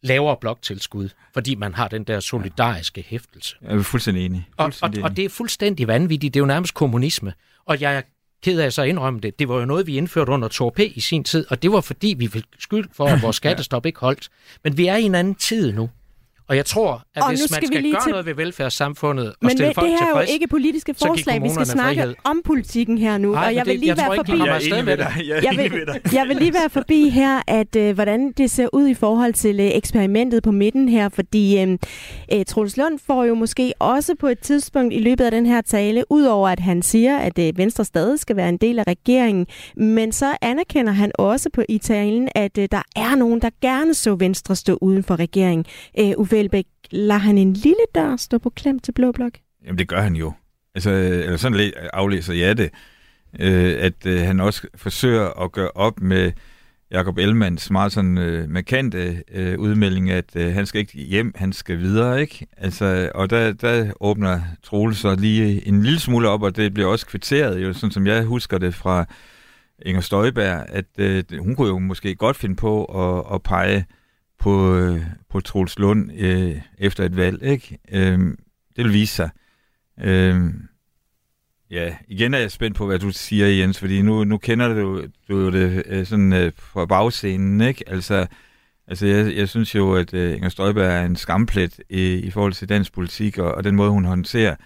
lavere 0.03 0.37
bloktilskud, 0.41 1.09
fordi 1.33 1.55
man 1.55 1.75
har 1.75 1.89
den 1.89 2.05
der 2.05 2.21
solidariske 2.21 3.05
hæftelse. 3.09 3.57
Jeg 3.63 3.77
er 3.77 3.83
fuldstændig 3.83 4.27
enig. 4.27 4.49
Fuldstændig 4.61 5.03
og, 5.03 5.05
og, 5.05 5.11
og 5.11 5.17
det 5.17 5.25
er 5.25 5.29
fuldstændig 5.29 5.89
vanvittigt. 5.89 6.35
Det 6.35 6.41
er 6.41 6.43
jo 6.43 6.47
nærmest 6.47 6.75
kommunisme. 6.75 7.33
Og 7.65 7.81
jeg 7.81 7.97
er 7.97 8.03
ked 8.43 8.61
af 8.61 8.67
at 8.67 8.73
så 8.73 8.83
indrømme 8.83 9.21
det. 9.21 9.39
Det 9.39 9.49
var 9.49 9.59
jo 9.59 9.65
noget, 9.65 9.87
vi 9.87 9.97
indførte 9.97 10.33
under 10.33 10.49
Thor 10.49 10.71
P. 10.71 10.81
i 10.81 11.01
sin 11.01 11.25
tid, 11.25 11.47
og 11.51 11.63
det 11.63 11.73
var 11.73 11.81
fordi, 11.81 12.15
vi 12.19 12.29
fik 12.29 12.45
skyld 12.59 12.89
for, 12.93 13.07
at 13.07 13.23
vores 13.23 13.37
skattestop 13.37 13.87
ikke 13.87 14.01
holdt. 14.01 14.29
Men 14.65 14.77
vi 14.77 14.87
er 14.87 14.97
i 14.97 15.03
en 15.03 15.15
anden 15.15 15.35
tid 15.35 15.73
nu. 15.73 15.91
Og 16.49 16.57
jeg 16.57 16.67
tror, 16.67 17.03
at 17.15 17.23
og 17.23 17.29
hvis 17.29 17.41
man 17.51 17.67
skal, 17.67 17.83
gøre 17.93 18.01
til... 18.03 18.11
noget 18.11 18.27
ved 18.27 18.35
velfærdssamfundet 18.35 19.29
og 19.29 19.35
Men 19.41 19.51
stille 19.51 19.75
folk 19.75 19.87
det 19.87 19.99
her 19.99 20.15
er 20.15 20.21
jo 20.21 20.27
ikke 20.33 20.47
politiske 20.47 20.95
forslag, 20.95 21.43
vi 21.43 21.49
skal 21.51 21.67
snakke 21.67 22.01
frihed. 22.01 22.15
om 22.25 22.43
politikken 22.45 22.99
her 22.99 23.19
nu. 23.19 23.33
Nej, 23.33 23.47
og 23.47 23.55
jeg 23.55 23.67
vil 23.67 23.79
lige 23.79 23.89
jeg 23.89 23.97
være 23.97 24.17
forbi... 24.17 24.33
Jeg, 24.33 24.79
er 24.79 24.83
med 24.83 24.97
dig. 24.97 25.13
Jeg, 25.17 25.45
jeg, 25.45 25.57
vil, 25.57 25.89
jeg 26.13 26.29
vil 26.29 26.37
lige 26.37 26.53
være 26.55 26.71
forbi 26.71 27.09
her, 27.09 27.43
at 27.47 27.77
øh, 27.77 27.95
hvordan 27.95 28.33
det 28.33 28.51
ser 28.51 28.69
ud 28.73 28.87
i 28.87 28.95
forhold 28.95 29.33
til 29.33 29.61
øh, 29.61 29.67
eksperimentet 29.67 30.43
på 30.43 30.51
midten 30.51 30.89
her, 30.89 31.09
fordi 31.09 31.63
øh, 31.63 31.79
øh, 32.33 32.45
Troels 32.45 32.77
Lund 32.77 32.99
får 33.07 33.25
jo 33.25 33.35
måske 33.35 33.73
også 33.79 34.15
på 34.21 34.27
et 34.27 34.39
tidspunkt 34.39 34.95
i 34.95 34.99
løbet 34.99 35.25
af 35.25 35.31
den 35.31 35.47
her 35.47 35.61
tale, 35.61 36.05
udover 36.11 36.49
at 36.49 36.61
han 36.61 36.83
siger, 36.83 37.19
at 37.19 37.39
øh, 37.39 37.59
Venstre 37.59 37.85
stadig 37.85 38.21
skal 38.21 38.37
være 38.37 38.49
en 38.49 38.57
del 38.57 38.79
af 38.79 38.85
regeringen, 38.87 39.47
men 39.77 40.13
så 40.13 40.37
anerkender 40.43 40.93
han 40.93 41.13
også 41.15 41.51
på 41.55 41.63
i 41.69 41.79
talen, 41.79 42.29
at 42.35 42.59
øh, 42.59 42.69
der 42.73 42.83
er 42.97 43.15
nogen, 43.15 43.43
der 43.43 43.51
gerne 43.63 43.95
så 43.95 44.15
Venstre 44.15 44.57
stå 44.57 44.79
uden 44.81 45.03
for 45.03 45.17
regeringen. 45.17 45.65
Øh, 45.99 46.13
Velbæk, 46.33 46.67
lader 46.91 47.21
han 47.21 47.39
en 47.39 47.53
lille 47.53 47.85
dør 47.95 48.17
stå 48.17 48.39
på 48.39 48.51
klem 48.51 48.79
til 48.79 48.93
Blå 48.93 49.13
Blok? 49.13 49.33
Jamen, 49.65 49.79
det 49.79 49.89
gør 49.89 50.01
han 50.01 50.17
jo. 50.17 50.33
Altså, 50.75 50.91
eller 50.91 51.37
sådan 51.37 51.73
aflæser 51.93 52.35
jeg 52.35 52.57
det, 52.57 52.71
øh, 53.41 53.77
at 53.79 54.07
øh, 54.07 54.21
han 54.21 54.41
også 54.41 54.67
forsøger 54.75 55.43
at 55.45 55.53
gøre 55.53 55.71
op 55.75 56.01
med 56.01 56.33
Jakob 56.91 57.19
Ellemanns 57.19 57.71
meget 57.71 57.93
sådan 57.93 58.19
øh, 58.19 58.51
markante 58.51 59.23
øh, 59.33 59.59
udmelding, 59.59 60.11
at 60.11 60.37
øh, 60.37 60.55
han 60.55 60.67
skal 60.67 60.81
ikke 60.81 60.99
hjem, 60.99 61.33
han 61.37 61.53
skal 61.53 61.79
videre, 61.79 62.21
ikke? 62.21 62.47
Altså, 62.57 63.11
og 63.15 63.31
der, 63.31 63.53
der 63.53 63.93
åbner 64.01 64.41
Troels 64.63 64.99
så 64.99 65.15
lige 65.15 65.69
en 65.69 65.83
lille 65.83 66.01
smule 66.01 66.29
op, 66.29 66.43
og 66.43 66.57
det 66.57 66.75
bliver 66.75 66.89
også 66.89 67.07
kvitteret, 67.07 67.63
jo, 67.63 67.73
sådan 67.73 67.91
som 67.91 68.07
jeg 68.07 68.25
husker 68.25 68.59
det 68.59 68.75
fra 68.75 69.05
Inger 69.87 70.01
Støjberg, 70.01 70.67
at 70.69 70.85
øh, 70.99 71.25
hun 71.39 71.57
kunne 71.57 71.69
jo 71.69 71.79
måske 71.79 72.15
godt 72.15 72.37
finde 72.37 72.57
på 72.57 72.85
at, 72.85 73.35
at 73.35 73.43
pege 73.43 73.87
på, 74.43 74.77
øh, 74.77 75.03
på 75.31 75.41
Troels 75.41 75.79
Lund 75.79 76.11
øh, 76.13 76.61
efter 76.79 77.05
et 77.05 77.17
valg. 77.17 77.43
Ikke? 77.43 77.79
Øh, 77.93 78.19
det 78.77 78.85
vil 78.85 78.93
vise 78.93 79.15
sig. 79.15 79.31
Øh, 80.01 80.37
ja, 81.71 81.97
igen 82.09 82.35
er 82.35 82.39
jeg 82.39 82.51
spændt 82.51 82.77
på, 82.77 82.87
hvad 82.87 82.99
du 82.99 83.11
siger, 83.11 83.47
Jens, 83.47 83.79
fordi 83.79 84.03
nu, 84.03 84.25
nu 84.25 84.39
kender 84.39 84.75
du, 84.75 85.07
du 85.29 85.53
det 85.53 85.83
øh, 85.87 86.07
sådan 86.07 86.33
øh, 86.33 86.53
fra 86.57 86.87
bagscenen. 86.87 87.61
Ikke? 87.61 87.85
Altså, 87.87 88.27
altså 88.87 89.07
jeg, 89.07 89.37
jeg 89.37 89.49
synes 89.49 89.75
jo, 89.75 89.95
at 89.95 90.15
øh, 90.15 90.37
Inger 90.37 90.49
Støjberg 90.49 90.87
er 90.87 91.05
en 91.05 91.17
skamplet 91.17 91.81
i, 91.91 92.15
i 92.15 92.31
forhold 92.31 92.53
til 92.53 92.69
dansk 92.69 92.93
politik, 92.93 93.39
og, 93.39 93.55
og 93.55 93.65
den 93.65 93.77
måde, 93.77 93.91
hun 93.91 94.05
håndterer 94.05 94.57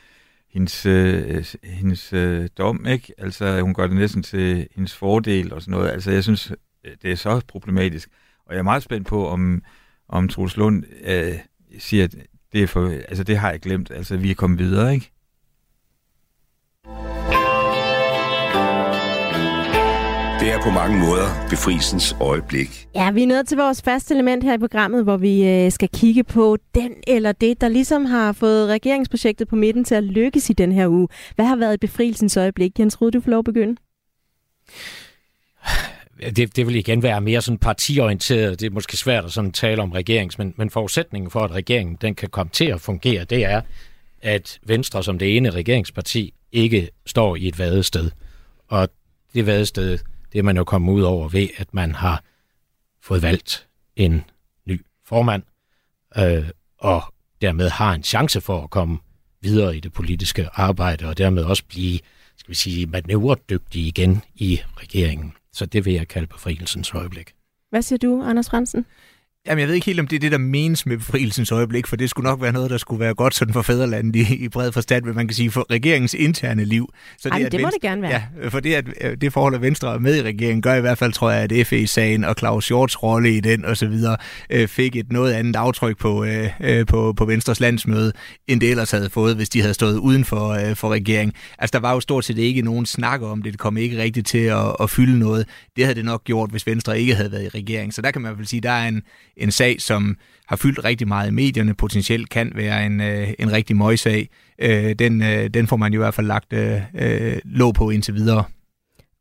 hendes, 0.53 0.87
øh, 0.87 1.45
hendes 1.65 2.13
øh, 2.13 2.49
dom, 2.59 2.87
ikke? 2.87 3.13
Altså, 3.19 3.61
hun 3.61 3.75
gør 3.75 3.87
det 3.87 3.97
næsten 3.97 4.23
til 4.23 4.69
hendes 4.75 4.95
fordel 4.95 5.53
og 5.53 5.63
sådan 5.63 5.73
noget. 5.73 5.91
Altså, 5.91 6.11
jeg 6.11 6.23
synes, 6.23 6.53
øh, 6.85 6.93
det 7.03 7.13
er 7.13 7.17
så 7.17 7.41
problematisk. 7.49 8.09
Og 8.47 8.55
jeg 8.55 8.59
er 8.59 8.63
meget 8.63 8.83
spændt 8.83 9.07
på, 9.07 9.29
om, 9.29 9.63
om 10.09 10.29
Troels 10.29 10.57
Lund 10.57 10.85
øh, 11.05 11.35
siger, 11.79 12.05
at 12.05 12.15
det, 12.53 12.63
er 12.63 12.67
for, 12.67 12.89
altså, 13.09 13.25
det 13.25 13.39
har 13.39 13.51
jeg 13.51 13.61
glemt. 13.61 13.91
Altså, 13.91 14.17
vi 14.17 14.31
er 14.31 14.35
kommet 14.35 14.59
videre, 14.59 14.95
ikke? 14.95 15.13
Det 20.41 20.53
er 20.55 20.61
på 20.63 20.71
mange 20.71 20.99
måder 20.99 21.47
befrielsens 21.51 22.17
øjeblik. 22.21 22.89
Ja, 22.95 23.11
vi 23.11 23.23
er 23.23 23.27
nået 23.27 23.49
til 23.49 23.59
vores 23.59 23.83
faste 23.83 24.15
element 24.15 24.45
her 24.45 24.55
i 24.55 24.59
programmet, 24.59 25.05
hvor 25.05 25.17
vi 25.17 25.49
øh, 25.49 25.73
skal 25.73 25.89
kigge 25.89 26.25
på 26.25 26.57
den 26.75 26.93
eller 27.07 27.33
det, 27.33 27.61
der 27.61 27.69
ligesom 27.69 28.05
har 28.05 28.33
fået 28.33 28.69
regeringsprojektet 28.69 29.49
på 29.49 29.57
midten 29.57 29.85
til 29.85 29.95
at 29.95 30.05
lykkes 30.05 30.51
i 30.51 30.53
den 30.53 30.73
her 30.73 30.89
uge. 30.89 31.09
Hvad 31.35 31.47
har 31.47 31.57
været 31.57 31.81
befrielsens 31.81 32.37
øjeblik? 32.37 32.79
Jens 32.79 33.01
Rud, 33.01 33.11
du 33.11 33.21
får 33.21 33.31
lov 33.31 33.39
at 33.39 33.45
begynde 33.45 33.77
det, 36.21 36.57
det 36.57 36.67
vil 36.67 36.77
igen 36.77 37.03
være 37.03 37.21
mere 37.21 37.43
sådan 37.43 37.59
partiorienteret. 37.59 38.61
Det 38.61 38.67
er 38.67 38.71
måske 38.71 38.97
svært 38.97 39.25
at 39.25 39.33
sådan 39.33 39.53
tale 39.53 39.83
om 39.83 39.93
regerings, 39.93 40.39
men, 40.39 40.55
men 40.57 40.71
forudsætningen 40.71 41.31
for, 41.31 41.41
at 41.41 41.51
regeringen 41.51 41.97
den 42.01 42.15
kan 42.15 42.29
komme 42.29 42.51
til 42.53 42.65
at 42.65 42.81
fungere, 42.81 43.25
det 43.25 43.45
er, 43.45 43.61
at 44.23 44.59
Venstre 44.63 45.03
som 45.03 45.19
det 45.19 45.37
ene 45.37 45.51
regeringsparti 45.51 46.35
ikke 46.53 46.91
står 47.07 47.37
i 47.37 47.49
et 47.49 47.59
vadested. 47.59 48.11
Og 48.69 48.89
det 49.35 49.47
vadested, 49.47 49.99
det 50.33 50.39
er 50.39 50.43
man 50.43 50.57
jo 50.57 50.65
kommet 50.65 50.93
ud 50.93 51.03
over 51.03 51.29
ved, 51.29 51.49
at 51.57 51.75
man 51.75 51.95
har 51.95 52.23
fået 53.03 53.23
valgt 53.23 53.67
en 53.97 54.25
ny 54.67 54.81
formand, 55.05 55.43
øh, 56.19 56.49
og 56.79 57.03
dermed 57.41 57.69
har 57.69 57.95
en 57.95 58.03
chance 58.03 58.41
for 58.41 58.63
at 58.63 58.71
komme 58.71 58.99
videre 59.41 59.77
i 59.77 59.81
det 59.81 59.93
politiske 59.93 60.49
arbejde, 60.53 61.09
og 61.09 61.19
dermed 61.19 61.45
også 61.45 61.65
blive, 61.69 61.99
skal 62.37 62.51
vi 62.51 62.55
sige, 62.55 62.87
manøvredygtig 62.87 63.87
igen 63.87 64.23
i 64.35 64.61
regeringen. 64.77 65.33
Så 65.57 65.67
det 65.67 65.85
vil 65.85 65.93
jeg 65.93 66.09
kalde 66.09 66.27
befrielsens 66.27 66.95
øjeblik. 66.95 67.35
Hvad 67.71 67.83
siger 67.83 67.99
du, 67.99 68.23
Anders 68.23 68.51
Fransen? 68.51 68.87
Jamen, 69.47 69.61
jeg 69.61 69.69
ved 69.69 69.75
ikke 69.75 69.87
helt, 69.87 70.01
om 70.01 70.07
det 70.07 70.17
er 70.17 70.21
det, 70.21 70.33
der 70.33 70.39
menes 70.39 70.87
med 70.87 70.97
befrielsens 70.97 71.53
øjeblik, 71.53 71.87
for 71.87 71.97
det 71.97 72.11
skulle 72.11 72.31
nok 72.31 72.43
være 72.43 72.53
noget, 72.53 72.71
der 72.71 72.79
skulle 72.79 73.01
være 73.01 73.15
godt 73.15 73.35
sådan 73.35 73.55
for 73.55 73.63
fædrelandet 73.63 74.17
i, 74.17 74.45
i 74.45 74.49
bred 74.49 74.73
forstand, 74.73 75.05
hvad 75.05 75.15
man 75.15 75.29
kan 75.29 75.35
sige, 75.35 75.51
for 75.51 75.67
regeringens 75.71 76.15
interne 76.15 76.65
liv. 76.65 76.93
Så 77.19 77.29
det, 77.29 77.43
Ej, 77.43 77.49
det 77.49 77.53
må 77.53 77.67
Venstre, 77.67 77.71
det 77.71 77.83
gerne 77.83 78.03
være. 78.03 78.23
Ja, 78.43 78.49
for 78.49 78.61
det, 78.61 78.75
at 78.75 78.85
øh, 79.01 79.17
det 79.21 79.33
forhold, 79.33 79.55
at 79.55 79.63
Venstre 79.63 79.95
er 79.95 79.99
med 79.99 80.17
i 80.17 80.23
regeringen, 80.23 80.63
gør 80.63 80.75
i 80.75 80.81
hvert 80.81 80.99
fald, 80.99 81.13
tror 81.13 81.31
jeg, 81.31 81.53
at 81.53 81.67
FE-sagen 81.67 82.25
og 82.25 82.35
Claus 82.39 82.69
Hjorts 82.69 83.03
rolle 83.03 83.37
i 83.37 83.41
den 83.41 83.65
osv. 83.65 83.95
Øh, 84.51 84.69
fik 84.69 84.97
et 84.97 85.13
noget 85.13 85.33
andet 85.33 85.57
aftryk 85.57 85.99
på, 85.99 86.25
øh, 86.25 86.87
på, 86.87 87.13
på 87.13 87.25
Venstres 87.25 87.61
landsmøde, 87.61 88.13
end 88.49 88.61
det 88.61 88.71
ellers 88.71 88.91
havde 88.91 89.11
fået, 89.11 89.37
hvis 89.37 89.49
de 89.49 89.61
havde 89.61 89.75
stået 89.75 89.97
uden 89.97 90.25
for, 90.25 90.59
for 90.75 90.89
regeringen. 90.89 91.33
Altså, 91.59 91.73
der 91.73 91.81
var 91.81 91.93
jo 91.93 92.01
stort 92.01 92.25
set 92.25 92.39
ikke 92.39 92.63
nogen 92.63 92.87
snak 92.87 93.23
om 93.23 93.43
det. 93.43 93.53
Det 93.53 93.61
kom 93.61 93.77
ikke 93.77 94.03
rigtigt 94.03 94.27
til 94.27 94.39
at, 94.39 94.77
at 94.81 94.91
fylde 94.91 95.19
noget. 95.19 95.49
Det 95.77 95.85
havde 95.85 95.95
det 95.95 96.05
nok 96.05 96.25
gjort, 96.25 96.51
hvis 96.51 96.67
Venstre 96.67 97.01
ikke 97.01 97.15
havde 97.15 97.33
været 97.33 97.45
i 97.45 97.49
regering. 97.49 97.95
Så 97.95 98.03
der 98.03 98.11
kan 98.11 98.23
man 98.23 98.39
vel 98.39 98.47
sige, 98.47 98.61
der 98.61 98.71
er 98.71 98.89
en, 98.89 99.03
en 99.37 99.51
sag, 99.51 99.81
som 99.81 100.17
har 100.47 100.57
fyldt 100.57 100.85
rigtig 100.85 101.09
meget 101.09 101.29
i 101.29 101.31
medierne, 101.31 101.75
potentielt 101.75 102.31
kan 102.31 102.53
være 102.55 102.87
en, 102.87 103.01
øh, 103.01 103.29
en 103.39 103.53
rigtig 103.53 103.77
møgssag. 103.77 104.29
Øh, 104.59 104.95
den, 104.99 105.23
øh, 105.23 105.49
den 105.49 105.67
får 105.67 105.77
man 105.77 105.93
i 105.93 105.97
hvert 105.97 106.15
fald 106.15 106.27
lagt 106.27 106.53
øh, 106.53 106.81
øh 106.95 107.39
låg 107.45 107.75
på 107.75 107.91
indtil 107.91 108.15
videre. 108.15 108.45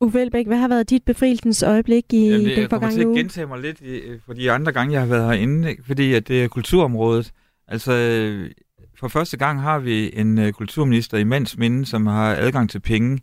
Uffe 0.02 0.22
Elbæk, 0.22 0.48
hvad 0.48 0.58
har 0.58 0.68
været 0.68 0.90
dit 0.90 1.04
befrielsens 1.04 1.64
øjeblik 1.64 2.14
i 2.14 2.30
Jamen, 2.30 2.46
det, 2.46 2.58
den 2.58 2.70
forgangne 2.70 2.96
uge? 2.96 3.00
Jeg 3.00 3.06
kommer 3.06 3.14
til 3.14 3.20
at 3.20 3.24
gentage 3.24 3.48
mig 3.48 3.60
lidt 3.60 3.82
i, 3.82 4.02
for 4.26 4.34
de 4.34 4.52
andre 4.52 4.72
gange, 4.72 4.94
jeg 4.94 5.02
har 5.02 5.08
været 5.08 5.26
herinde, 5.26 5.76
fordi 5.86 6.14
at 6.14 6.28
det 6.28 6.44
er 6.44 6.48
kulturområdet. 6.48 7.32
Altså, 7.68 7.92
for 9.00 9.08
første 9.08 9.38
gang 9.38 9.62
har 9.62 9.80
vi 9.80 10.12
en 10.14 10.54
kulturminister 10.54 11.18
i 11.18 11.24
mands 11.24 11.58
minde, 11.58 11.86
som 11.86 12.08
har 12.08 12.36
adgang 12.36 12.70
til 12.70 12.80
penge. 12.80 13.22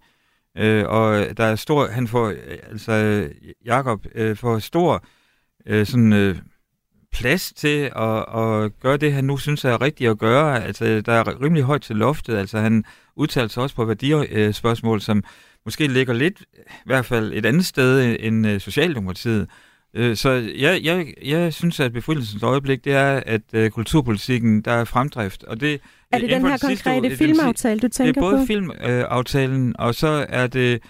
Uh, 0.60 0.84
og 0.86 1.26
der 1.36 1.44
er 1.44 1.56
stor, 1.56 1.86
han 1.86 2.08
får, 2.08 2.32
altså 2.70 3.28
Jakob 3.64 4.06
uh, 4.20 4.36
får 4.36 4.58
stor 4.58 5.04
uh, 5.70 5.86
sådan 5.86 6.12
uh, 6.12 6.36
plads 7.12 7.52
til 7.52 7.90
at, 7.96 8.18
at 8.18 8.80
gøre 8.80 8.96
det, 8.96 9.12
han 9.12 9.24
nu 9.24 9.36
synes 9.36 9.64
er 9.64 9.82
rigtigt 9.82 10.10
at 10.10 10.18
gøre. 10.18 10.64
Altså, 10.64 11.00
der 11.00 11.12
er 11.12 11.42
rimelig 11.42 11.62
højt 11.62 11.82
til 11.82 11.96
loftet. 11.96 12.36
Altså, 12.36 12.58
han 12.58 12.84
udtaler 13.16 13.48
sig 13.48 13.62
også 13.62 13.76
på 13.76 13.84
værdispørgsmål, 13.84 15.00
som 15.00 15.24
måske 15.64 15.86
ligger 15.86 16.14
lidt, 16.14 16.40
i 16.40 16.86
hvert 16.86 17.04
fald 17.04 17.32
et 17.32 17.46
andet 17.46 17.66
sted 17.66 18.16
end 18.20 18.46
øh, 18.46 18.60
Socialdemokratiet. 18.60 19.48
Øh, 19.94 20.16
så 20.16 20.30
jeg, 20.58 20.80
jeg, 20.82 21.14
jeg 21.24 21.52
synes, 21.52 21.80
at 21.80 21.92
befrielsens 21.92 22.42
øjeblik, 22.42 22.84
det 22.84 22.92
er, 22.92 23.22
at 23.26 23.42
uh, 23.56 23.68
kulturpolitikken, 23.68 24.62
der 24.62 24.72
er 24.72 24.84
fremdrift. 24.84 25.44
Og 25.44 25.60
det, 25.60 25.80
er 26.12 26.18
det 26.18 26.30
den 26.30 26.46
her 26.46 26.58
konkrete 26.58 27.08
sidste, 27.08 27.24
filmaftale, 27.24 27.80
du 27.80 27.88
tænker 27.88 28.20
på? 28.20 28.26
Det 28.26 28.32
er 28.32 28.36
både 28.36 28.46
filmaftalen, 28.46 29.76
og 29.78 29.94
så 29.94 30.26
er 30.28 30.46
det 30.46 30.80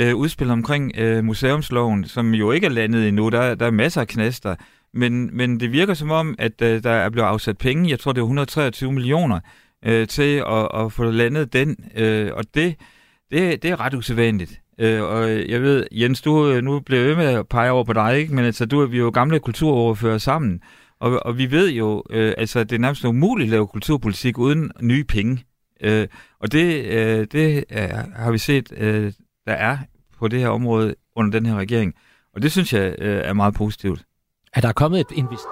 uh, 0.00 0.14
udspil 0.14 0.50
omkring 0.50 0.92
museumsloven, 1.24 2.04
som 2.04 2.34
jo 2.34 2.52
ikke 2.52 2.66
er 2.66 2.70
landet 2.70 3.08
endnu. 3.08 3.28
Der, 3.28 3.54
der 3.54 3.66
er 3.66 3.70
masser 3.70 4.00
af 4.00 4.08
knaster. 4.08 4.54
Men, 4.94 5.36
men 5.36 5.60
det 5.60 5.72
virker 5.72 5.94
som 5.94 6.10
om, 6.10 6.34
at 6.38 6.62
øh, 6.62 6.82
der 6.82 6.90
er 6.90 7.10
blevet 7.10 7.26
afsat 7.26 7.58
penge, 7.58 7.90
jeg 7.90 8.00
tror 8.00 8.12
det 8.12 8.20
er 8.20 8.24
123 8.24 8.92
millioner, 8.92 9.40
øh, 9.84 10.08
til 10.08 10.42
at, 10.46 10.68
at 10.74 10.92
få 10.92 11.10
landet 11.10 11.52
den, 11.52 11.76
øh, 11.96 12.30
og 12.34 12.44
det, 12.54 12.76
det, 13.30 13.62
det 13.62 13.70
er 13.70 13.80
ret 13.80 13.94
usædvanligt. 13.94 14.60
Øh, 14.78 15.02
og 15.02 15.30
jeg 15.48 15.62
ved, 15.62 15.86
Jens, 15.92 16.22
du 16.22 16.50
øh, 16.50 16.62
nu 16.62 16.80
bliver 16.80 17.04
ved 17.04 17.16
med 17.16 17.26
at 17.26 17.48
pege 17.48 17.70
over 17.70 17.84
på 17.84 17.92
dig, 17.92 18.18
ikke? 18.18 18.34
men 18.34 18.44
altså, 18.44 18.66
du 18.66 18.80
er 18.80 18.86
vi 18.86 18.96
er 18.96 19.00
jo 19.00 19.10
gamle 19.10 19.40
kulturoverfører 19.40 20.18
sammen. 20.18 20.60
Og, 21.00 21.26
og 21.26 21.38
vi 21.38 21.50
ved 21.50 21.70
jo, 21.70 22.02
øh, 22.10 22.34
altså, 22.38 22.64
det 22.64 22.72
er 22.72 22.78
nærmest 22.78 23.04
umuligt 23.04 23.46
at 23.46 23.50
lave 23.50 23.66
kulturpolitik 23.66 24.38
uden 24.38 24.70
nye 24.80 25.04
penge. 25.04 25.44
Øh, 25.80 26.08
og 26.40 26.52
det, 26.52 26.84
øh, 26.84 27.26
det 27.32 27.64
er, 27.68 28.04
har 28.16 28.30
vi 28.30 28.38
set, 28.38 28.72
øh, 28.76 29.12
der 29.46 29.52
er 29.52 29.78
på 30.18 30.28
det 30.28 30.40
her 30.40 30.48
område 30.48 30.94
under 31.16 31.30
den 31.30 31.46
her 31.46 31.54
regering. 31.54 31.94
Og 32.34 32.42
det 32.42 32.52
synes 32.52 32.72
jeg 32.72 32.94
øh, 32.98 33.20
er 33.24 33.32
meget 33.32 33.54
positivt. 33.54 34.04
Er 34.54 34.60
der 34.60 34.72
kommet 34.72 35.00
et 35.00 35.10
invest... 35.14 35.44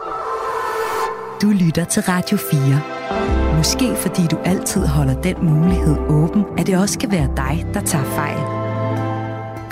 Du 1.42 1.48
lytter 1.64 1.84
til 1.84 2.02
Radio 2.02 2.36
4. 2.36 3.56
Måske 3.56 3.96
fordi 3.96 4.22
du 4.30 4.38
altid 4.44 4.86
holder 4.86 5.22
den 5.22 5.36
mulighed 5.44 5.96
åben, 5.98 6.44
at 6.58 6.66
det 6.66 6.78
også 6.78 6.98
kan 6.98 7.10
være 7.10 7.32
dig, 7.36 7.74
der 7.74 7.80
tager 7.80 8.04
fejl. 8.04 8.38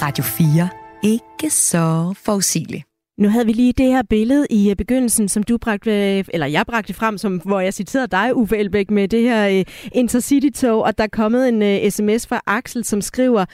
Radio 0.03 0.25
4. 0.25 0.69
Ikke 1.03 1.51
så 1.51 2.15
forudsigeligt. 2.25 2.85
Nu 3.19 3.29
havde 3.29 3.47
vi 3.47 3.53
lige 3.53 3.73
det 3.73 3.87
her 3.87 4.03
billede 4.11 4.47
i 4.51 4.71
øh, 4.71 4.77
begyndelsen, 4.77 5.29
som 5.29 5.43
du 5.43 5.59
bragte, 5.59 5.91
eller 6.35 6.47
jeg 6.47 6.67
bragte 6.67 6.95
frem, 6.95 7.19
som, 7.19 7.41
hvor 7.45 7.61
jeg 7.61 7.75
citerede 7.75 8.09
dig, 8.09 8.37
Uffe 8.37 8.57
Elbæk, 8.57 8.91
med 8.91 9.09
det 9.09 9.23
her 9.23 9.61
uh, 9.61 9.65
Intercity-tog, 9.93 10.83
og 10.83 10.99
der 10.99 11.05
er 11.05 11.09
kommet 11.13 11.49
en 11.49 11.63
uh, 11.63 11.69
øh, 11.69 11.91
sms 11.91 12.27
fra 12.27 12.41
Axel, 12.47 12.85
som 12.85 13.01
skriver, 13.01 13.45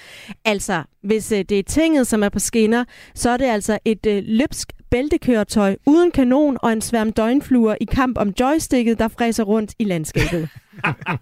altså, 0.44 0.82
hvis 1.02 1.32
uh, 1.32 1.38
det 1.38 1.58
er 1.58 1.62
tinget, 1.62 2.06
som 2.06 2.22
er 2.22 2.28
på 2.28 2.38
skinner, 2.38 2.84
så 3.14 3.30
er 3.30 3.36
det 3.36 3.44
altså 3.46 3.78
et 3.84 4.06
uh, 4.06 4.18
løbsk 4.24 4.72
bæltekøretøj 4.92 5.76
uden 5.86 6.10
kanon 6.10 6.56
og 6.62 6.72
en 6.72 6.80
sværm 6.80 7.12
døgnfluer 7.12 7.74
i 7.80 7.84
kamp 7.84 8.18
om 8.18 8.32
joysticket, 8.40 8.98
der 8.98 9.08
fræser 9.08 9.44
rundt 9.44 9.74
i 9.78 9.84
landskabet. 9.84 10.48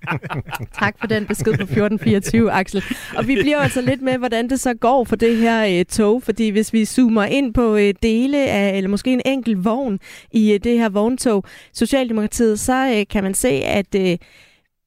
tak 0.81 0.97
for 1.01 1.07
den 1.07 1.27
besked 1.27 1.53
på 1.53 1.62
1424, 1.62 2.53
Axel. 2.53 2.83
Og 3.16 3.27
vi 3.27 3.35
bliver 3.35 3.59
altså 3.59 3.81
lidt 3.81 4.03
med, 4.03 4.18
hvordan 4.18 4.51
det 4.51 4.61
så 4.61 4.75
går 4.75 5.05
for 5.05 5.16
det 5.16 5.37
her 5.37 5.79
øh, 5.79 5.85
tog, 5.85 6.23
fordi 6.23 6.49
hvis 6.49 6.73
vi 6.73 6.85
zoomer 6.85 7.25
ind 7.25 7.55
på 7.55 7.77
øh, 7.77 7.95
dele 8.03 8.39
af, 8.49 8.77
eller 8.77 8.91
måske 8.91 9.12
en 9.12 9.23
enkelt 9.27 9.64
vogn 9.64 9.99
i 10.33 10.53
øh, 10.53 10.61
det 10.64 10.79
her 10.79 10.89
vogntog, 10.89 11.45
Socialdemokratiet, 11.73 12.61
så 12.61 12.95
øh, 12.97 13.07
kan 13.11 13.25
man 13.25 13.35
se, 13.35 13.49
at 13.49 13.95
øh, 13.95 14.18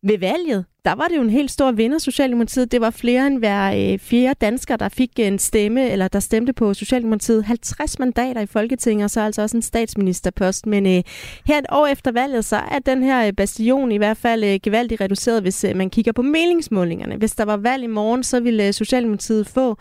ved 0.03 0.17
valget, 0.19 0.65
der 0.85 0.95
var 0.95 1.07
det 1.07 1.15
jo 1.17 1.21
en 1.21 1.29
helt 1.29 1.51
stor 1.51 1.71
vinder, 1.71 1.97
Socialdemokratiet. 1.97 2.71
Det 2.71 2.81
var 2.81 2.89
flere 2.89 3.27
end 3.27 3.39
hver 3.39 3.91
øh, 3.93 3.99
fjerde 3.99 4.35
dansker, 4.41 4.75
der 4.75 4.89
fik 4.89 5.19
en 5.19 5.39
stemme, 5.39 5.89
eller 5.89 6.07
der 6.07 6.19
stemte 6.19 6.53
på 6.53 6.73
Socialdemokratiet. 6.73 7.45
50 7.45 7.99
mandater 7.99 8.41
i 8.41 8.45
Folketinget, 8.45 9.03
og 9.03 9.09
så 9.09 9.21
altså 9.21 9.41
også 9.41 9.57
en 9.57 9.61
statsministerpost. 9.61 10.65
Men 10.65 10.85
øh, 10.85 11.03
her 11.45 11.57
et 11.57 11.65
år 11.71 11.87
efter 11.87 12.11
valget, 12.11 12.45
så 12.45 12.55
er 12.55 12.79
den 12.79 13.03
her 13.03 13.27
øh, 13.27 13.33
bastion 13.33 13.91
i 13.91 13.97
hvert 13.97 14.17
fald 14.17 14.43
øh, 14.43 14.59
gevaldigt 14.63 15.01
reduceret, 15.01 15.41
hvis 15.41 15.63
øh, 15.63 15.75
man 15.75 15.89
kigger 15.89 16.11
på 16.11 16.21
meningsmålingerne. 16.21 17.15
Hvis 17.15 17.35
der 17.35 17.45
var 17.45 17.57
valg 17.57 17.83
i 17.83 17.87
morgen, 17.87 18.23
så 18.23 18.39
ville 18.39 18.67
øh, 18.67 18.73
Socialdemokratiet 18.73 19.47
få 19.47 19.77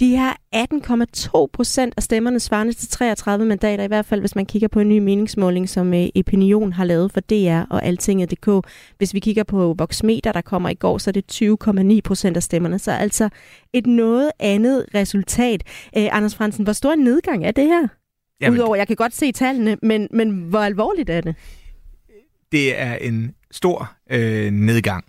de 0.00 0.16
her 0.16 0.32
18,2 0.54 1.46
procent 1.52 1.94
af 1.96 2.02
stemmerne 2.02 2.40
svarende 2.40 2.72
til 2.72 2.88
33 2.88 3.46
mandater, 3.46 3.84
i 3.84 3.86
hvert 3.86 4.06
fald 4.06 4.20
hvis 4.20 4.34
man 4.34 4.46
kigger 4.46 4.68
på 4.68 4.80
en 4.80 4.88
ny 4.88 4.98
meningsmåling, 4.98 5.68
som 5.68 5.94
øh, 5.94 6.06
Opinion 6.16 6.72
har 6.72 6.84
lavet 6.84 7.12
for 7.12 7.20
DR 7.20 7.60
og 7.70 7.84
Altinget.dk. 7.84 8.70
Hvis 8.98 9.14
vi 9.14 9.20
kigger 9.20 9.42
på 9.42 9.74
Voxmeter, 9.78 10.32
der 10.32 10.40
kommer 10.40 10.68
i 10.68 10.74
går, 10.74 10.98
så 10.98 11.10
er 11.10 11.12
det 11.12 11.42
20,9 11.96 12.00
procent 12.04 12.36
af 12.36 12.42
stemmerne. 12.42 12.78
Så 12.78 12.92
altså 12.92 13.28
et 13.72 13.86
noget 13.86 14.30
andet 14.38 14.86
resultat. 14.94 15.62
Øh, 15.96 16.08
Anders 16.12 16.34
Fransen, 16.34 16.64
hvor 16.64 16.72
stor 16.72 16.92
en 16.92 16.98
nedgang 16.98 17.46
er 17.46 17.50
det 17.50 17.64
her? 17.64 17.88
Jamen, 18.40 18.58
Udover, 18.58 18.76
jeg 18.76 18.86
kan 18.86 18.96
godt 18.96 19.14
se 19.14 19.32
tallene, 19.32 19.76
men, 19.82 20.08
men 20.10 20.30
hvor 20.30 20.58
alvorligt 20.58 21.10
er 21.10 21.20
det? 21.20 21.36
Det 22.52 22.80
er 22.80 22.94
en 22.94 23.34
stor 23.50 23.92
øh, 24.10 24.50
nedgang. 24.50 25.04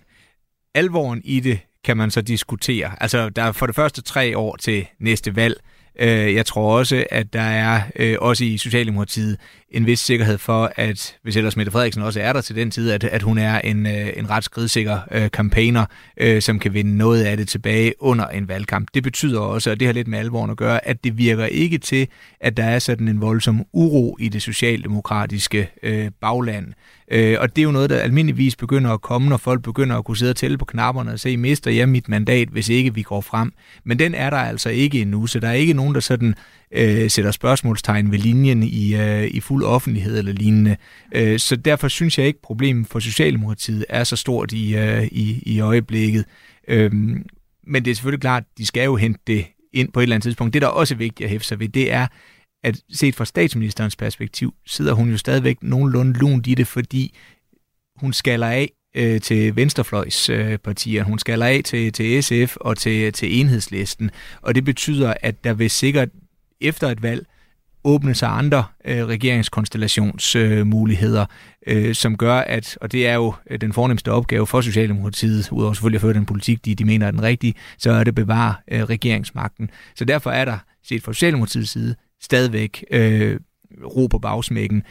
Alvoren 0.75 1.21
i 1.25 1.39
det 1.39 1.59
kan 1.85 1.97
man 1.97 2.11
så 2.11 2.21
diskutere. 2.21 2.91
Altså, 3.01 3.29
der 3.29 3.43
er 3.43 3.51
for 3.51 3.65
det 3.65 3.75
første 3.75 4.01
tre 4.01 4.37
år 4.37 4.55
til 4.55 4.87
næste 4.99 5.35
valg. 5.35 5.61
Øh, 5.99 6.33
jeg 6.35 6.45
tror 6.45 6.77
også, 6.77 7.05
at 7.11 7.33
der 7.33 7.41
er 7.41 7.81
øh, 7.95 8.17
også 8.19 8.45
i 8.45 8.57
Socialdemokratiet 8.57 9.37
en 9.71 9.85
vis 9.85 9.99
sikkerhed 9.99 10.37
for, 10.37 10.71
at 10.75 11.15
hvis 11.23 11.37
ellers 11.37 11.57
Mette 11.57 11.71
Frederiksen 11.71 12.03
også 12.03 12.21
er 12.21 12.33
der 12.33 12.41
til 12.41 12.55
den 12.55 12.71
tid, 12.71 12.91
at, 12.91 13.03
at 13.03 13.21
hun 13.21 13.37
er 13.37 13.59
en, 13.59 13.87
øh, 13.87 14.09
en 14.15 14.29
ret 14.29 14.43
skridsikker 14.43 14.99
øh, 15.11 15.27
campaigner, 15.27 15.85
øh, 16.17 16.41
som 16.41 16.59
kan 16.59 16.73
vinde 16.73 16.97
noget 16.97 17.23
af 17.23 17.37
det 17.37 17.47
tilbage 17.47 17.93
under 17.99 18.27
en 18.27 18.47
valgkamp. 18.47 18.87
Det 18.93 19.03
betyder 19.03 19.39
også, 19.39 19.71
og 19.71 19.79
det 19.79 19.87
har 19.87 19.93
lidt 19.93 20.07
med 20.07 20.19
alvoren 20.19 20.51
at 20.51 20.57
gøre, 20.57 20.87
at 20.87 21.03
det 21.03 21.17
virker 21.17 21.45
ikke 21.45 21.77
til, 21.77 22.07
at 22.39 22.57
der 22.57 22.63
er 22.63 22.79
sådan 22.79 23.07
en 23.07 23.21
voldsom 23.21 23.65
uro 23.73 24.17
i 24.19 24.29
det 24.29 24.41
socialdemokratiske 24.41 25.69
øh, 25.83 26.11
bagland. 26.21 26.73
Øh, 27.11 27.37
og 27.39 27.55
det 27.55 27.61
er 27.61 27.63
jo 27.63 27.71
noget, 27.71 27.89
der 27.89 27.99
almindeligvis 27.99 28.55
begynder 28.55 28.91
at 28.91 29.01
komme, 29.01 29.29
når 29.29 29.37
folk 29.37 29.63
begynder 29.63 29.97
at 29.97 30.05
kunne 30.05 30.17
sidde 30.17 30.29
og 30.29 30.35
tælle 30.35 30.57
på 30.57 30.65
knapperne 30.65 31.11
og 31.11 31.19
se, 31.19 31.37
mister 31.37 31.71
jeg 31.71 31.89
mit 31.89 32.09
mandat, 32.09 32.47
hvis 32.47 32.69
ikke 32.69 32.93
vi 32.93 33.01
går 33.01 33.21
frem. 33.21 33.51
Men 33.83 33.99
den 33.99 34.15
er 34.15 34.29
der 34.29 34.37
altså 34.37 34.69
ikke 34.69 35.01
endnu, 35.01 35.27
så 35.27 35.39
der 35.39 35.47
er 35.47 35.53
ikke 35.53 35.73
nogen, 35.73 35.95
der 35.95 35.99
sådan 35.99 36.35
øh, 36.71 37.09
sætter 37.09 37.31
spørgsmålstegn 37.31 38.11
ved 38.11 38.19
linjen 38.19 38.63
i, 38.63 38.95
øh, 38.95 39.23
i 39.23 39.39
fuld 39.39 39.58
offentlighed 39.63 40.17
eller 40.17 40.33
lignende. 40.33 40.77
Øh, 41.15 41.39
så 41.39 41.55
derfor 41.55 41.87
synes 41.87 42.17
jeg 42.17 42.27
ikke, 42.27 42.41
problemet 42.41 42.87
for 42.87 42.99
Socialdemokratiet 42.99 43.85
er 43.89 44.03
så 44.03 44.15
stort 44.15 44.51
i, 44.51 44.75
øh, 44.75 45.03
i, 45.03 45.43
i 45.45 45.59
øjeblikket. 45.59 46.25
Øh, 46.67 46.91
men 47.67 47.85
det 47.85 47.91
er 47.91 47.95
selvfølgelig 47.95 48.21
klart, 48.21 48.43
at 48.43 48.57
de 48.57 48.65
skal 48.65 48.85
jo 48.85 48.95
hente 48.95 49.19
det 49.27 49.45
ind 49.73 49.91
på 49.91 49.99
et 49.99 50.03
eller 50.03 50.15
andet 50.15 50.23
tidspunkt. 50.23 50.53
Det, 50.53 50.61
der 50.61 50.67
også 50.67 50.93
er 50.93 50.97
vigtigt 50.97 51.25
at 51.25 51.29
hæfte 51.29 51.47
sig 51.47 51.59
ved, 51.59 51.69
det 51.69 51.91
er, 51.91 52.07
at 52.63 52.81
set 52.91 53.15
fra 53.15 53.25
statsministerens 53.25 53.95
perspektiv, 53.95 54.53
sidder 54.65 54.93
hun 54.93 55.09
jo 55.11 55.17
stadigvæk 55.17 55.57
nogenlunde 55.61 56.19
lunt 56.19 56.47
i 56.47 56.53
det, 56.53 56.67
fordi 56.67 57.17
hun 57.95 58.13
skaller 58.13 58.47
af 58.47 58.71
øh, 58.95 59.21
til 59.21 59.55
venstrefløjspartier. 59.55 61.01
Øh, 61.01 61.07
hun 61.07 61.19
skaller 61.19 61.45
af 61.45 61.61
til, 61.65 61.93
til 61.93 62.23
SF 62.23 62.55
og 62.55 62.77
til, 62.77 63.13
til 63.13 63.39
enhedslisten. 63.39 64.11
Og 64.41 64.55
det 64.55 64.65
betyder, 64.65 65.13
at 65.21 65.43
der 65.43 65.53
vil 65.53 65.69
sikkert 65.69 66.09
efter 66.61 66.87
et 66.87 67.03
valg 67.03 67.25
åbne 67.83 68.15
sig 68.15 68.29
andre 68.29 68.63
øh, 68.85 69.05
regeringskonstellationsmuligheder, 69.05 71.25
øh, 71.67 71.87
øh, 71.87 71.95
som 71.95 72.17
gør, 72.17 72.35
at, 72.35 72.77
og 72.81 72.91
det 72.91 73.07
er 73.07 73.13
jo 73.13 73.33
øh, 73.49 73.61
den 73.61 73.73
fornemmeste 73.73 74.11
opgave 74.11 74.47
for 74.47 74.61
Socialdemokratiet, 74.61 75.51
udover 75.51 75.73
selvfølgelig 75.73 75.97
at 75.97 76.01
føre 76.01 76.13
den 76.13 76.25
politik, 76.25 76.65
de, 76.65 76.75
de 76.75 76.85
mener 76.85 77.07
er 77.07 77.11
den 77.11 77.23
rigtige, 77.23 77.53
så 77.77 77.91
er 77.91 78.03
det 78.03 78.07
at 78.07 78.15
bevare 78.15 78.53
øh, 78.71 78.83
regeringsmagten. 78.83 79.69
Så 79.95 80.05
derfor 80.05 80.31
er 80.31 80.45
der, 80.45 80.57
set 80.83 81.03
fra 81.03 81.13
Socialdemokratiets 81.13 81.71
side, 81.71 81.95
stadigvæk 82.21 82.85
øh, 82.91 83.39
ro 83.83 84.07
på 84.07 84.19
bagsmækken. 84.19 84.83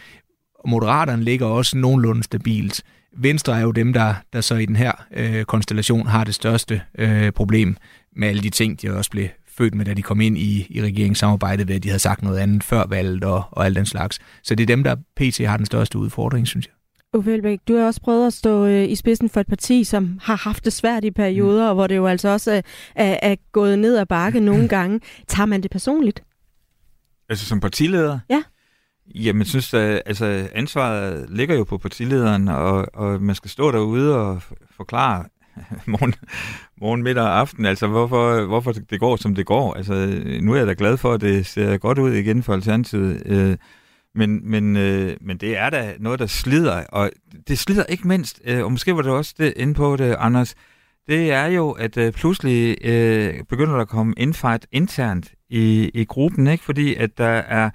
Moderaterne 0.66 1.24
ligger 1.24 1.46
også 1.46 1.78
nogenlunde 1.78 2.22
stabilt. 2.22 2.82
Venstre 3.16 3.58
er 3.58 3.62
jo 3.62 3.70
dem, 3.70 3.92
der, 3.92 4.14
der 4.32 4.40
så 4.40 4.54
i 4.54 4.66
den 4.66 4.76
her 4.76 4.92
øh, 5.14 5.44
konstellation 5.44 6.06
har 6.06 6.24
det 6.24 6.34
største 6.34 6.82
øh, 6.98 7.32
problem 7.32 7.76
med 8.16 8.28
alle 8.28 8.42
de 8.42 8.50
ting, 8.50 8.82
de 8.82 8.96
også 8.96 9.10
blev 9.10 9.28
født 9.58 9.74
med, 9.74 9.84
da 9.84 9.94
de 9.94 10.02
kom 10.02 10.20
ind 10.20 10.38
i, 10.38 10.66
i 10.70 10.82
regeringssamarbejdet, 10.82 11.68
ved 11.68 11.74
at 11.74 11.82
de 11.82 11.88
havde 11.88 11.98
sagt 11.98 12.22
noget 12.22 12.38
andet 12.38 12.64
før 12.64 12.86
valget 12.86 13.24
og, 13.24 13.42
og 13.50 13.64
alt 13.64 13.76
den 13.76 13.86
slags. 13.86 14.18
Så 14.42 14.54
det 14.54 14.62
er 14.62 14.66
dem, 14.66 14.84
der 14.84 14.96
pt. 15.16 15.46
har 15.46 15.56
den 15.56 15.66
største 15.66 15.98
udfordring, 15.98 16.46
synes 16.46 16.66
jeg. 16.66 16.72
Uffe 17.14 17.34
Elbæk, 17.34 17.58
du 17.68 17.76
har 17.76 17.86
også 17.86 18.00
prøvet 18.00 18.26
at 18.26 18.32
stå 18.32 18.66
øh, 18.66 18.88
i 18.90 18.94
spidsen 18.94 19.28
for 19.28 19.40
et 19.40 19.46
parti, 19.46 19.84
som 19.84 20.18
har 20.22 20.36
haft 20.36 20.64
det 20.64 20.72
svært 20.72 21.04
i 21.04 21.10
perioder, 21.10 21.62
mm. 21.62 21.68
og 21.68 21.74
hvor 21.74 21.86
det 21.86 21.96
jo 21.96 22.06
altså 22.06 22.28
også 22.28 22.52
er, 22.52 22.62
er, 22.94 23.18
er 23.22 23.36
gået 23.52 23.78
ned 23.78 23.96
ad 23.96 24.06
bakke 24.06 24.40
nogle 24.40 24.68
gange. 24.76 25.00
Tager 25.26 25.46
man 25.46 25.62
det 25.62 25.70
personligt? 25.70 26.22
Altså 27.28 27.46
som 27.46 27.60
partileder? 27.60 28.18
Ja. 28.30 28.42
Jamen, 29.14 29.40
jeg 29.40 29.46
synes, 29.46 29.74
at 29.74 30.02
altså, 30.06 30.48
ansvaret 30.54 31.26
ligger 31.30 31.56
jo 31.56 31.64
på 31.64 31.78
partilederen, 31.78 32.48
og, 32.48 32.86
og 32.94 33.22
man 33.22 33.34
skal 33.34 33.50
stå 33.50 33.72
derude 33.72 34.16
og 34.16 34.42
forklare 34.70 35.24
morgen, 35.86 36.14
morgen, 36.80 37.02
middag 37.02 37.24
og 37.24 37.38
aften, 37.38 37.64
altså 37.64 37.86
hvorfor, 37.86 38.46
hvorfor 38.46 38.72
det 38.72 39.00
går, 39.00 39.16
som 39.16 39.34
det 39.34 39.46
går. 39.46 39.74
Altså, 39.74 40.22
nu 40.42 40.52
er 40.52 40.56
jeg 40.56 40.66
da 40.66 40.74
glad 40.78 40.96
for, 40.96 41.12
at 41.12 41.20
det 41.20 41.46
ser 41.46 41.78
godt 41.78 41.98
ud 41.98 42.12
igen 42.12 42.42
for 42.42 42.54
Alternativet. 42.54 43.22
Øh, 43.26 43.56
men, 44.14 44.50
men, 44.50 44.76
øh, 44.76 45.16
men 45.20 45.36
det 45.36 45.56
er 45.56 45.70
da 45.70 45.94
noget, 46.00 46.18
der 46.18 46.26
slider, 46.26 46.84
og 46.92 47.10
det 47.48 47.58
slider 47.58 47.84
ikke 47.84 48.08
mindst, 48.08 48.40
øh, 48.44 48.64
og 48.64 48.72
måske 48.72 48.96
var 48.96 49.02
det 49.02 49.12
også 49.12 49.34
det 49.38 49.52
inde 49.56 49.74
på 49.74 49.96
det, 49.96 50.16
Anders, 50.18 50.54
det 51.08 51.32
er 51.32 51.46
jo, 51.46 51.70
at 51.70 51.96
øh, 51.96 52.12
pludselig 52.12 52.76
øh, 52.84 53.34
begynder 53.48 53.74
der 53.74 53.80
at 53.80 53.88
komme 53.88 54.14
infight 54.16 54.66
internt 54.72 55.32
i, 55.50 55.90
i 55.94 56.04
gruppen, 56.04 56.46
ikke? 56.46 56.64
fordi 56.64 56.94
at 56.94 57.18
der 57.18 57.24
er 57.28 57.70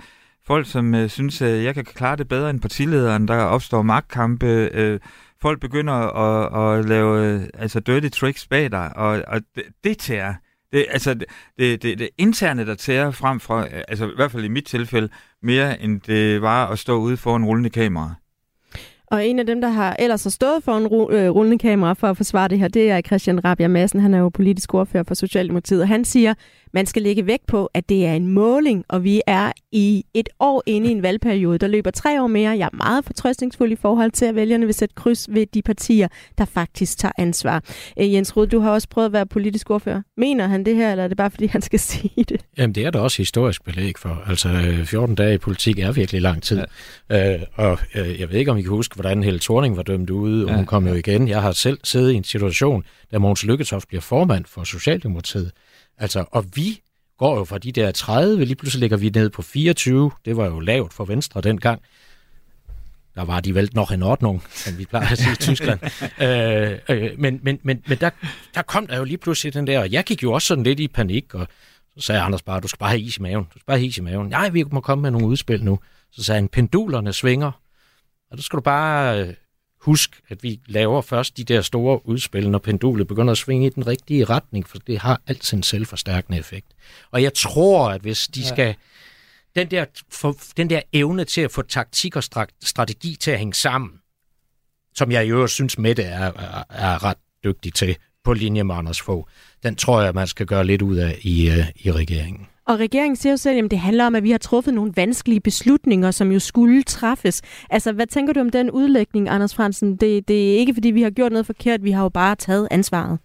folk, 0.47 0.67
som 0.67 0.95
øh, 0.95 1.09
synes, 1.09 1.41
at 1.41 1.63
jeg 1.63 1.73
kan 1.75 1.85
klare 1.85 2.15
det 2.15 2.27
bedre 2.27 2.49
end 2.49 2.59
partilederen, 2.59 3.27
der 3.27 3.35
opstår 3.35 3.81
magtkampe, 3.81 4.69
øh, 4.73 4.99
folk 5.43 5.59
begynder 5.59 5.93
at, 5.93 6.79
at 6.79 6.85
lave 6.85 7.41
altså 7.53 7.79
dirty 7.79 8.07
tricks 8.07 8.47
bag 8.47 8.71
dig, 8.71 8.91
og, 8.95 9.23
og 9.27 9.41
det, 9.55 9.63
det 9.83 9.97
tærer. 9.97 10.33
Det, 10.73 10.85
altså, 10.89 11.13
det, 11.13 11.25
det, 11.59 11.83
det, 11.83 11.99
det 11.99 12.09
interne, 12.17 12.65
der 12.65 12.75
tærer 12.75 13.11
frem 13.11 13.39
fra, 13.39 13.67
altså 13.87 14.05
i 14.05 14.15
hvert 14.15 14.31
fald 14.31 14.43
i 14.43 14.47
mit 14.47 14.65
tilfælde, 14.65 15.09
mere 15.41 15.81
end 15.81 16.01
det 16.01 16.41
var 16.41 16.67
at 16.67 16.79
stå 16.79 16.97
ude 16.97 17.17
for 17.17 17.35
en 17.35 17.45
rullende 17.45 17.69
kamera. 17.69 18.13
Og 19.07 19.25
en 19.25 19.39
af 19.39 19.45
dem, 19.45 19.61
der 19.61 19.69
har 19.69 19.95
ellers 19.99 20.23
har 20.23 20.29
stået 20.29 20.63
for 20.63 20.77
en 20.77 20.83
øh, 21.15 21.29
rullende 21.29 21.57
kamera 21.57 21.93
for 21.93 22.07
at 22.07 22.17
forsvare 22.17 22.47
det 22.47 22.59
her, 22.59 22.67
det 22.67 22.91
er 22.91 23.01
Christian 23.01 23.45
Rabia 23.45 23.67
Madsen. 23.67 23.99
Han 23.99 24.13
er 24.13 24.19
jo 24.19 24.29
politisk 24.29 24.73
ordfører 24.73 25.03
for 25.03 25.13
Socialdemokratiet. 25.13 25.81
Og 25.81 25.87
han 25.87 26.05
siger, 26.05 26.33
man 26.73 26.85
skal 26.85 27.01
lægge 27.01 27.27
vægt 27.27 27.45
på, 27.47 27.69
at 27.73 27.89
det 27.89 28.05
er 28.05 28.13
en 28.13 28.27
måling, 28.27 28.85
og 28.89 29.03
vi 29.03 29.21
er 29.27 29.51
i 29.71 30.05
et 30.13 30.29
år 30.39 30.63
inde 30.65 30.89
i 30.89 30.91
en 30.91 31.03
valgperiode. 31.03 31.57
Der 31.57 31.67
løber 31.67 31.91
tre 31.91 32.21
år 32.21 32.27
mere. 32.27 32.57
Jeg 32.57 32.69
er 32.73 32.77
meget 32.77 33.05
fortrøstningsfuld 33.05 33.71
i 33.71 33.75
forhold 33.75 34.11
til, 34.11 34.25
at 34.25 34.35
vælgerne 34.35 34.65
vil 34.65 34.75
sætte 34.75 34.95
kryds 34.95 35.27
ved 35.33 35.45
de 35.53 35.61
partier, 35.61 36.07
der 36.37 36.45
faktisk 36.45 36.97
tager 36.97 37.11
ansvar. 37.17 37.63
Øh, 37.99 38.13
Jens 38.13 38.37
Rud, 38.37 38.47
du 38.47 38.59
har 38.59 38.71
også 38.71 38.87
prøvet 38.89 39.05
at 39.05 39.13
være 39.13 39.25
politisk 39.25 39.69
ordfører. 39.69 40.01
Mener 40.17 40.47
han 40.47 40.65
det 40.65 40.75
her, 40.75 40.91
eller 40.91 41.03
er 41.03 41.07
det 41.07 41.17
bare, 41.17 41.31
fordi 41.31 41.45
han 41.45 41.61
skal 41.61 41.79
sige 41.93 42.23
det? 42.29 42.41
Jamen, 42.57 42.75
det 42.75 42.85
er 42.85 42.91
der 42.91 42.99
også 42.99 43.17
historisk 43.17 43.63
belæg 43.63 43.97
for. 43.97 44.23
Altså, 44.27 44.49
14 44.85 45.15
dage 45.15 45.35
i 45.35 45.37
politik 45.37 45.79
er 45.79 45.91
virkelig 45.91 46.21
lang 46.21 46.43
tid. 46.43 46.63
Ja. 47.09 47.33
Øh, 47.33 47.41
og 47.55 47.79
øh, 47.95 48.19
jeg 48.19 48.29
ved 48.29 48.39
ikke, 48.39 48.51
om 48.51 48.57
I 48.57 48.61
kan 48.61 48.71
huske, 48.71 48.95
hvordan 48.95 49.23
Helle 49.23 49.39
Thorning 49.39 49.77
var 49.77 49.83
dømt 49.83 50.09
ude, 50.09 50.45
og 50.45 50.49
ja. 50.49 50.55
hun 50.55 50.65
kom 50.65 50.87
jo 50.87 50.93
igen. 50.93 51.27
Jeg 51.27 51.41
har 51.41 51.51
selv 51.51 51.79
siddet 51.83 52.11
i 52.11 52.15
en 52.15 52.23
situation, 52.23 52.83
da 53.11 53.17
Mogens 53.17 53.43
Lykketoft 53.43 53.87
bliver 53.87 54.01
formand 54.01 54.45
for 54.45 54.63
Socialdemokratiet. 54.63 55.51
Altså, 55.97 56.25
og 56.31 56.45
vi 56.55 56.81
går 57.17 57.37
jo 57.37 57.43
fra 57.43 57.57
de 57.57 57.71
der 57.71 57.91
30, 57.91 58.45
lige 58.45 58.55
pludselig 58.55 58.79
ligger 58.79 58.97
vi 58.97 59.09
ned 59.09 59.29
på 59.29 59.41
24. 59.41 60.11
Det 60.25 60.37
var 60.37 60.45
jo 60.45 60.59
lavt 60.59 60.93
for 60.93 61.05
Venstre 61.05 61.41
dengang. 61.41 61.81
Der 63.15 63.23
var 63.25 63.39
de 63.39 63.55
vel 63.55 63.69
nok 63.73 63.91
en 63.91 64.03
ordning, 64.03 64.43
som 64.49 64.77
vi 64.77 64.85
plejer 64.85 65.11
at 65.11 65.17
sige 65.17 65.31
i 65.31 65.35
Tyskland. 65.35 65.79
øh, 66.23 66.79
øh, 66.89 67.19
men 67.19 67.39
men, 67.43 67.59
men, 67.63 67.83
men 67.87 67.97
der, 67.97 68.09
der 68.55 68.61
kom 68.61 68.87
der 68.87 68.97
jo 68.97 69.03
lige 69.03 69.17
pludselig 69.17 69.53
den 69.53 69.67
der, 69.67 69.79
og 69.79 69.91
jeg 69.91 70.03
gik 70.03 70.23
jo 70.23 70.31
også 70.31 70.47
sådan 70.47 70.63
lidt 70.63 70.79
i 70.79 70.87
panik, 70.87 71.35
og 71.35 71.47
så 71.97 72.05
sagde 72.05 72.21
Anders 72.21 72.41
bare, 72.41 72.59
du 72.59 72.67
skal 72.67 72.79
bare 72.79 72.89
have 72.89 73.01
is 73.01 73.17
i 73.17 73.21
maven. 73.21 73.43
Du 73.43 73.51
skal 73.51 73.65
bare 73.67 73.77
have 73.77 73.87
is 73.87 73.97
i 73.97 74.01
maven. 74.01 74.29
Nej, 74.29 74.49
vi 74.49 74.63
må 74.71 74.81
komme 74.81 75.01
med 75.01 75.11
nogle 75.11 75.27
udspil 75.27 75.63
nu. 75.63 75.79
Så 76.11 76.23
sagde 76.23 76.41
han, 76.41 76.47
pendulerne 76.47 77.13
svinger. 77.13 77.51
Og 78.31 78.37
der 78.37 78.43
skal 78.43 78.57
du 78.57 78.61
bare 78.61 79.35
øh, 79.83 79.85
huske, 79.85 80.17
at 80.29 80.43
vi 80.43 80.59
laver 80.65 81.01
først 81.01 81.37
de 81.37 81.43
der 81.43 81.61
store 81.61 82.07
udspil, 82.07 82.49
når 82.49 82.59
pendulet 82.59 83.07
begynder 83.07 83.31
at 83.31 83.37
svinge 83.37 83.67
i 83.67 83.69
den 83.69 83.87
rigtige 83.87 84.25
retning, 84.25 84.67
for 84.67 84.77
det 84.77 84.99
har 84.99 85.21
altid 85.27 85.57
en 85.57 85.63
selvforstærkende 85.63 86.39
effekt. 86.39 86.67
Og 87.11 87.23
jeg 87.23 87.33
tror, 87.33 87.89
at 87.89 88.01
hvis 88.01 88.27
de 88.27 88.47
skal... 88.47 88.75
Den 89.55 89.71
der, 89.71 89.85
for, 90.09 90.37
den 90.57 90.69
der 90.69 90.81
evne 90.93 91.25
til 91.25 91.41
at 91.41 91.51
få 91.51 91.61
taktik 91.61 92.15
og 92.15 92.23
strategi 92.63 93.15
til 93.15 93.31
at 93.31 93.37
hænge 93.37 93.53
sammen, 93.53 93.91
som 94.95 95.11
jeg 95.11 95.25
i 95.25 95.29
øvrigt 95.29 95.51
synes, 95.51 95.77
Mette 95.77 96.03
er, 96.03 96.31
er, 96.35 96.63
er 96.69 97.03
ret 97.03 97.17
dygtig 97.43 97.73
til 97.73 97.97
på 98.23 98.33
linje 98.33 98.63
med 98.63 98.75
Anders 98.75 99.01
Fogh, 99.01 99.23
den 99.63 99.75
tror 99.75 100.01
jeg, 100.01 100.13
man 100.13 100.27
skal 100.27 100.45
gøre 100.45 100.65
lidt 100.65 100.81
ud 100.81 100.95
af 100.95 101.19
i, 101.21 101.49
uh, 101.49 101.85
i 101.85 101.91
regeringen. 101.91 102.47
Og 102.67 102.79
regeringen 102.79 103.15
siger 103.15 103.33
jo 103.33 103.37
selv, 103.37 103.65
at 103.65 103.71
det 103.71 103.79
handler 103.79 104.05
om, 104.05 104.15
at 104.15 104.23
vi 104.23 104.31
har 104.31 104.37
truffet 104.37 104.73
nogle 104.73 104.93
vanskelige 104.95 105.39
beslutninger, 105.39 106.11
som 106.11 106.31
jo 106.31 106.39
skulle 106.39 106.83
træffes. 106.83 107.41
Altså, 107.69 107.91
hvad 107.91 108.07
tænker 108.07 108.33
du 108.33 108.39
om 108.39 108.49
den 108.49 108.71
udlægning, 108.71 109.29
Anders 109.29 109.55
Fransen? 109.55 109.95
Det, 109.95 110.27
det 110.27 110.53
er 110.53 110.57
ikke, 110.57 110.73
fordi 110.73 110.91
vi 110.91 111.01
har 111.01 111.09
gjort 111.09 111.31
noget 111.31 111.45
forkert, 111.45 111.83
vi 111.83 111.91
har 111.91 112.03
jo 112.03 112.09
bare 112.09 112.35
taget 112.35 112.67
ansvaret. 112.71 113.19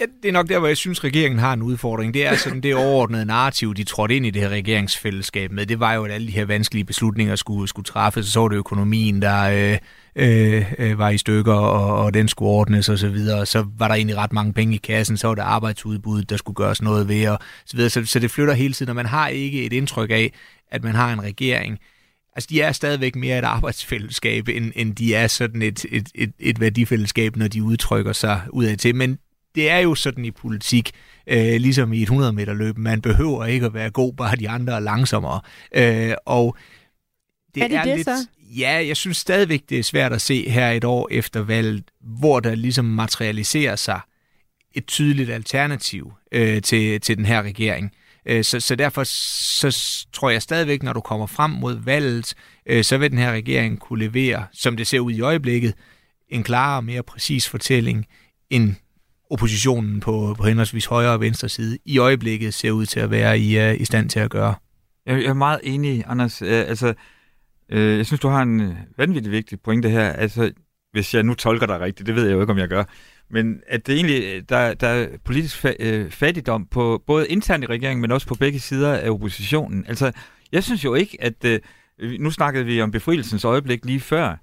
Ja, 0.00 0.06
det 0.22 0.28
er 0.28 0.32
nok 0.32 0.48
der, 0.48 0.58
hvor 0.58 0.68
jeg 0.68 0.76
synes, 0.76 1.04
regeringen 1.04 1.38
har 1.38 1.52
en 1.52 1.62
udfordring. 1.62 2.14
Det 2.14 2.26
er 2.26 2.30
altså 2.30 2.44
sådan 2.44 2.60
det 2.60 2.74
overordnede 2.74 3.24
narrativ, 3.24 3.74
de 3.74 3.84
trådte 3.84 4.16
ind 4.16 4.26
i 4.26 4.30
det 4.30 4.42
her 4.42 4.48
regeringsfællesskab 4.48 5.52
med. 5.52 5.66
Det 5.66 5.80
var 5.80 5.92
jo, 5.92 6.04
at 6.04 6.10
alle 6.10 6.26
de 6.26 6.32
her 6.32 6.44
vanskelige 6.44 6.84
beslutninger 6.84 7.36
skulle, 7.36 7.68
skulle 7.68 7.84
træffes. 7.84 8.26
Så 8.26 8.40
var 8.40 8.48
det 8.48 8.56
økonomien, 8.56 9.22
der 9.22 9.42
øh, 9.42 9.78
øh, 10.16 10.72
øh, 10.78 10.98
var 10.98 11.10
i 11.10 11.18
stykker, 11.18 11.52
og, 11.52 12.04
og 12.04 12.14
den 12.14 12.28
skulle 12.28 12.50
ordnes 12.50 12.88
og 12.88 12.98
så 12.98 13.08
videre. 13.08 13.46
Så 13.46 13.66
var 13.78 13.88
der 13.88 13.94
egentlig 13.94 14.16
ret 14.16 14.32
mange 14.32 14.52
penge 14.52 14.74
i 14.74 14.78
kassen. 14.78 15.16
Så 15.16 15.28
var 15.28 15.34
det 15.34 15.42
arbejdsudbud, 15.42 16.22
der 16.22 16.36
skulle 16.36 16.56
gøres 16.56 16.82
noget 16.82 17.08
ved, 17.08 17.28
og 17.28 17.38
så 17.66 17.76
videre. 17.76 17.90
Så, 17.90 18.06
så 18.06 18.18
det 18.18 18.30
flytter 18.30 18.54
hele 18.54 18.74
tiden, 18.74 18.90
og 18.90 18.96
man 18.96 19.06
har 19.06 19.28
ikke 19.28 19.64
et 19.64 19.72
indtryk 19.72 20.10
af, 20.10 20.32
at 20.70 20.84
man 20.84 20.94
har 20.94 21.12
en 21.12 21.22
regering, 21.22 21.78
Altså, 22.36 22.48
de 22.50 22.60
er 22.60 22.72
stadigvæk 22.72 23.16
mere 23.16 23.38
et 23.38 23.44
arbejdsfællesskab, 23.44 24.48
end, 24.48 24.72
end 24.76 24.96
de 24.96 25.14
er 25.14 25.26
sådan 25.26 25.62
et, 25.62 25.84
et, 25.90 26.08
et, 26.14 26.32
et 26.38 26.60
værdifællesskab, 26.60 27.36
når 27.36 27.48
de 27.48 27.62
udtrykker 27.62 28.12
sig 28.12 28.40
udad 28.52 28.76
til. 28.76 28.94
Men 28.94 29.18
det 29.54 29.70
er 29.70 29.78
jo 29.78 29.94
sådan 29.94 30.24
i 30.24 30.30
politik, 30.30 30.90
øh, 31.26 31.60
ligesom 31.60 31.92
i 31.92 31.96
et 31.96 32.02
100 32.02 32.32
meter 32.32 32.54
løb. 32.54 32.78
Man 32.78 33.00
behøver 33.00 33.44
ikke 33.44 33.66
at 33.66 33.74
være 33.74 33.90
god, 33.90 34.12
bare 34.12 34.36
de 34.36 34.48
andre 34.48 34.72
er 34.72 34.80
langsommere. 34.80 35.40
Øh, 35.74 36.14
og 36.26 36.56
det 37.54 37.62
er 37.62 37.68
det, 37.68 37.76
er 37.76 37.84
det 37.84 37.96
lidt, 37.96 38.04
så? 38.04 38.28
Ja, 38.40 38.84
jeg 38.86 38.96
synes 38.96 39.16
stadigvæk, 39.16 39.62
det 39.68 39.78
er 39.78 39.82
svært 39.82 40.12
at 40.12 40.22
se 40.22 40.50
her 40.50 40.70
et 40.70 40.84
år 40.84 41.08
efter 41.10 41.40
valget, 41.40 41.84
hvor 42.00 42.40
der 42.40 42.54
ligesom 42.54 42.84
materialiserer 42.84 43.76
sig 43.76 44.00
et 44.72 44.86
tydeligt 44.86 45.30
alternativ 45.30 46.12
øh, 46.32 46.62
til, 46.62 47.00
til 47.00 47.16
den 47.16 47.26
her 47.26 47.42
regering. 47.42 47.92
Øh, 48.26 48.44
så, 48.44 48.60
så 48.60 48.76
derfor 48.76 49.04
så 49.04 50.04
tror 50.12 50.30
jeg 50.30 50.42
stadigvæk, 50.42 50.82
når 50.82 50.92
du 50.92 51.00
kommer 51.00 51.26
frem 51.26 51.50
mod 51.50 51.74
valget, 51.84 52.34
øh, 52.66 52.84
så 52.84 52.98
vil 52.98 53.10
den 53.10 53.18
her 53.18 53.32
regering 53.32 53.80
kunne 53.80 54.04
levere, 54.04 54.46
som 54.52 54.76
det 54.76 54.86
ser 54.86 55.00
ud 55.00 55.12
i 55.12 55.20
øjeblikket, 55.20 55.74
en 56.28 56.42
klarere 56.42 56.76
og 56.76 56.84
mere 56.84 57.02
præcis 57.02 57.48
fortælling, 57.48 58.06
end 58.50 58.74
oppositionen 59.30 60.00
på, 60.00 60.34
på 60.38 60.44
henholdsvis 60.44 60.86
højre 60.86 61.12
og 61.12 61.20
venstre 61.20 61.48
side 61.48 61.78
i 61.84 61.98
øjeblikket 61.98 62.54
ser 62.54 62.70
ud 62.70 62.86
til 62.86 63.00
at 63.00 63.10
være 63.10 63.38
i, 63.38 63.70
uh, 63.70 63.80
i 63.80 63.84
stand 63.84 64.08
til 64.10 64.20
at 64.20 64.30
gøre. 64.30 64.54
Jeg, 65.06 65.24
er 65.24 65.32
meget 65.32 65.60
enig, 65.62 66.04
Anders. 66.06 66.42
Uh, 66.42 66.48
altså, 66.48 66.94
uh, 67.72 67.78
jeg 67.78 68.06
synes, 68.06 68.20
du 68.20 68.28
har 68.28 68.42
en 68.42 68.76
vanvittig 68.98 69.32
vigtig 69.32 69.60
pointe 69.60 69.88
her. 69.88 70.08
Altså, 70.08 70.52
hvis 70.92 71.14
jeg 71.14 71.22
nu 71.22 71.34
tolker 71.34 71.66
dig 71.66 71.80
rigtigt, 71.80 72.06
det 72.06 72.14
ved 72.14 72.26
jeg 72.26 72.32
jo 72.32 72.40
ikke, 72.40 72.52
om 72.52 72.58
jeg 72.58 72.68
gør, 72.68 72.84
men 73.30 73.60
at 73.66 73.86
det 73.86 73.94
egentlig, 73.94 74.48
der, 74.48 74.74
der 74.74 74.88
er 74.88 75.08
politisk 75.24 75.64
fa- 75.64 76.08
fattigdom 76.10 76.66
på 76.70 77.02
både 77.06 77.28
internt 77.28 77.64
i 77.64 77.66
regeringen, 77.66 78.00
men 78.00 78.12
også 78.12 78.26
på 78.26 78.34
begge 78.34 78.60
sider 78.60 78.94
af 78.94 79.10
oppositionen. 79.10 79.84
Altså, 79.88 80.12
jeg 80.52 80.64
synes 80.64 80.84
jo 80.84 80.94
ikke, 80.94 81.16
at... 81.20 81.44
Øh, 81.44 81.60
nu 82.20 82.30
snakkede 82.30 82.64
vi 82.64 82.80
om 82.80 82.90
befrielsens 82.90 83.44
øjeblik 83.44 83.84
lige 83.84 84.00
før, 84.00 84.36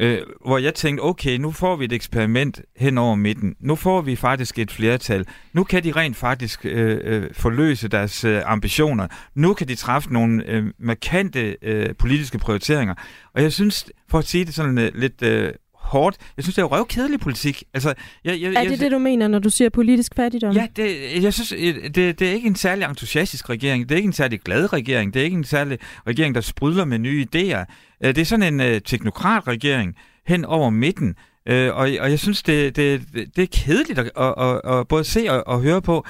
øh, 0.00 0.18
hvor 0.46 0.58
jeg 0.58 0.74
tænkte, 0.74 1.02
okay, 1.02 1.36
nu 1.36 1.50
får 1.50 1.76
vi 1.76 1.84
et 1.84 1.92
eksperiment 1.92 2.60
hen 2.76 2.98
over 2.98 3.14
midten. 3.14 3.54
Nu 3.60 3.74
får 3.74 4.00
vi 4.00 4.16
faktisk 4.16 4.58
et 4.58 4.70
flertal. 4.70 5.26
Nu 5.52 5.64
kan 5.64 5.84
de 5.84 5.92
rent 5.92 6.16
faktisk 6.16 6.66
øh, 6.66 7.00
øh, 7.04 7.30
forløse 7.32 7.88
deres 7.88 8.24
øh, 8.24 8.42
ambitioner. 8.44 9.08
Nu 9.34 9.54
kan 9.54 9.68
de 9.68 9.74
træffe 9.74 10.12
nogle 10.12 10.44
øh, 10.46 10.64
markante 10.78 11.56
øh, 11.62 11.94
politiske 11.98 12.38
prioriteringer. 12.38 12.94
Og 13.34 13.42
jeg 13.42 13.52
synes, 13.52 13.86
for 14.08 14.18
at 14.18 14.24
sige 14.24 14.44
det 14.44 14.54
sådan 14.54 14.78
øh, 14.78 14.90
lidt 14.94 15.22
øh, 15.22 15.52
hårdt. 15.84 16.16
Jeg 16.36 16.44
synes, 16.44 16.54
det 16.54 16.62
er 16.62 16.66
jo 16.66 16.68
røvkedelig 16.68 17.20
politik. 17.20 17.62
Altså, 17.74 17.94
jeg, 18.24 18.40
jeg, 18.40 18.48
er 18.48 18.62
det 18.62 18.70
jeg, 18.70 18.80
det, 18.80 18.92
du 18.92 18.98
mener, 18.98 19.28
når 19.28 19.38
du 19.38 19.50
siger 19.50 19.68
politisk 19.68 20.14
fattigdom? 20.16 20.54
Ja, 20.54 20.66
det, 20.76 21.22
jeg 21.22 21.34
synes, 21.34 21.48
det, 21.94 22.18
det 22.18 22.22
er 22.22 22.32
ikke 22.32 22.46
en 22.46 22.56
særlig 22.56 22.84
entusiastisk 22.84 23.50
regering. 23.50 23.88
Det 23.88 23.94
er 23.94 23.96
ikke 23.96 24.06
en 24.06 24.12
særlig 24.12 24.40
glad 24.40 24.72
regering. 24.72 25.14
Det 25.14 25.20
er 25.20 25.24
ikke 25.24 25.36
en 25.36 25.44
særlig 25.44 25.78
regering, 26.06 26.34
der 26.34 26.40
sprudler 26.40 26.84
med 26.84 26.98
nye 26.98 27.26
idéer. 27.34 27.64
Øh, 28.04 28.14
det 28.14 28.18
er 28.18 28.24
sådan 28.24 28.60
en 28.60 28.74
uh, 28.74 28.80
teknokratregering 28.84 29.94
hen 30.26 30.44
over 30.44 30.70
midten. 30.70 31.14
Uh, 31.50 31.56
og, 31.56 31.76
og 31.76 32.10
jeg 32.10 32.18
synes, 32.18 32.42
det, 32.42 32.76
det, 32.76 33.02
det 33.36 33.42
er 33.42 33.46
kedeligt 33.52 33.98
at, 33.98 34.10
at, 34.16 34.34
at, 34.38 34.78
at 34.78 34.88
både 34.88 35.04
se 35.04 35.26
og, 35.28 35.46
og 35.46 35.60
høre 35.60 35.82
på. 35.82 36.06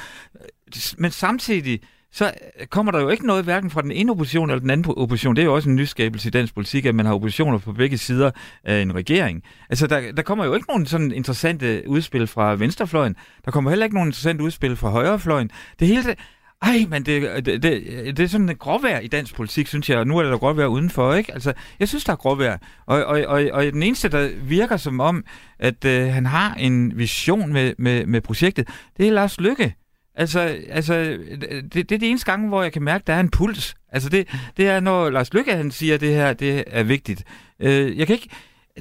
Men 0.99 1.11
samtidig, 1.11 1.81
så 2.15 2.33
øh, 2.61 2.67
kommer 2.67 2.93
der 2.93 3.01
jo 3.01 3.09
ikke 3.09 3.27
noget 3.27 3.45
hverken 3.45 3.71
fra 3.71 3.83
den 3.83 3.93
ene 3.93 4.13
opposition 4.13 4.51
eller 4.51 4.61
den 4.61 4.71
anden 4.71 4.95
opposition. 4.97 5.37
Det 5.37 5.43
er 5.43 5.47
jo 5.47 5.55
også 5.55 5.69
en 5.69 5.77
nyskabelse 5.77 6.29
i 6.29 6.31
dansk 6.31 6.55
politik, 6.55 6.87
at 6.87 6.95
man 6.95 7.07
har 7.07 7.15
oppositioner 7.15 7.59
på 7.59 7.73
begge 7.73 7.99
sider 7.99 8.31
af 8.65 8.81
en 8.83 8.95
regering. 8.95 9.43
Altså, 9.71 9.87
der, 9.87 10.13
der 10.13 10.23
kommer 10.23 10.45
jo 10.45 10.55
ikke 10.55 10.67
nogen 10.69 10.87
sådan 10.87 11.13
interessante 11.13 11.83
udspil 11.87 12.27
fra 12.27 12.55
venstrefløjen. 12.55 13.17
Der 13.45 13.51
kommer 13.51 13.71
heller 13.71 13.85
ikke 13.85 13.95
nogen 13.95 14.09
interessante 14.09 14.45
udspil 14.45 14.77
fra 14.77 14.91
højrefløjen. 14.91 15.51
Det 15.79 15.89
hele, 15.89 16.03
det, 16.05 16.19
ej, 16.63 16.87
men 16.89 17.07
det, 17.07 17.47
det, 17.47 17.63
det, 17.63 18.17
det 18.17 18.21
er 18.21 18.27
sådan 18.27 18.49
en 18.49 18.57
gråvejr 18.57 18.99
i 18.99 19.07
dansk 19.07 19.35
politik, 19.35 19.67
synes 19.67 19.91
jeg, 19.91 19.99
og 19.99 20.07
nu 20.07 20.19
er 20.19 20.23
der 20.23 20.39
gråvejr 20.39 20.67
udenfor, 20.67 21.15
ikke? 21.15 21.35
Altså, 21.35 21.53
jeg 21.81 21.89
synes, 21.89 22.05
der 22.05 22.13
er 22.13 22.17
gråvejr. 22.17 22.59
Og, 22.87 23.05
og, 23.05 23.25
og, 23.27 23.45
og 23.53 23.65
den 23.65 23.83
eneste, 23.83 24.09
der 24.09 24.31
virker 24.43 24.77
som 24.77 25.01
om, 25.01 25.25
at 25.59 25.85
øh, 25.85 26.07
han 26.07 26.27
har 26.27 26.55
en 26.55 26.99
vision 26.99 27.53
med, 27.53 27.73
med, 27.79 28.07
med 28.07 28.21
projektet, 28.21 28.69
det 28.97 29.09
er 29.09 29.13
Lars 29.13 29.41
Lykke. 29.41 29.75
Altså, 30.15 30.41
altså 30.69 30.95
det, 31.41 31.73
det 31.73 31.93
er 31.93 31.99
de 31.99 32.07
eneste 32.07 32.31
gange, 32.31 32.49
hvor 32.49 32.63
jeg 32.63 32.73
kan 32.73 32.83
mærke, 32.83 33.03
at 33.03 33.07
der 33.07 33.13
er 33.13 33.21
en 33.21 33.31
puls. 33.31 33.75
Altså, 33.89 34.09
det, 34.09 34.29
det 34.57 34.69
er, 34.69 34.81
når 34.81 35.11
Lars 35.11 35.35
Lykke, 35.35 35.57
han 35.57 35.71
siger, 35.71 35.95
at 35.95 36.01
det 36.01 36.15
her 36.15 36.33
det 36.33 36.65
er 36.67 36.83
vigtigt. 36.83 37.25
Øh, 37.61 37.99
jeg 37.99 38.07
kan 38.07 38.15
ikke... 38.15 38.29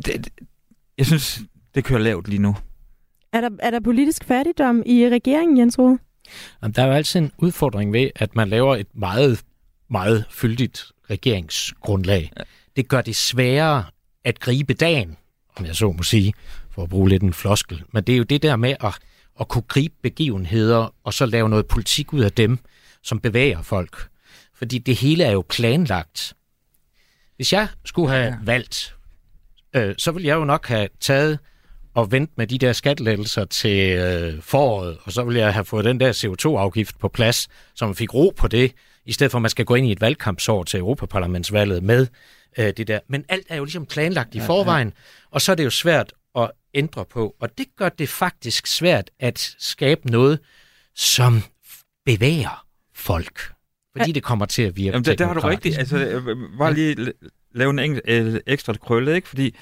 Det, 0.06 0.30
jeg 0.98 1.06
synes, 1.06 1.42
det 1.76 1.84
kører 1.84 2.00
lavt 2.00 2.28
lige 2.28 2.42
nu. 2.42 2.56
Er 3.34 3.42
der, 3.42 3.50
er 3.60 3.72
der 3.72 3.80
politisk 3.80 4.24
fattigdom 4.24 4.84
i 4.86 5.10
regeringen, 5.10 5.58
Jens 5.58 5.80
Rode? 5.80 6.00
Jamen, 6.62 6.74
der 6.74 6.84
er 6.84 6.88
jo 6.88 6.94
altid 6.94 7.20
en 7.20 7.32
udfordring 7.38 7.94
ved, 7.94 8.10
at 8.16 8.36
man 8.36 8.50
laver 8.50 8.76
et 8.76 8.88
meget, 8.94 9.44
meget 9.90 10.26
fyldigt 10.30 10.92
regeringsgrundlag. 11.10 12.32
Ja. 12.38 12.44
Det 12.76 12.88
gør 12.88 13.02
det 13.02 13.16
sværere 13.16 13.84
at 14.24 14.40
gribe 14.40 14.74
dagen, 14.74 15.18
om 15.56 15.66
jeg 15.66 15.76
så 15.76 15.92
må 15.92 16.04
sige, 16.04 16.34
for 16.72 16.84
at 16.84 16.90
bruge 16.90 17.10
lidt 17.10 17.24
en 17.24 17.34
floskel. 17.34 17.84
Men 17.92 18.04
det 18.04 18.14
er 18.14 18.18
jo 18.18 18.24
det 18.24 18.44
der 18.44 18.56
med 18.56 18.76
at, 18.84 18.96
at 19.40 19.48
kunne 19.48 19.64
gribe 19.68 19.96
begivenheder, 20.04 20.94
og 21.04 21.14
så 21.14 21.26
lave 21.26 21.50
noget 21.50 21.68
politik 21.68 22.14
ud 22.14 22.22
af 22.22 22.32
dem, 22.32 22.60
som 23.04 23.20
bevæger 23.20 23.62
folk. 23.62 24.08
Fordi 24.56 24.78
det 24.78 24.96
hele 24.96 25.24
er 25.24 25.32
jo 25.32 25.44
planlagt. 25.50 26.34
Hvis 27.36 27.54
jeg 27.54 27.68
skulle 27.86 28.10
have 28.10 28.26
ja. 28.26 28.38
valgt, 28.44 28.96
øh, 29.76 29.96
så 29.98 30.12
ville 30.12 30.28
jeg 30.28 30.36
jo 30.36 30.46
nok 30.46 30.68
have 30.68 30.88
taget 31.00 31.40
og 31.94 32.12
vente 32.12 32.34
med 32.38 32.48
de 32.48 32.58
der 32.58 32.74
skattelettelser 32.74 33.46
til 33.46 33.98
øh, 33.98 34.42
foråret, 34.42 34.98
og 35.04 35.12
så 35.12 35.24
ville 35.24 35.40
jeg 35.40 35.54
have 35.54 35.66
fået 35.66 35.86
den 35.86 36.00
der 36.00 36.14
CO2-afgift 36.14 37.00
på 37.00 37.08
plads, 37.08 37.48
som 37.76 37.96
fik 37.96 38.14
ro 38.14 38.34
på 38.38 38.48
det, 38.48 38.72
i 39.06 39.12
stedet 39.12 39.32
for 39.32 39.38
at 39.38 39.42
man 39.42 39.50
skal 39.50 39.66
gå 39.66 39.76
ind 39.76 39.88
i 39.88 39.92
et 39.92 40.02
valgkampsår 40.02 40.64
til 40.64 40.80
Europaparlamentsvalget 40.80 41.84
med 41.84 42.08
øh, 42.58 42.74
det 42.78 42.88
der. 42.88 43.00
Men 43.08 43.26
alt 43.30 43.46
er 43.50 43.56
jo 43.56 43.64
ligesom 43.64 43.86
planlagt 43.86 44.36
i 44.36 44.40
forvejen, 44.40 44.88
ja, 44.88 44.94
ja. 44.94 45.28
og 45.32 45.42
så 45.42 45.52
er 45.52 45.56
det 45.56 45.66
jo 45.66 45.70
svært 45.70 46.14
ændre 46.74 47.06
på, 47.06 47.36
og 47.40 47.58
det 47.58 47.66
gør 47.78 47.90
det 47.90 48.10
faktisk 48.10 48.68
svært 48.68 49.12
at 49.20 49.56
skabe 49.60 50.12
noget, 50.12 50.40
som 50.96 51.42
bevæger 52.06 52.66
folk. 52.96 53.52
Fordi 53.98 54.12
det 54.12 54.24
kommer 54.24 54.46
til 54.46 54.62
at 54.62 54.76
virke 54.76 54.88
Jamen, 54.88 55.06
det, 55.06 55.20
det 55.20 55.28
har 55.28 55.34
du 55.34 55.40
rigtigt. 55.40 55.78
Altså, 55.78 55.98
øh, 55.98 56.38
bare 56.58 56.74
lige 56.74 56.96
la- 56.96 57.28
lave 57.52 57.84
en 57.84 58.00
øh, 58.06 58.40
ekstra 58.48 58.74
krølle, 58.74 59.16
ikke? 59.16 59.28
Fordi 59.28 59.56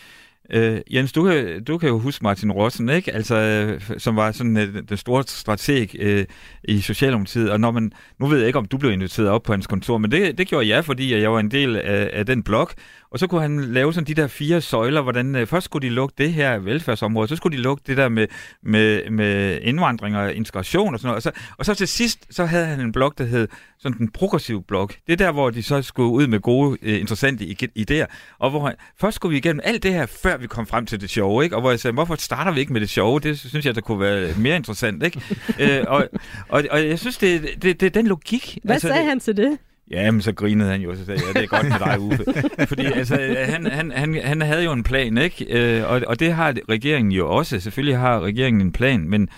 Øh, 0.54 0.82
Jens, 0.94 1.12
du 1.12 1.24
kan, 1.24 1.64
du 1.64 1.78
kan 1.78 1.90
jo 1.90 2.00
huske 2.00 2.24
Martin 2.24 2.52
Rossen, 2.52 2.90
ikke? 2.90 3.14
Altså, 3.14 3.36
øh, 3.36 3.82
som 3.98 4.16
var 4.16 4.32
sådan 4.32 4.58
øh, 4.58 4.84
den 4.90 4.98
store 4.98 5.24
strateg 5.28 5.90
øh, 6.00 6.26
i 6.64 6.82
Socialdemokratiet. 6.82 7.52
Og 7.52 7.60
når 7.60 7.72
man, 7.72 7.92
nu 8.20 8.26
ved 8.26 8.38
jeg 8.38 8.48
ikke, 8.48 8.60
om 8.60 8.66
du 8.66 8.78
blev 8.78 8.92
inviteret 8.92 9.30
op 9.30 9.44
på 9.44 9.54
hans 9.54 9.68
kontor, 9.68 9.98
men 9.98 10.12
det, 10.12 10.38
det 10.38 10.48
gjorde 10.48 10.68
jeg, 10.68 10.86
fordi 10.86 11.22
jeg 11.22 11.32
var 11.32 11.40
en 11.40 11.52
del 11.52 11.76
af, 11.76 12.10
af 12.14 12.26
den 12.26 12.44
blok. 12.44 12.74
Og 13.12 13.20
så 13.20 13.28
kunne 13.28 13.42
han 13.42 13.62
lave 13.62 13.94
sådan 13.94 14.08
de 14.08 14.14
der 14.14 14.28
fire 14.28 14.62
søjler, 14.62 15.02
hvordan 15.02 15.36
øh, 15.36 15.48
først 15.48 15.66
skulle 15.66 15.90
de 15.90 15.94
lukke 15.94 16.16
det 16.18 16.34
her 16.34 16.60
velfærdsområde, 16.60 17.28
så 17.28 17.36
skulle 17.36 17.58
de 17.58 17.62
lukke 17.62 17.84
det 17.88 17.98
der 17.98 18.10
med, 18.10 18.28
med, 18.64 19.10
med 19.10 19.60
indvandring 19.62 20.18
og 20.18 20.34
integration 20.34 20.94
og 20.94 21.00
sådan 21.00 21.08
noget. 21.08 21.16
Og 21.16 21.22
så, 21.22 21.32
og 21.58 21.66
så 21.66 21.74
til 21.74 21.88
sidst, 21.88 22.28
så 22.30 22.46
havde 22.46 22.66
han 22.66 22.80
en 22.80 22.92
blok, 22.92 23.18
der 23.18 23.24
hed 23.24 23.48
sådan 23.80 23.98
en 24.02 24.12
progressiv 24.12 24.64
blok. 24.64 24.94
Det 25.08 25.14
er 25.14 25.18
der, 25.18 25.32
hvor 25.32 25.50
de 25.50 25.64
så 25.64 25.82
skulle 25.82 26.10
ud 26.10 26.28
med 26.28 26.40
gode, 26.40 26.78
øh, 26.82 27.00
interessante 27.00 27.46
idéer. 27.80 28.06
Og 28.40 28.50
hvor 28.50 28.66
han, 28.66 28.76
først 29.00 29.16
skulle 29.16 29.32
vi 29.32 29.38
igennem 29.38 29.62
alt 29.64 29.84
det 29.84 29.94
her, 29.94 30.06
før 30.06 30.38
vi 30.42 30.48
kom 30.48 30.68
frem 30.68 30.86
til 30.86 31.02
det 31.02 31.10
sjove, 31.10 31.44
ikke? 31.44 31.56
Og 31.56 31.62
hvor 31.62 31.70
jeg 31.70 31.80
sagde, 31.80 31.94
hvorfor 31.94 32.16
starter 32.16 32.52
vi 32.52 32.60
ikke 32.60 32.74
med 32.74 32.82
det 32.82 32.90
sjove? 32.90 33.20
Det 33.20 33.40
synes 33.40 33.66
jeg, 33.66 33.76
der 33.76 33.82
kunne 33.82 34.00
være 34.00 34.34
mere 34.38 34.56
interessant, 34.56 35.04
ikke? 35.04 35.22
øh, 35.60 35.84
og, 35.88 36.08
og, 36.50 36.64
og 36.72 36.88
jeg 36.88 37.00
synes, 37.00 37.18
det, 37.18 37.42
det, 37.62 37.80
det 37.80 37.84
er 37.84 37.90
den 37.90 38.08
logik. 38.08 38.58
Hvad 38.64 38.76
altså, 38.76 38.88
sagde 38.88 39.02
det, 39.02 39.10
han 39.10 39.20
til 39.20 39.38
det? 39.38 39.58
Ja, 39.92 40.12
men 40.12 40.22
så 40.22 40.32
grinede 40.32 40.70
han 40.70 40.82
jo, 40.82 40.96
så 40.96 41.06
sagde 41.06 41.22
ja, 41.28 41.40
det 41.40 41.44
er 41.44 41.48
godt 41.48 41.70
med 41.70 41.80
dig, 41.80 42.00
Uffe. 42.08 42.26
Fordi 42.68 42.86
altså, 42.86 43.16
han, 43.46 43.66
han, 43.66 43.92
han, 43.92 44.22
han 44.24 44.42
havde 44.42 44.64
jo 44.64 44.72
en 44.72 44.84
plan, 44.84 45.18
ikke? 45.18 45.46
Øh, 45.50 45.90
og, 45.92 46.02
og 46.08 46.20
det 46.20 46.34
har 46.34 46.56
regeringen 46.70 47.12
jo 47.12 47.30
også. 47.30 47.60
Selvfølgelig 47.60 47.98
har 47.98 48.20
regeringen 48.20 48.62
en 48.62 48.72
plan, 48.72 49.10
men, 49.10 49.30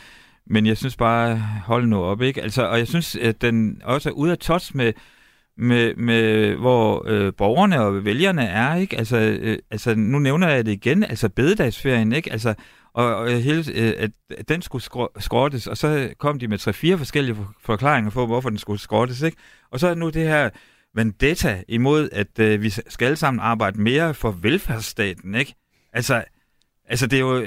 men 0.48 0.66
jeg 0.66 0.78
synes 0.78 0.96
bare, 0.96 1.38
hold 1.66 1.88
nu 1.88 2.04
op, 2.04 2.22
ikke? 2.22 2.42
Altså, 2.42 2.64
og 2.64 2.78
jeg 2.80 2.88
synes, 2.88 3.16
at 3.16 3.42
den 3.42 3.82
også 3.84 4.10
er 4.10 4.14
ude 4.14 4.32
af 4.32 4.38
touch 4.38 4.76
med, 4.76 4.94
med, 5.58 5.96
med 5.96 6.56
hvor 6.56 7.04
øh, 7.08 7.34
borgerne 7.38 7.82
og 7.82 8.06
vælgerne 8.06 8.46
er, 8.46 8.76
ikke? 8.76 8.98
Altså, 8.98 9.18
øh, 9.18 9.58
altså, 9.72 9.96
nu 9.96 10.20
nævner 10.20 10.50
jeg 10.50 10.66
det 10.66 10.72
igen, 10.72 11.04
altså 11.04 11.30
bededagsferien, 11.30 12.14
ikke? 12.14 12.32
Altså, 12.32 12.54
og, 12.94 13.16
og 13.16 13.30
hele, 13.30 13.64
øh, 13.74 13.94
at, 13.98 14.12
at 14.38 14.50
den 14.50 14.62
skulle 14.62 14.84
skrottes, 15.20 15.68
og 15.68 15.78
så 15.78 16.14
kom 16.20 16.40
de 16.40 16.48
med 16.48 16.58
tre-fire 16.58 16.98
forskellige 16.98 17.38
forklaringer 17.62 18.12
på, 18.12 18.26
hvorfor 18.26 18.50
den 18.50 18.58
skulle 18.58 18.80
skrottes, 18.80 19.22
ikke? 19.22 19.38
Og 19.72 19.80
så 19.80 19.88
er 19.88 19.96
nu 19.96 20.10
det 20.10 20.28
her 20.28 20.50
vendetta 20.96 21.64
imod, 21.68 22.10
at 22.12 22.40
øh, 22.40 22.62
vi 22.62 22.70
skal 22.70 23.06
alle 23.06 23.16
sammen 23.16 23.40
arbejde 23.40 23.82
mere 23.82 24.14
for 24.14 24.32
velfærdsstaten, 24.32 25.36
ikke? 25.36 25.56
Altså, 25.94 26.24
altså 26.90 27.08
det 27.08 27.18
er 27.18 27.22
jo... 27.22 27.46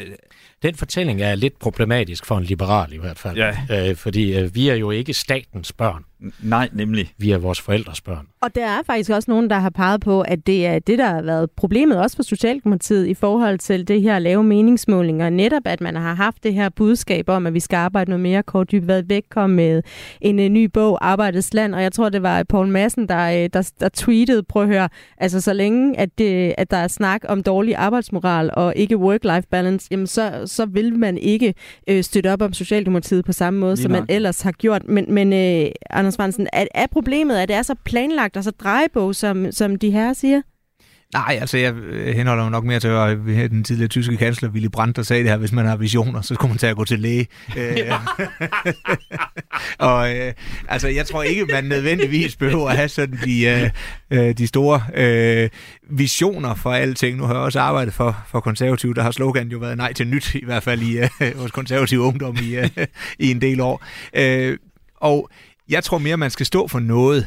Den 0.62 0.74
fortælling 0.74 1.22
er 1.22 1.34
lidt 1.34 1.58
problematisk 1.58 2.26
for 2.26 2.36
en 2.36 2.44
liberal 2.44 2.92
i 2.92 2.98
hvert 2.98 3.18
fald. 3.18 3.36
Ja. 3.36 3.90
Øh, 3.90 3.96
fordi 3.96 4.38
øh, 4.38 4.54
vi 4.54 4.68
er 4.68 4.74
jo 4.74 4.90
ikke 4.90 5.14
statens 5.14 5.72
børn. 5.72 6.04
Nej, 6.42 6.68
nemlig. 6.72 7.12
Vi 7.18 7.30
er 7.30 7.38
vores 7.38 7.60
forældres 7.60 8.00
børn. 8.00 8.26
Og 8.42 8.54
der 8.54 8.66
er 8.66 8.82
faktisk 8.86 9.10
også 9.10 9.30
nogen, 9.30 9.50
der 9.50 9.58
har 9.58 9.70
peget 9.70 10.00
på, 10.00 10.20
at 10.20 10.46
det 10.46 10.66
er 10.66 10.78
det, 10.78 10.98
der 10.98 11.06
har 11.06 11.22
været 11.22 11.50
problemet 11.50 12.00
også 12.00 12.16
for 12.16 12.22
Socialdemokratiet 12.22 13.06
i 13.06 13.14
forhold 13.14 13.58
til 13.58 13.88
det 13.88 14.02
her 14.02 14.18
lave 14.18 14.44
meningsmålinger. 14.44 15.30
Netop, 15.30 15.62
at 15.64 15.80
man 15.80 15.96
har 15.96 16.14
haft 16.14 16.42
det 16.42 16.54
her 16.54 16.68
budskab 16.68 17.28
om, 17.28 17.46
at 17.46 17.54
vi 17.54 17.60
skal 17.60 17.76
arbejde 17.76 18.10
noget 18.10 18.20
mere. 18.20 18.42
Kort 18.42 18.70
dybt 18.72 18.88
været 18.88 19.08
væk 19.08 19.22
kom 19.30 19.50
med 19.50 19.82
en, 20.20 20.38
en 20.38 20.52
ny 20.52 20.64
bog, 20.64 21.06
Arbejdets 21.06 21.54
Land, 21.54 21.74
og 21.74 21.82
jeg 21.82 21.92
tror, 21.92 22.08
det 22.08 22.22
var 22.22 22.42
Paul 22.42 22.68
Madsen, 22.68 23.08
der, 23.08 23.42
øh, 23.42 23.50
der, 23.52 23.72
der 23.80 23.88
tweetede, 23.88 24.42
prøv 24.42 24.62
at 24.62 24.68
høre, 24.68 24.88
altså 25.18 25.40
så 25.40 25.52
længe, 25.52 25.98
at, 25.98 26.18
det, 26.18 26.54
at 26.58 26.70
der 26.70 26.76
er 26.76 26.88
snak 26.88 27.22
om 27.28 27.42
dårlig 27.42 27.76
arbejdsmoral 27.76 28.50
og 28.52 28.72
ikke 28.76 28.96
work-life 28.96 29.48
balance, 29.50 29.88
jamen 29.90 30.06
så, 30.06 30.42
så 30.46 30.66
vil 30.66 30.98
man 30.98 31.18
ikke 31.18 31.54
øh, 31.88 32.04
støtte 32.04 32.32
op 32.32 32.42
om 32.42 32.52
Socialdemokratiet 32.52 33.24
på 33.24 33.32
samme 33.32 33.60
måde, 33.60 33.74
Lige 33.74 33.82
som 33.82 33.92
nok. 33.92 34.00
man 34.00 34.16
ellers 34.16 34.40
har 34.40 34.52
gjort. 34.52 34.82
Men, 34.88 35.14
men 35.14 35.32
øh, 35.32 35.70
Anders 35.90 36.16
Fransen, 36.16 36.48
er, 36.52 36.66
er 36.74 36.86
problemet, 36.86 37.36
at 37.36 37.48
det 37.48 37.56
er 37.56 37.62
så 37.62 37.74
planlagt 37.84 38.36
og 38.36 38.44
så 38.44 38.50
drejebog, 38.50 39.14
som, 39.14 39.52
som 39.52 39.76
de 39.76 39.90
her 39.90 40.12
siger? 40.12 40.42
Nej, 41.12 41.38
altså 41.40 41.58
jeg 41.58 41.74
henholder 42.14 42.44
jo 42.44 42.50
nok 42.50 42.64
mere 42.64 42.80
til 42.80 42.88
at 42.88 43.50
den 43.50 43.64
tidligere 43.64 43.88
tyske 43.88 44.16
kansler 44.16 44.48
Willy 44.48 44.68
Brandt, 44.68 44.96
der 44.96 45.02
sagde 45.02 45.22
det 45.22 45.30
her, 45.30 45.36
hvis 45.36 45.52
man 45.52 45.66
har 45.66 45.76
visioner, 45.76 46.20
så 46.20 46.34
skulle 46.34 46.50
man 46.50 46.58
tage 46.58 46.70
at 46.70 46.76
gå 46.76 46.84
til 46.84 46.98
læge. 46.98 47.26
Ja. 47.56 47.98
og 49.88 50.16
øh, 50.16 50.32
altså 50.68 50.88
jeg 50.88 51.06
tror 51.06 51.22
ikke, 51.22 51.44
man 51.44 51.64
nødvendigvis 51.64 52.36
behøver 52.36 52.68
at 52.68 52.76
have 52.76 52.88
sådan 52.88 53.18
de, 53.24 53.70
øh, 54.10 54.34
de 54.38 54.46
store 54.46 54.82
øh, 54.94 55.48
visioner 55.90 56.54
for 56.54 56.72
alting. 56.72 57.16
Nu 57.16 57.24
har 57.24 57.34
jeg 57.34 57.42
også 57.42 57.60
arbejdet 57.60 57.94
for, 57.94 58.24
for 58.28 58.40
konservative, 58.40 58.94
der 58.94 59.02
har 59.02 59.10
slogan 59.10 59.48
jo 59.48 59.58
været 59.58 59.76
nej 59.76 59.92
til 59.92 60.08
nyt, 60.08 60.34
i 60.34 60.44
hvert 60.44 60.62
fald 60.62 60.82
i 60.82 60.98
øh, 60.98 61.38
hos 61.38 61.50
konservativ 61.50 62.00
ungdom 62.00 62.36
i, 62.42 62.56
øh, 62.56 62.68
i 63.18 63.30
en 63.30 63.40
del 63.40 63.60
år. 63.60 63.84
Øh, 64.16 64.58
og 64.96 65.30
jeg 65.68 65.84
tror 65.84 65.98
mere, 65.98 66.16
man 66.16 66.30
skal 66.30 66.46
stå 66.46 66.68
for 66.68 66.80
noget. 66.80 67.26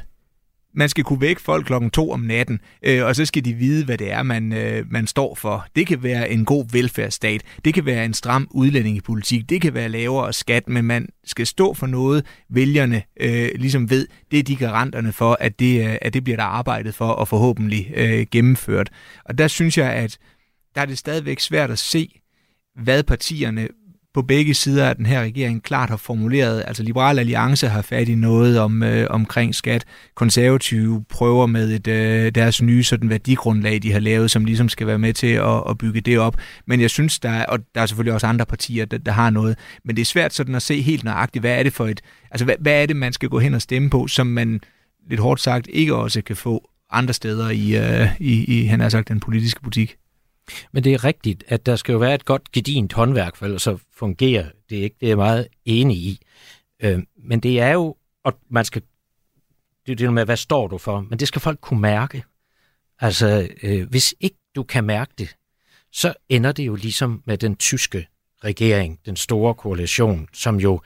Man 0.74 0.90
skal 0.90 1.04
kunne 1.04 1.22
vække 1.22 1.42
folk 1.42 1.66
klokken 1.66 1.90
to 1.90 2.12
om 2.12 2.20
natten, 2.20 2.60
øh, 2.84 3.06
og 3.06 3.16
så 3.16 3.26
skal 3.26 3.46
de 3.46 3.54
vide, 3.54 3.86
hvad 3.86 3.98
det 3.98 4.12
er, 4.12 4.24
man, 4.24 4.54
øh, 4.54 4.86
man 4.92 5.08
står 5.08 5.36
for. 5.36 5.66
Det 5.76 5.88
kan 5.88 6.04
være 6.04 6.30
en 6.30 6.46
god 6.46 6.66
velfærdsstat, 6.72 7.42
det 7.66 7.74
kan 7.74 7.86
være 7.86 8.06
en 8.06 8.14
stram 8.14 8.48
udlændingepolitik, 8.52 9.50
det 9.50 9.62
kan 9.62 9.74
være 9.74 9.90
lavere 9.90 10.34
skat, 10.34 10.70
men 10.70 10.86
man 10.86 11.10
skal 11.26 11.48
stå 11.48 11.74
for 11.74 11.88
noget, 11.88 12.26
vælgerne 12.50 13.04
øh, 13.20 13.50
ligesom 13.56 13.90
ved, 13.90 14.08
det 14.32 14.40
er 14.40 14.44
de 14.44 14.56
garanterne 14.56 15.12
for, 15.12 15.38
at 15.40 15.60
det, 15.60 15.88
øh, 15.88 15.98
at 16.02 16.14
det 16.14 16.24
bliver 16.24 16.38
der 16.38 16.44
arbejdet 16.44 16.96
for 16.96 17.08
og 17.08 17.28
forhåbentlig 17.28 17.92
øh, 17.96 18.26
gennemført. 18.32 18.90
Og 19.26 19.38
der 19.38 19.48
synes 19.48 19.78
jeg, 19.78 19.94
at 19.94 20.18
der 20.76 20.82
er 20.82 20.86
det 20.86 20.98
stadigvæk 20.98 21.40
svært 21.40 21.72
at 21.72 21.80
se, 21.80 22.20
hvad 22.76 23.04
partierne 23.04 23.68
på 24.14 24.22
begge 24.22 24.54
sider 24.54 24.90
af 24.90 24.96
den 24.96 25.06
her 25.06 25.22
regering 25.22 25.64
klart 25.64 25.90
har 25.90 25.98
formuleret, 25.98 26.64
altså 26.68 26.84
Liberal 26.84 27.20
Alliance 27.20 27.68
har 27.68 27.82
fat 27.82 28.10
i 28.10 28.16
noget 28.16 28.60
om, 28.60 28.84
øh, 28.84 29.08
omkring 29.10 29.56
skat, 29.56 29.86
konservative 30.16 31.04
prøver 31.10 31.46
med 31.46 31.72
et, 31.72 31.88
øh, 31.88 32.32
deres 32.36 32.62
nye 32.62 32.84
sådan 32.84 33.10
værdigrundlag, 33.10 33.80
de 33.84 33.92
har 33.92 34.00
lavet, 34.00 34.32
som 34.32 34.46
ligesom 34.46 34.70
skal 34.70 34.88
være 34.88 35.00
med 35.00 35.14
til 35.14 35.28
at, 35.28 35.64
at 35.70 35.78
bygge 35.78 36.02
det 36.02 36.20
op. 36.20 36.38
Men 36.68 36.82
jeg 36.82 36.90
synes, 36.90 37.20
der 37.20 37.30
er, 37.30 37.46
og 37.46 37.60
der 37.76 37.82
er 37.82 37.86
selvfølgelig 37.86 38.14
også 38.14 38.28
andre 38.28 38.46
partier, 38.46 38.86
der, 38.86 38.98
der 38.98 39.12
har 39.12 39.30
noget, 39.30 39.58
men 39.86 39.96
det 39.96 40.02
er 40.02 40.06
svært 40.06 40.34
sådan 40.34 40.56
at 40.56 40.62
se 40.62 40.82
helt 40.82 41.04
nøjagtigt, 41.04 41.44
hvad 41.44 41.60
er 41.60 41.64
det 41.64 41.74
for 41.74 41.88
et, 41.88 42.02
altså 42.32 42.46
hvad, 42.46 42.56
hvad 42.60 42.82
er 42.82 42.86
det, 42.86 42.96
man 42.96 43.14
skal 43.14 43.30
gå 43.30 43.40
hen 43.40 43.54
og 43.54 43.62
stemme 43.62 43.90
på, 43.90 44.08
som 44.08 44.28
man 44.28 44.60
lidt 45.10 45.20
hårdt 45.20 45.42
sagt 45.42 45.68
ikke 45.74 45.96
også 45.96 46.22
kan 46.22 46.36
få 46.36 46.70
andre 46.92 47.14
steder 47.14 47.50
i, 47.50 47.78
øh, 47.78 48.08
i, 48.20 48.62
i 48.62 48.66
han 48.66 48.80
har 48.80 48.90
sagt, 48.90 49.08
den 49.08 49.20
politiske 49.20 49.62
butik. 49.62 49.96
Men 50.72 50.84
det 50.84 50.94
er 50.94 51.04
rigtigt, 51.04 51.44
at 51.48 51.66
der 51.66 51.76
skal 51.76 51.94
jo 51.94 52.00
være 52.00 52.16
et 52.16 52.26
godt 52.26 52.52
gedint 52.52 52.94
håndværk, 52.94 53.36
for 53.36 53.46
ellers 53.46 53.62
så 53.62 53.78
fungerer 53.94 54.46
det 54.70 54.76
ikke. 54.76 54.96
Det 55.00 55.06
er 55.06 55.10
jeg 55.10 55.18
meget 55.18 55.48
enig 55.66 55.98
i. 55.98 56.20
Øh, 56.80 57.00
men 57.18 57.40
det 57.40 57.60
er 57.60 57.74
jo, 57.74 57.96
og 58.24 58.34
man 58.50 58.66
skal, 58.66 58.82
det 59.86 59.92
er 59.92 59.96
det 59.96 60.14
med, 60.14 60.26
hvad 60.26 60.38
står 60.38 60.68
du 60.68 60.78
for? 60.78 61.02
Men 61.10 61.20
det 61.20 61.28
skal 61.28 61.42
folk 61.42 61.60
kunne 61.62 61.82
mærke. 61.82 62.24
Altså, 63.00 63.50
øh, 63.64 63.90
hvis 63.90 64.16
ikke 64.20 64.38
du 64.56 64.64
kan 64.64 64.84
mærke 64.84 65.12
det, 65.18 65.36
så 65.92 66.14
ender 66.30 66.52
det 66.52 66.68
jo 66.68 66.76
ligesom 66.76 67.24
med 67.26 67.38
den 67.38 67.56
tyske 67.56 68.08
regering, 68.44 69.00
den 69.06 69.16
store 69.16 69.54
koalition, 69.54 70.28
som 70.34 70.60
jo 70.60 70.82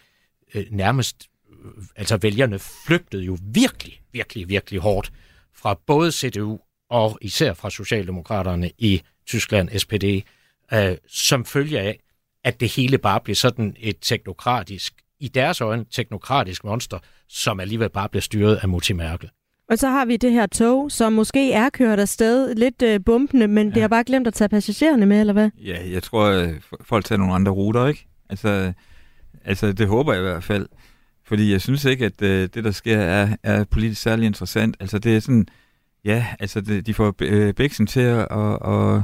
øh, 0.54 0.66
nærmest, 0.72 1.30
øh, 1.50 1.84
altså 1.96 2.18
vælgerne 2.18 2.60
flygtede 2.60 3.24
jo 3.24 3.38
virkelig, 3.42 4.02
virkelig, 4.12 4.50
virkelig 4.50 4.80
hårdt 4.80 5.12
fra 5.54 5.74
både 5.86 6.12
CDU 6.12 6.60
og 6.94 7.18
især 7.22 7.54
fra 7.54 7.70
Socialdemokraterne 7.70 8.72
i 8.78 9.02
Tyskland, 9.26 9.80
SPD, 9.80 10.04
øh, 10.74 10.98
som 11.08 11.46
følge 11.46 11.80
af, 11.80 12.00
at 12.44 12.60
det 12.60 12.70
hele 12.70 12.98
bare 12.98 13.20
bliver 13.20 13.36
sådan 13.36 13.76
et 13.80 13.96
teknokratisk, 14.02 14.94
i 15.20 15.28
deres 15.28 15.62
øjne 15.62 15.86
teknokratisk 15.92 16.64
monster, 16.64 17.00
som 17.30 17.60
alligevel 17.60 17.90
bare 17.90 18.10
bliver 18.10 18.22
styret 18.22 18.56
af 18.56 18.70
Mutti 18.70 18.94
Merkel. 18.94 19.30
Og 19.70 19.78
så 19.78 19.90
har 19.90 20.06
vi 20.06 20.18
det 20.18 20.32
her 20.32 20.46
tog, 20.46 20.92
som 20.92 21.14
måske 21.14 21.52
er 21.52 21.70
kørt 21.70 22.00
afsted 22.00 22.56
lidt 22.56 22.82
øh, 22.82 23.00
bumpende, 23.06 23.48
men 23.48 23.68
ja. 23.68 23.74
det 23.74 23.82
har 23.82 23.88
bare 23.88 24.04
glemt 24.04 24.28
at 24.28 24.34
tage 24.34 24.50
passagererne 24.50 25.06
med, 25.06 25.20
eller 25.20 25.34
hvad? 25.34 25.50
Ja, 25.58 25.90
jeg 25.92 26.04
tror, 26.04 26.26
at 26.26 26.50
folk 26.82 27.06
tager 27.06 27.20
nogle 27.20 27.34
andre 27.34 27.52
ruter, 27.52 27.88
ikke? 27.88 28.08
Altså, 28.30 28.74
altså 29.46 29.72
det 29.72 29.88
håber 29.88 30.14
jeg 30.14 30.22
i 30.22 30.26
hvert 30.26 30.44
fald. 30.44 30.68
Fordi 31.26 31.52
jeg 31.52 31.62
synes 31.62 31.86
ikke, 31.86 32.06
at 32.06 32.22
øh, 32.22 32.50
det, 32.54 32.64
der 32.64 32.72
sker, 32.72 32.98
er, 32.98 33.36
er 33.44 33.64
politisk 33.64 34.02
særlig 34.02 34.26
interessant. 34.26 34.78
Altså 34.80 35.00
det 35.00 35.16
er 35.16 35.20
sådan, 35.20 35.48
ja, 36.06 36.28
altså 36.40 36.62
det, 36.62 36.88
de 36.88 36.94
får 36.94 37.12
Bæksen 37.58 37.84
øh, 37.84 37.88
til 37.88 38.00
at, 38.00 38.28
at, 38.32 38.58
at 38.74 39.02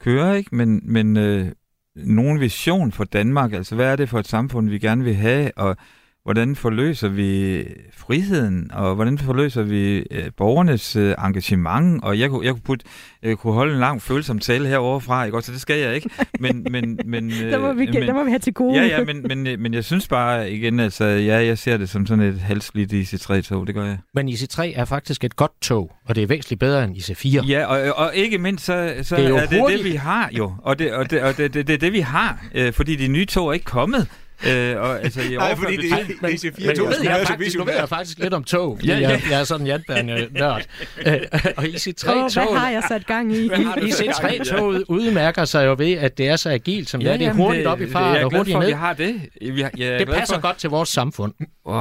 køre, 0.00 0.38
ikke? 0.38 0.54
Men, 0.54 0.80
men 0.84 1.16
øh, 1.16 1.52
nogen 1.96 2.40
vision 2.40 2.92
for 2.92 3.04
Danmark, 3.04 3.52
altså 3.52 3.74
hvad 3.74 3.92
er 3.92 3.96
det 3.96 4.08
for 4.08 4.18
et 4.18 4.28
samfund, 4.28 4.68
vi 4.68 4.78
gerne 4.78 5.04
vil 5.04 5.14
have, 5.14 5.50
og 5.56 5.76
hvordan 6.24 6.56
forløser 6.56 7.08
vi 7.08 7.64
friheden, 7.96 8.70
og 8.72 8.94
hvordan 8.94 9.18
forløser 9.18 9.62
vi 9.62 9.96
øh, 10.10 10.30
borgernes 10.36 10.96
øh, 10.96 11.14
engagement, 11.24 12.04
og 12.04 12.18
jeg 12.18 12.30
kunne, 12.30 12.46
jeg 12.46 12.52
kunne, 12.52 12.62
putte, 12.62 12.84
jeg 13.22 13.38
kunne 13.38 13.52
holde 13.52 13.72
en 13.72 13.80
lang 13.80 14.02
følsom 14.02 14.38
tale 14.38 14.68
herovre 14.68 15.00
fra, 15.00 15.24
ikke? 15.24 15.42
så 15.42 15.52
det 15.52 15.60
skal 15.60 15.78
jeg 15.78 15.94
ikke, 15.94 16.10
men... 16.40 16.66
men, 16.70 16.98
men 17.04 17.30
der, 17.52 17.58
må 17.58 17.72
vi, 17.72 17.86
men, 17.86 18.02
der 18.02 18.14
må 18.14 18.24
vi 18.24 18.30
have 18.30 18.38
til 18.38 18.54
gode. 18.54 18.80
Ja, 18.80 18.86
ja, 18.86 19.04
men, 19.04 19.22
men, 19.22 19.62
men 19.62 19.74
jeg 19.74 19.84
synes 19.84 20.08
bare 20.08 20.52
igen, 20.52 20.80
altså, 20.80 21.04
ja, 21.04 21.46
jeg 21.46 21.58
ser 21.58 21.76
det 21.76 21.88
som 21.88 22.06
sådan 22.06 22.24
et 22.24 22.40
halvslidt 22.40 22.92
IC3-tog, 22.92 23.66
det 23.66 23.74
gør 23.74 23.84
jeg. 23.84 23.98
Men 24.14 24.28
IC3 24.28 24.72
er 24.74 24.84
faktisk 24.84 25.24
et 25.24 25.36
godt 25.36 25.60
tog, 25.60 25.92
og 26.04 26.14
det 26.14 26.22
er 26.22 26.26
væsentligt 26.26 26.60
bedre 26.60 26.84
end 26.84 26.96
IC4. 26.96 27.46
Ja, 27.46 27.64
og, 27.64 28.06
og 28.06 28.14
ikke 28.14 28.38
mindst, 28.38 28.64
så, 28.64 28.94
så 29.02 29.16
det 29.16 29.26
er, 29.26 29.34
er 29.34 29.46
det 29.46 29.64
det, 29.68 29.84
vi 29.84 29.92
har 29.92 30.30
jo, 30.32 30.52
og 30.58 30.78
det, 30.78 30.92
og 30.92 31.10
det, 31.10 31.22
og 31.22 31.36
det, 31.36 31.38
det, 31.38 31.54
det, 31.54 31.66
det, 31.66 31.80
det 31.80 31.92
vi 31.92 32.00
har, 32.00 32.44
øh, 32.54 32.72
fordi 32.72 32.96
de 32.96 33.08
nye 33.08 33.26
tog 33.26 33.48
er 33.48 33.52
ikke 33.52 33.64
kommet. 33.64 34.08
Øh, 34.46 34.80
og, 34.80 35.02
altså, 35.02 35.20
i 35.20 35.36
Nej, 35.36 35.56
fordi 35.56 35.76
det, 35.76 35.82
det, 35.82 35.90
det 36.08 36.44
er 36.44 36.50
Men 36.66 36.66
4 36.66 36.74
nu 36.74 36.86
ved 36.86 36.96
jeg, 37.02 37.24
faktisk, 37.26 37.58
nu 37.58 37.64
ved 37.64 37.74
jeg 37.74 37.88
faktisk 37.88 38.18
lidt 38.18 38.34
om 38.34 38.44
tog, 38.44 38.76
fordi 38.78 38.88
Ja, 38.92 38.98
ja. 38.98 39.08
jeg, 39.08 39.22
jeg 39.30 39.40
er 39.40 39.44
sådan 39.44 39.60
en 39.60 39.66
jernbane-nørd. 39.66 40.62
Øh, 41.06 41.20
og 41.56 41.68
i 41.68 41.78
sit 41.78 41.96
tre 41.96 42.12
Åh, 42.14 42.20
hvad 42.20 42.30
tog, 42.30 42.60
har 42.60 42.70
jeg 42.70 42.82
sat 42.88 43.06
gang 43.06 43.32
i? 43.32 43.50
i 43.86 43.90
sit 43.90 44.10
tre 44.16 44.38
tog 44.44 44.64
udmærker 44.88 45.44
sig 45.44 45.66
jo 45.66 45.74
ved, 45.78 45.92
at 45.92 46.18
det 46.18 46.28
er 46.28 46.36
så 46.36 46.50
agilt, 46.50 46.90
som 46.90 47.00
det 47.00 47.12
er. 47.12 47.16
Det 47.16 47.26
er 47.26 47.32
hurtigt 47.32 47.66
op 47.66 47.80
i 47.80 47.90
fart 47.90 48.14
jeg 48.14 48.20
er 48.20 48.24
og 48.24 48.30
glad 48.30 48.38
hurtigt 48.40 48.54
for, 48.54 48.60
at 48.60 48.66
ned. 48.66 48.74
vi 48.74 48.78
har 48.78 48.92
det. 48.92 49.54
Vi 49.54 49.60
har, 49.60 49.70
jeg 49.76 49.98
Det 49.98 50.08
passer 50.08 50.34
for, 50.34 50.42
godt 50.42 50.56
til 50.56 50.70
vores 50.70 50.88
samfund. 50.88 51.32
Wow. 51.66 51.76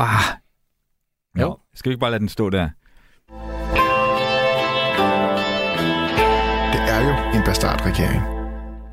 Jo. 1.39 1.41
Jo. 1.41 1.57
Skal 1.75 1.89
vi 1.89 1.93
ikke 1.93 1.99
bare 2.01 2.11
lade 2.11 2.19
den 2.19 2.29
stå 2.29 2.49
der? 2.49 2.69
Det 6.73 6.81
er 6.89 6.99
jo 7.07 7.37
en 7.39 7.43
bastardregering. 7.45 8.38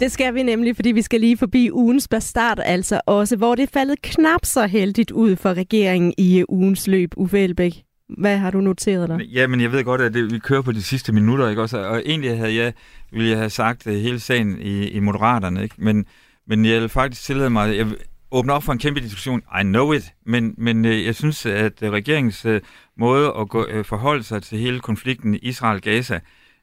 Det 0.00 0.12
skal 0.12 0.34
vi 0.34 0.42
nemlig, 0.42 0.76
fordi 0.76 0.92
vi 0.92 1.02
skal 1.02 1.20
lige 1.20 1.36
forbi 1.36 1.70
ugens 1.72 2.08
bastard, 2.08 2.58
altså 2.64 3.00
også, 3.06 3.36
hvor 3.36 3.54
det 3.54 3.62
er 3.62 3.66
faldet 3.72 4.02
knap 4.02 4.44
så 4.44 4.66
heldigt 4.66 5.10
ud 5.10 5.36
for 5.36 5.54
regeringen 5.54 6.14
i 6.18 6.38
øh, 6.38 6.44
ugens 6.48 6.86
løb. 6.86 7.12
Uffe 7.16 7.38
Elbæk, 7.38 7.82
hvad 8.18 8.38
har 8.38 8.50
du 8.50 8.60
noteret 8.60 9.08
dig? 9.08 9.20
Ja, 9.20 9.46
men 9.46 9.60
jeg 9.60 9.72
ved 9.72 9.84
godt, 9.84 10.00
at 10.00 10.14
det, 10.14 10.32
vi 10.32 10.38
kører 10.38 10.62
på 10.62 10.72
de 10.72 10.82
sidste 10.82 11.12
minutter, 11.12 11.48
ikke 11.48 11.62
også? 11.62 11.78
Og 11.78 12.02
egentlig 12.06 12.38
havde 12.38 12.54
jeg, 12.54 12.72
ville 13.12 13.28
jeg 13.28 13.38
have 13.38 13.50
sagt 13.50 13.86
øh, 13.86 13.94
hele 13.94 14.20
sagen 14.20 14.60
i, 14.60 14.88
i 14.88 15.00
Moderaterne, 15.00 15.62
ikke? 15.62 15.74
Men, 15.78 16.04
men 16.46 16.64
jeg 16.64 16.80
vil 16.80 16.88
faktisk 16.88 17.22
tillade 17.22 17.50
mig, 17.50 17.76
jeg 17.76 17.86
åbner 17.86 17.96
åbne 18.30 18.52
op 18.52 18.62
for 18.62 18.72
en 18.72 18.78
kæmpe 18.78 19.00
diskussion. 19.00 19.42
I 19.60 19.62
know 19.62 19.92
it. 19.92 20.12
Men, 20.26 20.54
men 20.58 20.84
øh, 20.84 21.04
jeg 21.04 21.14
synes, 21.14 21.46
at 21.46 21.72
regeringens 21.82 22.46
måde 22.98 23.32
at 23.38 23.48
gå, 23.48 23.66
forholde 23.82 24.22
sig 24.22 24.42
til 24.42 24.58
hele 24.58 24.80
konflikten 24.80 25.34
Israel-Gaza 25.34 26.20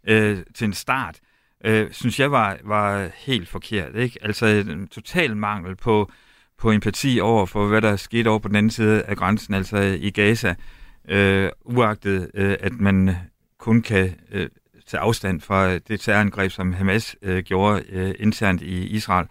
øh, 0.08 0.38
til 0.56 0.66
en 0.66 0.74
start, 0.74 1.20
øh, 1.64 1.92
synes 1.92 2.20
jeg 2.20 2.32
var, 2.32 2.58
var 2.64 3.10
helt 3.16 3.50
forkert, 3.50 3.96
ikke? 3.96 4.20
Altså 4.22 4.46
øh, 4.46 4.74
en 4.74 4.88
total 4.88 5.38
mangel 5.38 5.76
på, 5.76 6.12
på 6.58 6.72
empati 6.72 7.20
over 7.22 7.46
for, 7.46 7.68
hvad 7.68 7.82
der 7.82 7.96
skete 7.96 8.28
over 8.28 8.40
på 8.40 8.48
den 8.48 8.56
anden 8.56 8.70
side 8.70 9.04
af 9.04 9.18
grænsen, 9.18 9.54
altså 9.54 9.78
øh, 9.78 9.94
i 9.94 10.10
Gaza 10.10 10.56
øh, 11.10 11.50
uagtet 11.66 12.32
øh, 12.34 12.56
at 12.60 12.74
man 12.74 13.10
øh, 13.10 13.16
kun 13.60 13.82
kan 13.82 14.16
øh, 14.32 14.50
tage 14.88 15.02
afstand 15.02 15.42
fra 15.42 15.78
det 15.78 16.00
terrorangreb, 16.00 16.52
som 16.52 16.74
Hamas 16.74 17.16
øh, 17.22 17.44
gjorde 17.44 17.84
øh, 17.90 18.16
internt 18.20 18.62
i 18.62 18.88
Israel. 18.88 19.28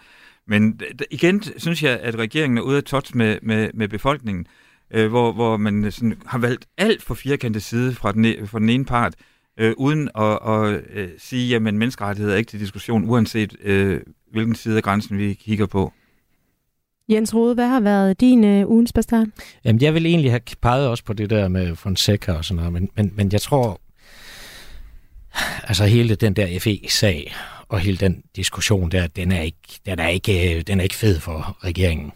Men 0.46 0.80
igen 1.10 1.42
synes 1.56 1.82
jeg, 1.82 2.00
at 2.00 2.18
regeringen 2.18 2.58
er 2.58 2.62
ude 2.62 2.76
af 2.76 2.84
touch 2.84 3.16
med, 3.16 3.38
med, 3.42 3.70
med 3.74 3.88
befolkningen, 3.88 4.46
øh, 4.90 5.08
hvor, 5.08 5.32
hvor 5.32 5.56
man 5.56 5.92
sådan 5.92 6.22
har 6.26 6.38
valgt 6.38 6.66
alt 6.78 7.02
for 7.02 7.14
firkantet 7.14 7.62
side 7.62 7.94
fra 7.94 8.12
den, 8.12 8.24
e, 8.24 8.46
fra 8.46 8.58
den 8.58 8.68
ene 8.68 8.84
part, 8.84 9.14
øh, 9.18 9.31
uden 9.76 10.08
at, 10.18 10.38
at 10.46 10.80
øh, 10.94 11.08
sige, 11.18 11.56
at 11.56 11.62
menneskerettigheder 11.62 12.34
er 12.34 12.38
ikke 12.38 12.50
til 12.50 12.60
diskussion, 12.60 13.10
uanset 13.10 13.56
øh, 13.62 14.00
hvilken 14.32 14.54
side 14.54 14.76
af 14.76 14.82
grænsen 14.82 15.18
vi 15.18 15.34
kigger 15.34 15.66
på. 15.66 15.92
Jens 17.08 17.34
Rode, 17.34 17.54
hvad 17.54 17.68
har 17.68 17.80
været 17.80 18.20
din 18.20 18.44
øh, 18.44 18.68
ugens 18.68 18.92
bastard? 18.92 19.26
Jamen, 19.64 19.82
jeg 19.82 19.94
vil 19.94 20.06
egentlig 20.06 20.30
have 20.30 20.40
peget 20.60 20.88
også 20.88 21.04
på 21.04 21.12
det 21.12 21.30
der 21.30 21.48
med 21.48 21.76
Fonseca 21.76 22.32
og 22.32 22.44
sådan 22.44 22.56
noget, 22.56 22.72
men, 22.72 22.88
men, 22.96 23.12
men 23.14 23.32
jeg 23.32 23.40
tror, 23.40 23.80
altså 25.68 25.84
hele 25.84 26.14
den 26.14 26.34
der 26.34 26.58
FE-sag 26.60 27.34
og 27.68 27.80
hele 27.80 27.96
den 27.96 28.22
diskussion 28.36 28.90
der, 28.90 29.06
den 29.06 29.32
er 29.32 29.40
ikke, 29.40 29.80
den 29.86 29.98
er 29.98 30.08
ikke, 30.08 30.56
øh, 30.56 30.62
den 30.66 30.80
er 30.80 30.82
ikke 30.82 30.94
fed 30.94 31.20
for 31.20 31.58
regeringen. 31.64 32.12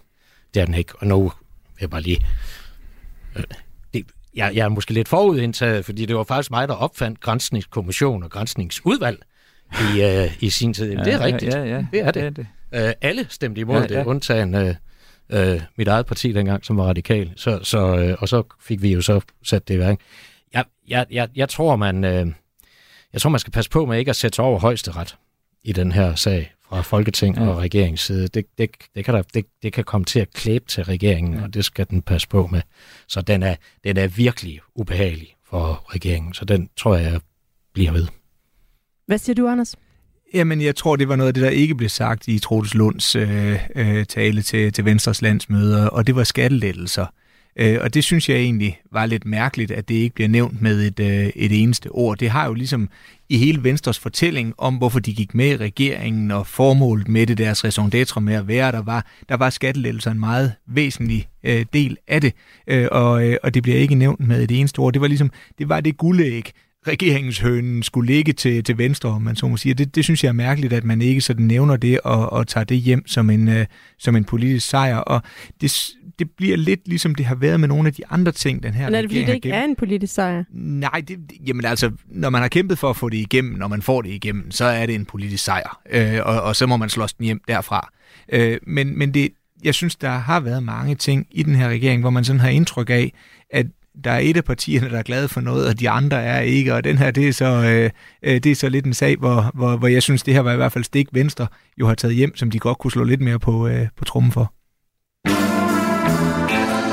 Det 0.55 0.63
er 0.63 0.67
den 0.67 0.75
ikke. 0.75 0.93
Og 0.99 1.07
nu 1.07 1.23
vil 1.23 1.81
jeg 1.81 1.91
bare 1.91 2.03
lige... 2.03 2.27
Jeg, 4.37 4.53
jeg 4.55 4.65
er 4.65 4.69
måske 4.69 4.93
lidt 4.93 5.09
forudindtaget, 5.09 5.85
fordi 5.85 6.07
det 6.07 6.17
var 6.17 6.25
faktisk 6.25 6.51
mig, 6.51 6.69
der 6.69 6.75
opfandt 6.75 7.21
grænsningskommission 7.21 8.23
og 8.23 8.31
grænsningsudvalg 8.31 9.23
i, 9.71 10.03
øh, 10.03 10.43
i 10.43 10.51
sin 10.51 10.75
tid. 10.75 10.91
Jamen, 10.91 11.05
det 11.05 11.15
er 11.15 11.21
rigtigt. 11.21 11.55
Ja, 11.55 11.65
ja, 11.65 11.87
Det 11.93 12.01
er 12.01 12.11
det. 12.11 12.23
er 12.23 12.31
det. 12.31 12.47
Øh, 12.75 12.93
alle 13.01 13.27
stemte 13.29 13.61
imod 13.61 13.75
Ja, 13.75 13.81
ja, 13.81 13.87
det, 13.87 13.95
ja. 13.95 14.05
undtagen 14.05 14.55
øh, 14.55 14.75
øh, 15.31 15.61
mit 15.77 15.89
eget 15.89 16.07
parti 16.07 16.33
dengang, 16.33 16.65
som 16.65 16.77
var 16.77 16.85
radikal. 16.85 17.33
Så, 17.37 17.61
så, 17.63 17.97
øh, 17.97 18.17
og 18.19 18.29
så 18.29 18.43
fik 18.61 18.83
vi 18.83 18.93
jo 18.93 19.01
så 19.01 19.21
sat 19.45 19.69
det 19.69 19.75
i 19.75 19.79
værk. 19.79 19.99
Jeg, 20.55 20.65
jeg, 20.89 21.07
jeg, 21.11 21.29
jeg, 21.37 21.49
tror, 21.49 21.77
man, 21.77 22.05
øh, 22.05 22.27
jeg 23.13 23.21
tror, 23.21 23.31
man 23.31 23.41
skal 23.41 23.53
passe 23.53 23.71
på 23.71 23.87
med 23.87 23.99
ikke 23.99 24.11
at 24.11 24.17
sætte 24.17 24.37
sig 24.37 24.45
over 24.45 24.59
højesteret 24.59 25.17
i 25.65 25.73
den 25.73 25.93
her 25.93 26.15
sag 26.15 26.53
fra 26.69 26.81
Folketing 26.81 27.37
Ja. 27.37 27.49
og 27.49 27.59
regeringens 27.59 28.01
side. 28.01 28.29
Det, 28.29 28.45
det, 28.59 28.71
det, 28.95 29.05
kan 29.05 29.15
der, 29.15 29.23
det, 29.35 29.47
det 29.63 29.73
kan 29.73 29.85
komme 29.85 30.05
til 30.05 30.21
at 30.21 30.31
klæbe 30.33 30.65
til 30.69 30.85
regeringen, 30.85 31.35
Ja. 31.35 31.43
og 31.43 31.55
det 31.55 31.65
skal 31.65 31.87
den 31.91 32.03
passe 32.03 32.29
på 32.29 32.47
med. 32.47 32.61
Så 33.09 33.21
den 33.21 33.43
er, 33.43 33.55
den 33.85 33.97
er 33.97 34.07
virkelig 34.07 34.61
ubehagelig 34.75 35.35
for 35.49 35.85
regeringen, 35.95 36.35
så 36.35 36.45
den 36.45 36.69
tror 36.77 36.97
jeg, 36.97 37.13
jeg 37.13 37.21
bliver 37.75 37.93
ved. 37.93 38.07
Hvad 39.07 39.19
siger 39.19 39.35
du, 39.35 39.49
Anders? 39.49 39.75
Jamen, 40.35 40.61
jeg 40.61 40.77
tror, 40.77 40.97
det 40.97 41.09
var 41.09 41.17
noget 41.17 41.29
af 41.29 41.35
det, 41.35 41.43
der 41.43 41.51
ikke 41.51 41.75
blev 41.75 41.89
sagt 41.89 42.29
i 42.29 42.39
Troels 42.39 42.75
Lunds 42.75 43.17
øh, 43.17 43.59
øh, 43.77 44.07
tale 44.07 44.43
til, 44.43 44.73
til 44.73 44.85
Venstres 44.85 45.23
landsmøder, 45.23 45.87
og 45.89 46.07
det 46.07 46.17
var 46.17 46.25
skattelettelser. 46.25 47.03
Øh, 47.03 47.09
Øh, 47.59 47.79
og 47.81 47.95
det 47.95 48.05
synes 48.05 48.29
jeg 48.29 48.37
egentlig 48.37 48.81
var 48.93 49.07
lidt 49.07 49.27
mærkeligt, 49.27 49.71
at 49.71 49.89
det 49.89 49.95
ikke 49.95 50.15
bliver 50.15 50.29
nævnt 50.29 50.63
med 50.63 50.87
et, 50.87 51.01
øh, 51.01 51.27
et 51.37 51.63
eneste 51.63 51.91
ord. 51.91 52.19
Det 52.19 52.31
har 52.31 52.47
jo 52.47 52.55
ligesom 52.55 52.89
i 53.29 53.39
hele 53.39 53.65
Venstres 53.65 53.99
fortælling 53.99 54.55
om, 54.59 54.75
hvorfor 54.75 54.99
de 54.99 55.15
gik 55.15 55.35
med 55.35 55.49
i 55.49 55.57
regeringen, 55.57 56.31
og 56.31 56.47
formålet 56.47 57.09
med 57.09 57.27
det, 57.27 57.39
deres 57.39 57.65
raison 57.65 57.93
d'etre 57.95 58.21
med 58.21 58.35
at 58.35 58.49
være, 58.49 58.73
der 58.73 58.83
var, 58.83 59.07
der 59.29 59.37
var 59.37 59.51
skattelettelser 59.51 60.11
en 60.11 60.21
meget 60.21 60.53
væsentlig 60.67 61.29
øh, 61.45 61.67
del 61.73 61.97
af 62.09 62.21
det, 62.21 62.33
øh, 62.67 62.89
og, 62.93 63.29
øh, 63.29 63.37
og 63.43 63.55
det 63.55 63.63
bliver 63.63 63.79
ikke 63.79 63.95
nævnt 63.95 64.21
med 64.21 64.43
et 64.43 64.51
eneste 64.51 64.79
ord. 64.79 64.93
Det 64.93 65.01
var 65.01 65.09
ligesom, 65.09 65.31
det 65.59 65.69
var 65.69 65.81
det 65.81 65.97
guldæg, 65.97 66.53
regeringshønen 66.89 67.83
skulle 67.83 68.15
ligge 68.15 68.33
til, 68.33 68.65
til 68.65 68.79
venstre, 68.79 69.09
om 69.09 69.23
man 69.23 69.37
så 69.37 69.49
må 69.49 69.57
sige. 69.57 69.75
Det, 69.75 69.95
det 69.95 70.05
synes 70.05 70.25
jeg 70.25 70.29
er 70.29 70.33
mærkeligt, 70.33 70.73
at 70.73 70.85
man 70.85 71.01
ikke 71.01 71.21
sådan 71.21 71.47
nævner 71.47 71.77
det 71.77 72.01
og, 72.01 72.33
og 72.33 72.47
tager 72.47 72.65
det 72.65 72.77
hjem 72.77 73.07
som 73.07 73.31
en, 73.31 73.49
øh, 73.49 73.67
som 73.99 74.17
en 74.17 74.25
politisk 74.25 74.69
sejr. 74.69 74.97
Og 74.97 75.23
det, 75.61 75.91
det 76.19 76.31
bliver 76.31 76.57
lidt 76.57 76.89
ligesom 76.89 77.15
det 77.15 77.27
har 77.27 77.35
været 77.35 77.61
med 77.61 77.69
nogle 77.69 77.87
af 77.89 77.95
de 77.95 78.07
andre 78.11 78.33
ting, 78.33 78.63
den 78.63 78.75
her 78.75 78.85
Men 78.85 78.95
er 78.95 79.01
det, 79.01 79.11
fordi 79.11 79.25
det 79.25 79.35
ikke 79.35 79.51
er 79.51 79.65
en 79.65 79.77
politisk 79.77 80.15
sejr? 80.15 80.45
Nej, 80.53 81.03
det, 81.09 81.19
jamen 81.47 81.65
altså, 81.65 81.91
når 82.09 82.31
man 82.31 82.43
har 82.43 82.49
kæmpet 82.49 82.79
for 82.79 82.91
at 82.91 82.97
få 82.97 83.09
det 83.09 83.17
igennem, 83.17 83.55
når 83.55 83.69
man 83.69 83.83
får 83.83 84.03
det 84.03 84.11
igennem, 84.11 84.51
så 84.51 84.65
er 84.65 84.87
det 84.87 84.95
en 84.95 85.05
politisk 85.05 85.45
sejr, 85.45 85.81
øh, 85.91 86.19
og, 86.25 86.43
og 86.43 86.57
så 86.57 86.67
må 86.67 86.77
man 86.77 86.89
slås 86.89 87.13
den 87.13 87.25
hjem 87.25 87.41
derfra. 87.49 87.93
Øh, 88.33 88.59
men 88.67 88.99
men 88.99 89.15
det, 89.15 89.29
jeg 89.65 89.75
synes, 89.75 89.97
der 89.97 90.11
har 90.11 90.41
været 90.41 90.63
mange 90.63 90.95
ting 90.95 91.27
i 91.31 91.43
den 91.43 91.55
her 91.55 91.69
regering, 91.69 92.01
hvor 92.01 92.11
man 92.11 92.25
sådan 92.25 92.41
har 92.41 92.49
indtryk 92.49 92.91
af, 92.91 93.13
at 93.51 93.67
der 94.05 94.11
er 94.11 94.19
et 94.19 94.37
af 94.37 94.45
partierne, 94.45 94.91
der 94.91 94.99
er 94.99 95.03
glade 95.03 95.29
for 95.29 95.41
noget, 95.41 95.69
og 95.69 95.81
de 95.81 95.91
andre 95.91 96.23
er 96.23 96.41
ikke, 96.41 96.75
og 96.75 96.85
den 96.85 96.99
her, 96.99 97.11
det 97.11 97.29
er 97.29 97.33
så, 97.33 97.45
øh, 97.45 97.91
øh, 98.23 98.41
det 98.41 98.47
er 98.47 98.55
så 98.55 98.69
lidt 98.69 98.87
en 98.87 98.95
sag, 98.95 99.17
hvor, 99.17 99.51
hvor, 99.55 99.77
hvor 99.77 99.89
jeg 99.89 100.03
synes, 100.03 100.23
det 100.23 100.35
her 100.35 100.41
var 100.41 100.53
i 100.53 100.57
hvert 100.57 100.73
fald 100.73 100.85
stik 100.85 101.09
Venstre 101.13 101.47
jo 101.81 101.87
har 101.87 101.95
taget 101.95 102.15
hjem, 102.15 102.37
som 102.37 102.51
de 102.51 102.59
godt 102.59 102.79
kunne 102.79 102.91
slå 102.91 103.05
lidt 103.05 103.21
mere 103.21 103.39
på, 103.39 103.69
øh, 103.69 103.89
på 103.97 104.05
trummen 104.05 104.33
for. 104.33 104.53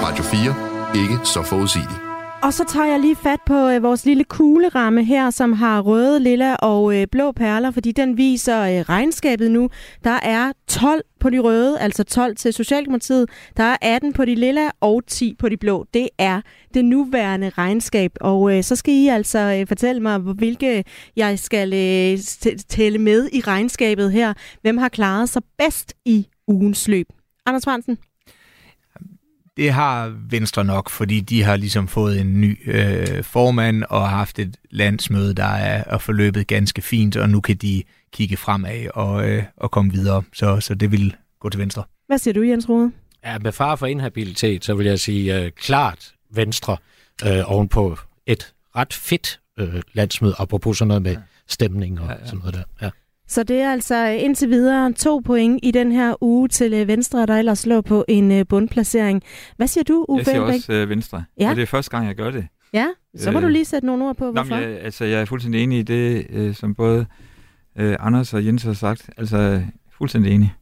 Radio 0.04 0.24
4. 0.24 1.02
Ikke 1.04 1.26
så 1.26 1.44
forudsigeligt. 1.44 2.13
Og 2.44 2.54
så 2.54 2.66
tager 2.70 2.86
jeg 2.88 3.00
lige 3.00 3.16
fat 3.16 3.40
på 3.46 3.70
øh, 3.70 3.84
vores 3.84 4.06
lille 4.06 4.24
kugleramme 4.24 5.04
her, 5.04 5.30
som 5.30 5.54
har 5.54 5.82
røde, 5.82 6.20
lilla 6.20 6.56
og 6.56 6.96
øh, 7.02 7.08
blå 7.12 7.32
perler, 7.32 7.72
fordi 7.72 7.92
den 7.92 8.18
viser 8.18 8.62
øh, 8.62 8.80
regnskabet 8.90 9.52
nu. 9.52 9.70
Der 10.04 10.20
er 10.24 10.52
12 10.68 11.02
på 11.20 11.30
de 11.30 11.40
røde, 11.40 11.80
altså 11.80 12.04
12 12.04 12.36
til 12.36 12.54
Socialdemokratiet. 12.54 13.30
Der 13.58 13.64
er 13.64 13.78
18 13.82 14.14
på 14.14 14.26
de 14.26 14.36
lilla 14.36 14.70
og 14.82 15.02
10 15.08 15.36
på 15.40 15.50
de 15.50 15.58
blå. 15.58 15.86
Det 15.94 16.10
er 16.18 16.42
det 16.74 16.86
nuværende 16.86 17.50
regnskab. 17.50 18.12
Og 18.22 18.58
øh, 18.58 18.64
så 18.64 18.76
skal 18.76 18.94
I 18.94 19.08
altså 19.08 19.40
øh, 19.60 19.68
fortælle 19.68 20.02
mig, 20.02 20.18
hvor- 20.18 20.34
hvilke 20.34 20.84
jeg 21.16 21.40
skal 21.40 21.74
øh, 21.74 22.18
tælle 22.70 23.00
med 23.00 23.30
i 23.34 23.40
regnskabet 23.42 24.12
her. 24.12 24.34
Hvem 24.62 24.78
har 24.78 24.90
klaret 24.90 25.30
sig 25.30 25.42
bedst 25.58 25.94
i 26.06 26.28
ugens 26.48 26.88
løb? 26.88 27.08
Anders 27.46 27.64
Fransen? 27.64 27.98
Det 29.58 29.72
har 29.74 30.16
Venstre 30.30 30.64
nok, 30.64 30.90
fordi 30.90 31.20
de 31.20 31.44
har 31.44 31.56
ligesom 31.56 31.88
fået 31.88 32.22
en 32.22 32.42
ny 32.42 32.60
øh, 32.66 33.24
formand 33.24 33.84
og 33.90 34.10
har 34.10 34.18
haft 34.18 34.40
et 34.40 34.58
landsmøde, 34.72 35.34
der 35.34 35.46
er, 35.46 35.84
er 35.88 35.98
forløbet 35.98 36.48
ganske 36.48 36.82
fint, 36.82 37.18
og 37.18 37.30
nu 37.30 37.42
kan 37.42 37.56
de 37.56 37.84
kigge 38.12 38.38
fremad 38.38 38.88
og, 38.94 39.30
øh, 39.30 39.44
og 39.58 39.72
komme 39.72 39.92
videre. 39.92 40.24
Så, 40.34 40.60
så 40.60 40.76
det 40.76 40.92
vil 40.92 41.16
gå 41.40 41.50
til 41.50 41.60
Venstre. 41.60 41.84
Hvad 42.08 42.18
siger 42.18 42.34
du, 42.34 42.42
Jens 42.42 42.70
Rode? 42.70 42.92
Ja, 43.26 43.40
med 43.40 43.52
far 43.52 43.76
for 43.76 43.86
inhabilitet, 43.86 44.66
så 44.66 44.74
vil 44.74 44.86
jeg 44.86 45.00
sige 45.00 45.40
øh, 45.40 45.52
klart 45.52 46.14
Venstre 46.30 46.78
øh, 47.26 47.52
ovenpå 47.52 47.98
et 48.26 48.54
ret 48.76 48.94
fedt 48.94 49.40
øh, 49.60 49.82
landsmøde, 49.94 50.36
apropos 50.38 50.78
sådan 50.78 50.88
noget 50.88 51.02
med 51.02 51.18
stemning 51.48 52.00
og 52.02 52.08
ja, 52.08 52.14
ja. 52.14 52.26
sådan 52.26 52.40
noget 52.40 52.54
der. 52.54 52.64
Ja. 52.82 52.90
Så 53.34 53.44
det 53.44 53.62
er 53.62 53.72
altså 53.72 53.96
øh, 54.08 54.24
indtil 54.24 54.50
videre 54.50 54.94
to 54.94 55.20
point 55.26 55.60
i 55.64 55.72
den 55.72 55.92
her 55.92 56.24
uge 56.24 56.48
til 56.48 56.74
øh, 56.74 56.88
Venstre, 56.88 57.26
der 57.26 57.36
ellers 57.38 57.66
lå 57.66 57.82
på 57.82 58.06
en 58.08 58.32
øh, 58.32 58.46
bundplacering. 58.50 59.22
Hvad 59.58 59.68
siger 59.68 59.84
du, 59.84 60.06
Jeg 60.10 60.14
Uffe 60.14 60.26
siger 60.26 60.42
Elbæk? 60.42 60.56
også 60.56 60.74
øh, 60.74 60.90
Venstre. 60.90 61.24
Ja. 61.40 61.50
Og 61.50 61.56
det 61.56 61.62
er 61.62 61.66
første 61.66 61.92
gang, 61.92 62.08
jeg 62.08 62.16
gør 62.16 62.32
det. 62.32 62.48
Ja, 62.74 62.86
så 63.16 63.32
må 63.32 63.38
Øh, 63.38 63.44
du 63.44 63.48
lige 63.50 63.66
sætte 63.66 63.86
nogle 63.86 64.06
ord 64.06 64.16
på, 64.18 64.32
hvorfor. 64.32 64.56
men 64.56 64.64
jeg, 64.64 64.80
altså, 64.82 65.06
jeg 65.06 65.22
er 65.22 65.26
fuldstændig 65.26 65.64
enig 65.64 65.80
i 65.80 65.82
det, 65.82 66.28
øh, 66.30 66.56
som 66.56 66.76
både 66.76 67.06
øh, 67.78 67.96
Anders 68.00 68.34
og 68.34 68.46
Jens 68.46 68.64
har 68.64 68.74
sagt. 68.74 69.10
Altså, 69.18 69.62
fuldstændig 69.98 70.32
enig. 70.32 70.54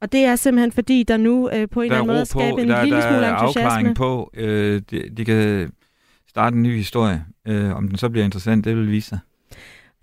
Og 0.00 0.12
det 0.12 0.20
er 0.24 0.36
simpelthen 0.36 0.72
fordi, 0.72 1.02
der 1.02 1.16
nu 1.16 1.50
øh, 1.50 1.68
på 1.68 1.80
en 1.80 1.90
der 1.90 1.96
eller 1.96 1.96
er 1.96 2.00
anden 2.02 2.16
måde 2.16 2.26
skaber 2.26 2.58
en 2.62 2.68
der, 2.68 2.82
lille 2.84 2.96
der 2.96 3.08
smule 3.10 3.26
er 3.26 3.36
entusiasme. 3.36 3.62
afklaring 3.70 3.96
på. 3.96 4.30
Øh, 4.34 4.82
de, 4.90 5.02
de 5.16 5.24
kan 5.24 5.70
starte 6.28 6.56
en 6.56 6.62
ny 6.62 6.76
historie. 6.76 7.24
Øh, 7.48 7.76
om 7.76 7.88
den 7.88 7.98
så 7.98 8.08
bliver 8.08 8.24
interessant, 8.24 8.64
det 8.64 8.76
vil 8.76 8.90
vise 8.90 9.08
sig. 9.08 9.18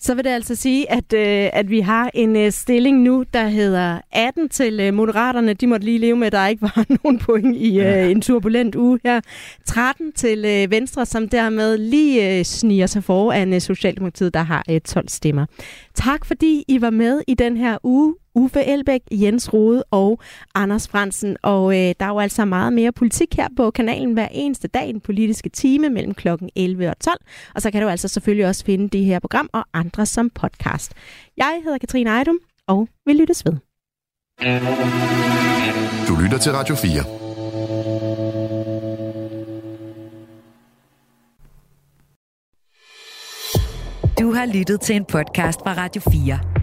Så 0.04 0.16
vil 0.16 0.24
det 0.24 0.30
altså 0.30 0.56
sige, 0.56 0.91
at, 0.91 1.14
øh, 1.14 1.49
at 1.54 1.70
vi 1.70 1.80
har 1.80 2.12
en 2.14 2.36
øh, 2.36 2.51
stilling 2.51 3.01
nu, 3.01 3.24
der 3.34 3.47
hedder 3.47 3.99
18 4.12 4.49
til 4.49 4.80
øh, 4.80 4.93
Moderaterne. 4.93 5.54
De 5.54 5.68
måtte 5.68 5.86
lige 5.86 5.97
leve 5.97 6.16
med, 6.16 6.28
at 6.28 6.34
der 6.34 6.47
ikke 6.47 6.62
var 6.62 6.86
nogen 7.04 7.20
point 7.20 7.56
i 7.56 7.80
øh, 7.80 8.12
en 8.12 8.22
turbulent 8.22 8.76
uge 8.76 8.99
her. 9.06 9.22
13 9.66 10.12
til 10.12 10.45
øh, 10.45 10.72
Venstre, 10.72 11.06
som 11.06 11.30
dermed 11.30 11.78
lige 11.78 12.39
øh, 12.39 12.45
sniger 12.45 12.88
sig 12.88 13.04
foran 13.04 13.54
øh, 13.54 13.62
Socialdemokratiet, 13.62 14.34
der 14.34 14.43
har 14.43 14.64
øh, 14.70 14.82
12 14.82 15.08
stemmer. 15.08 15.45
Tak 15.95 16.26
fordi 16.26 16.64
I 16.68 16.82
var 16.82 16.89
med 16.89 17.22
i 17.28 17.34
den 17.34 17.58
her 17.58 17.78
uge. 17.84 18.16
Uffe 18.36 18.64
Elbæk, 18.64 19.02
Jens 19.12 19.54
Rode 19.54 19.84
og 19.92 20.20
Anders 20.56 20.88
Fransen. 20.88 21.38
Og 21.42 21.74
øh, 21.74 21.96
der 22.00 22.06
er 22.06 22.10
jo 22.10 22.20
altså 22.20 22.46
meget 22.46 22.74
mere 22.74 22.92
politik 22.92 23.36
her 23.36 23.48
på 23.58 23.72
kanalen 23.72 24.14
hver 24.14 24.28
eneste 24.32 24.68
dag, 24.68 24.88
den 24.88 25.00
politiske 25.02 25.50
time 25.50 25.90
mellem 25.90 26.14
klokken 26.14 26.50
11 26.56 26.90
og 26.90 27.00
12. 27.00 27.18
Og 27.56 27.62
så 27.62 27.72
kan 27.72 27.82
du 27.82 27.88
altså 27.88 28.08
selvfølgelig 28.08 28.48
også 28.48 28.66
finde 28.66 28.90
det 28.90 29.06
her 29.06 29.20
program 29.20 29.50
og 29.54 29.66
andre 29.74 30.06
som 30.06 30.30
podcast. 30.30 30.94
Jeg 31.38 31.62
hedder 31.64 31.78
Katrine 31.78 32.10
Ejdum, 32.10 32.40
og 32.68 32.88
vi 33.06 33.14
lyttes 33.14 33.46
ved. 33.46 33.54
Du 36.08 36.16
lytter 36.24 36.38
til 36.38 36.52
Radio 36.52 36.76
4. 36.76 37.04
Du 44.20 44.34
har 44.34 44.46
lyttet 44.46 44.82
til 44.82 44.96
en 44.96 45.06
podcast 45.06 45.60
fra 45.60 45.74
Radio 45.74 46.02
4. 46.12 46.62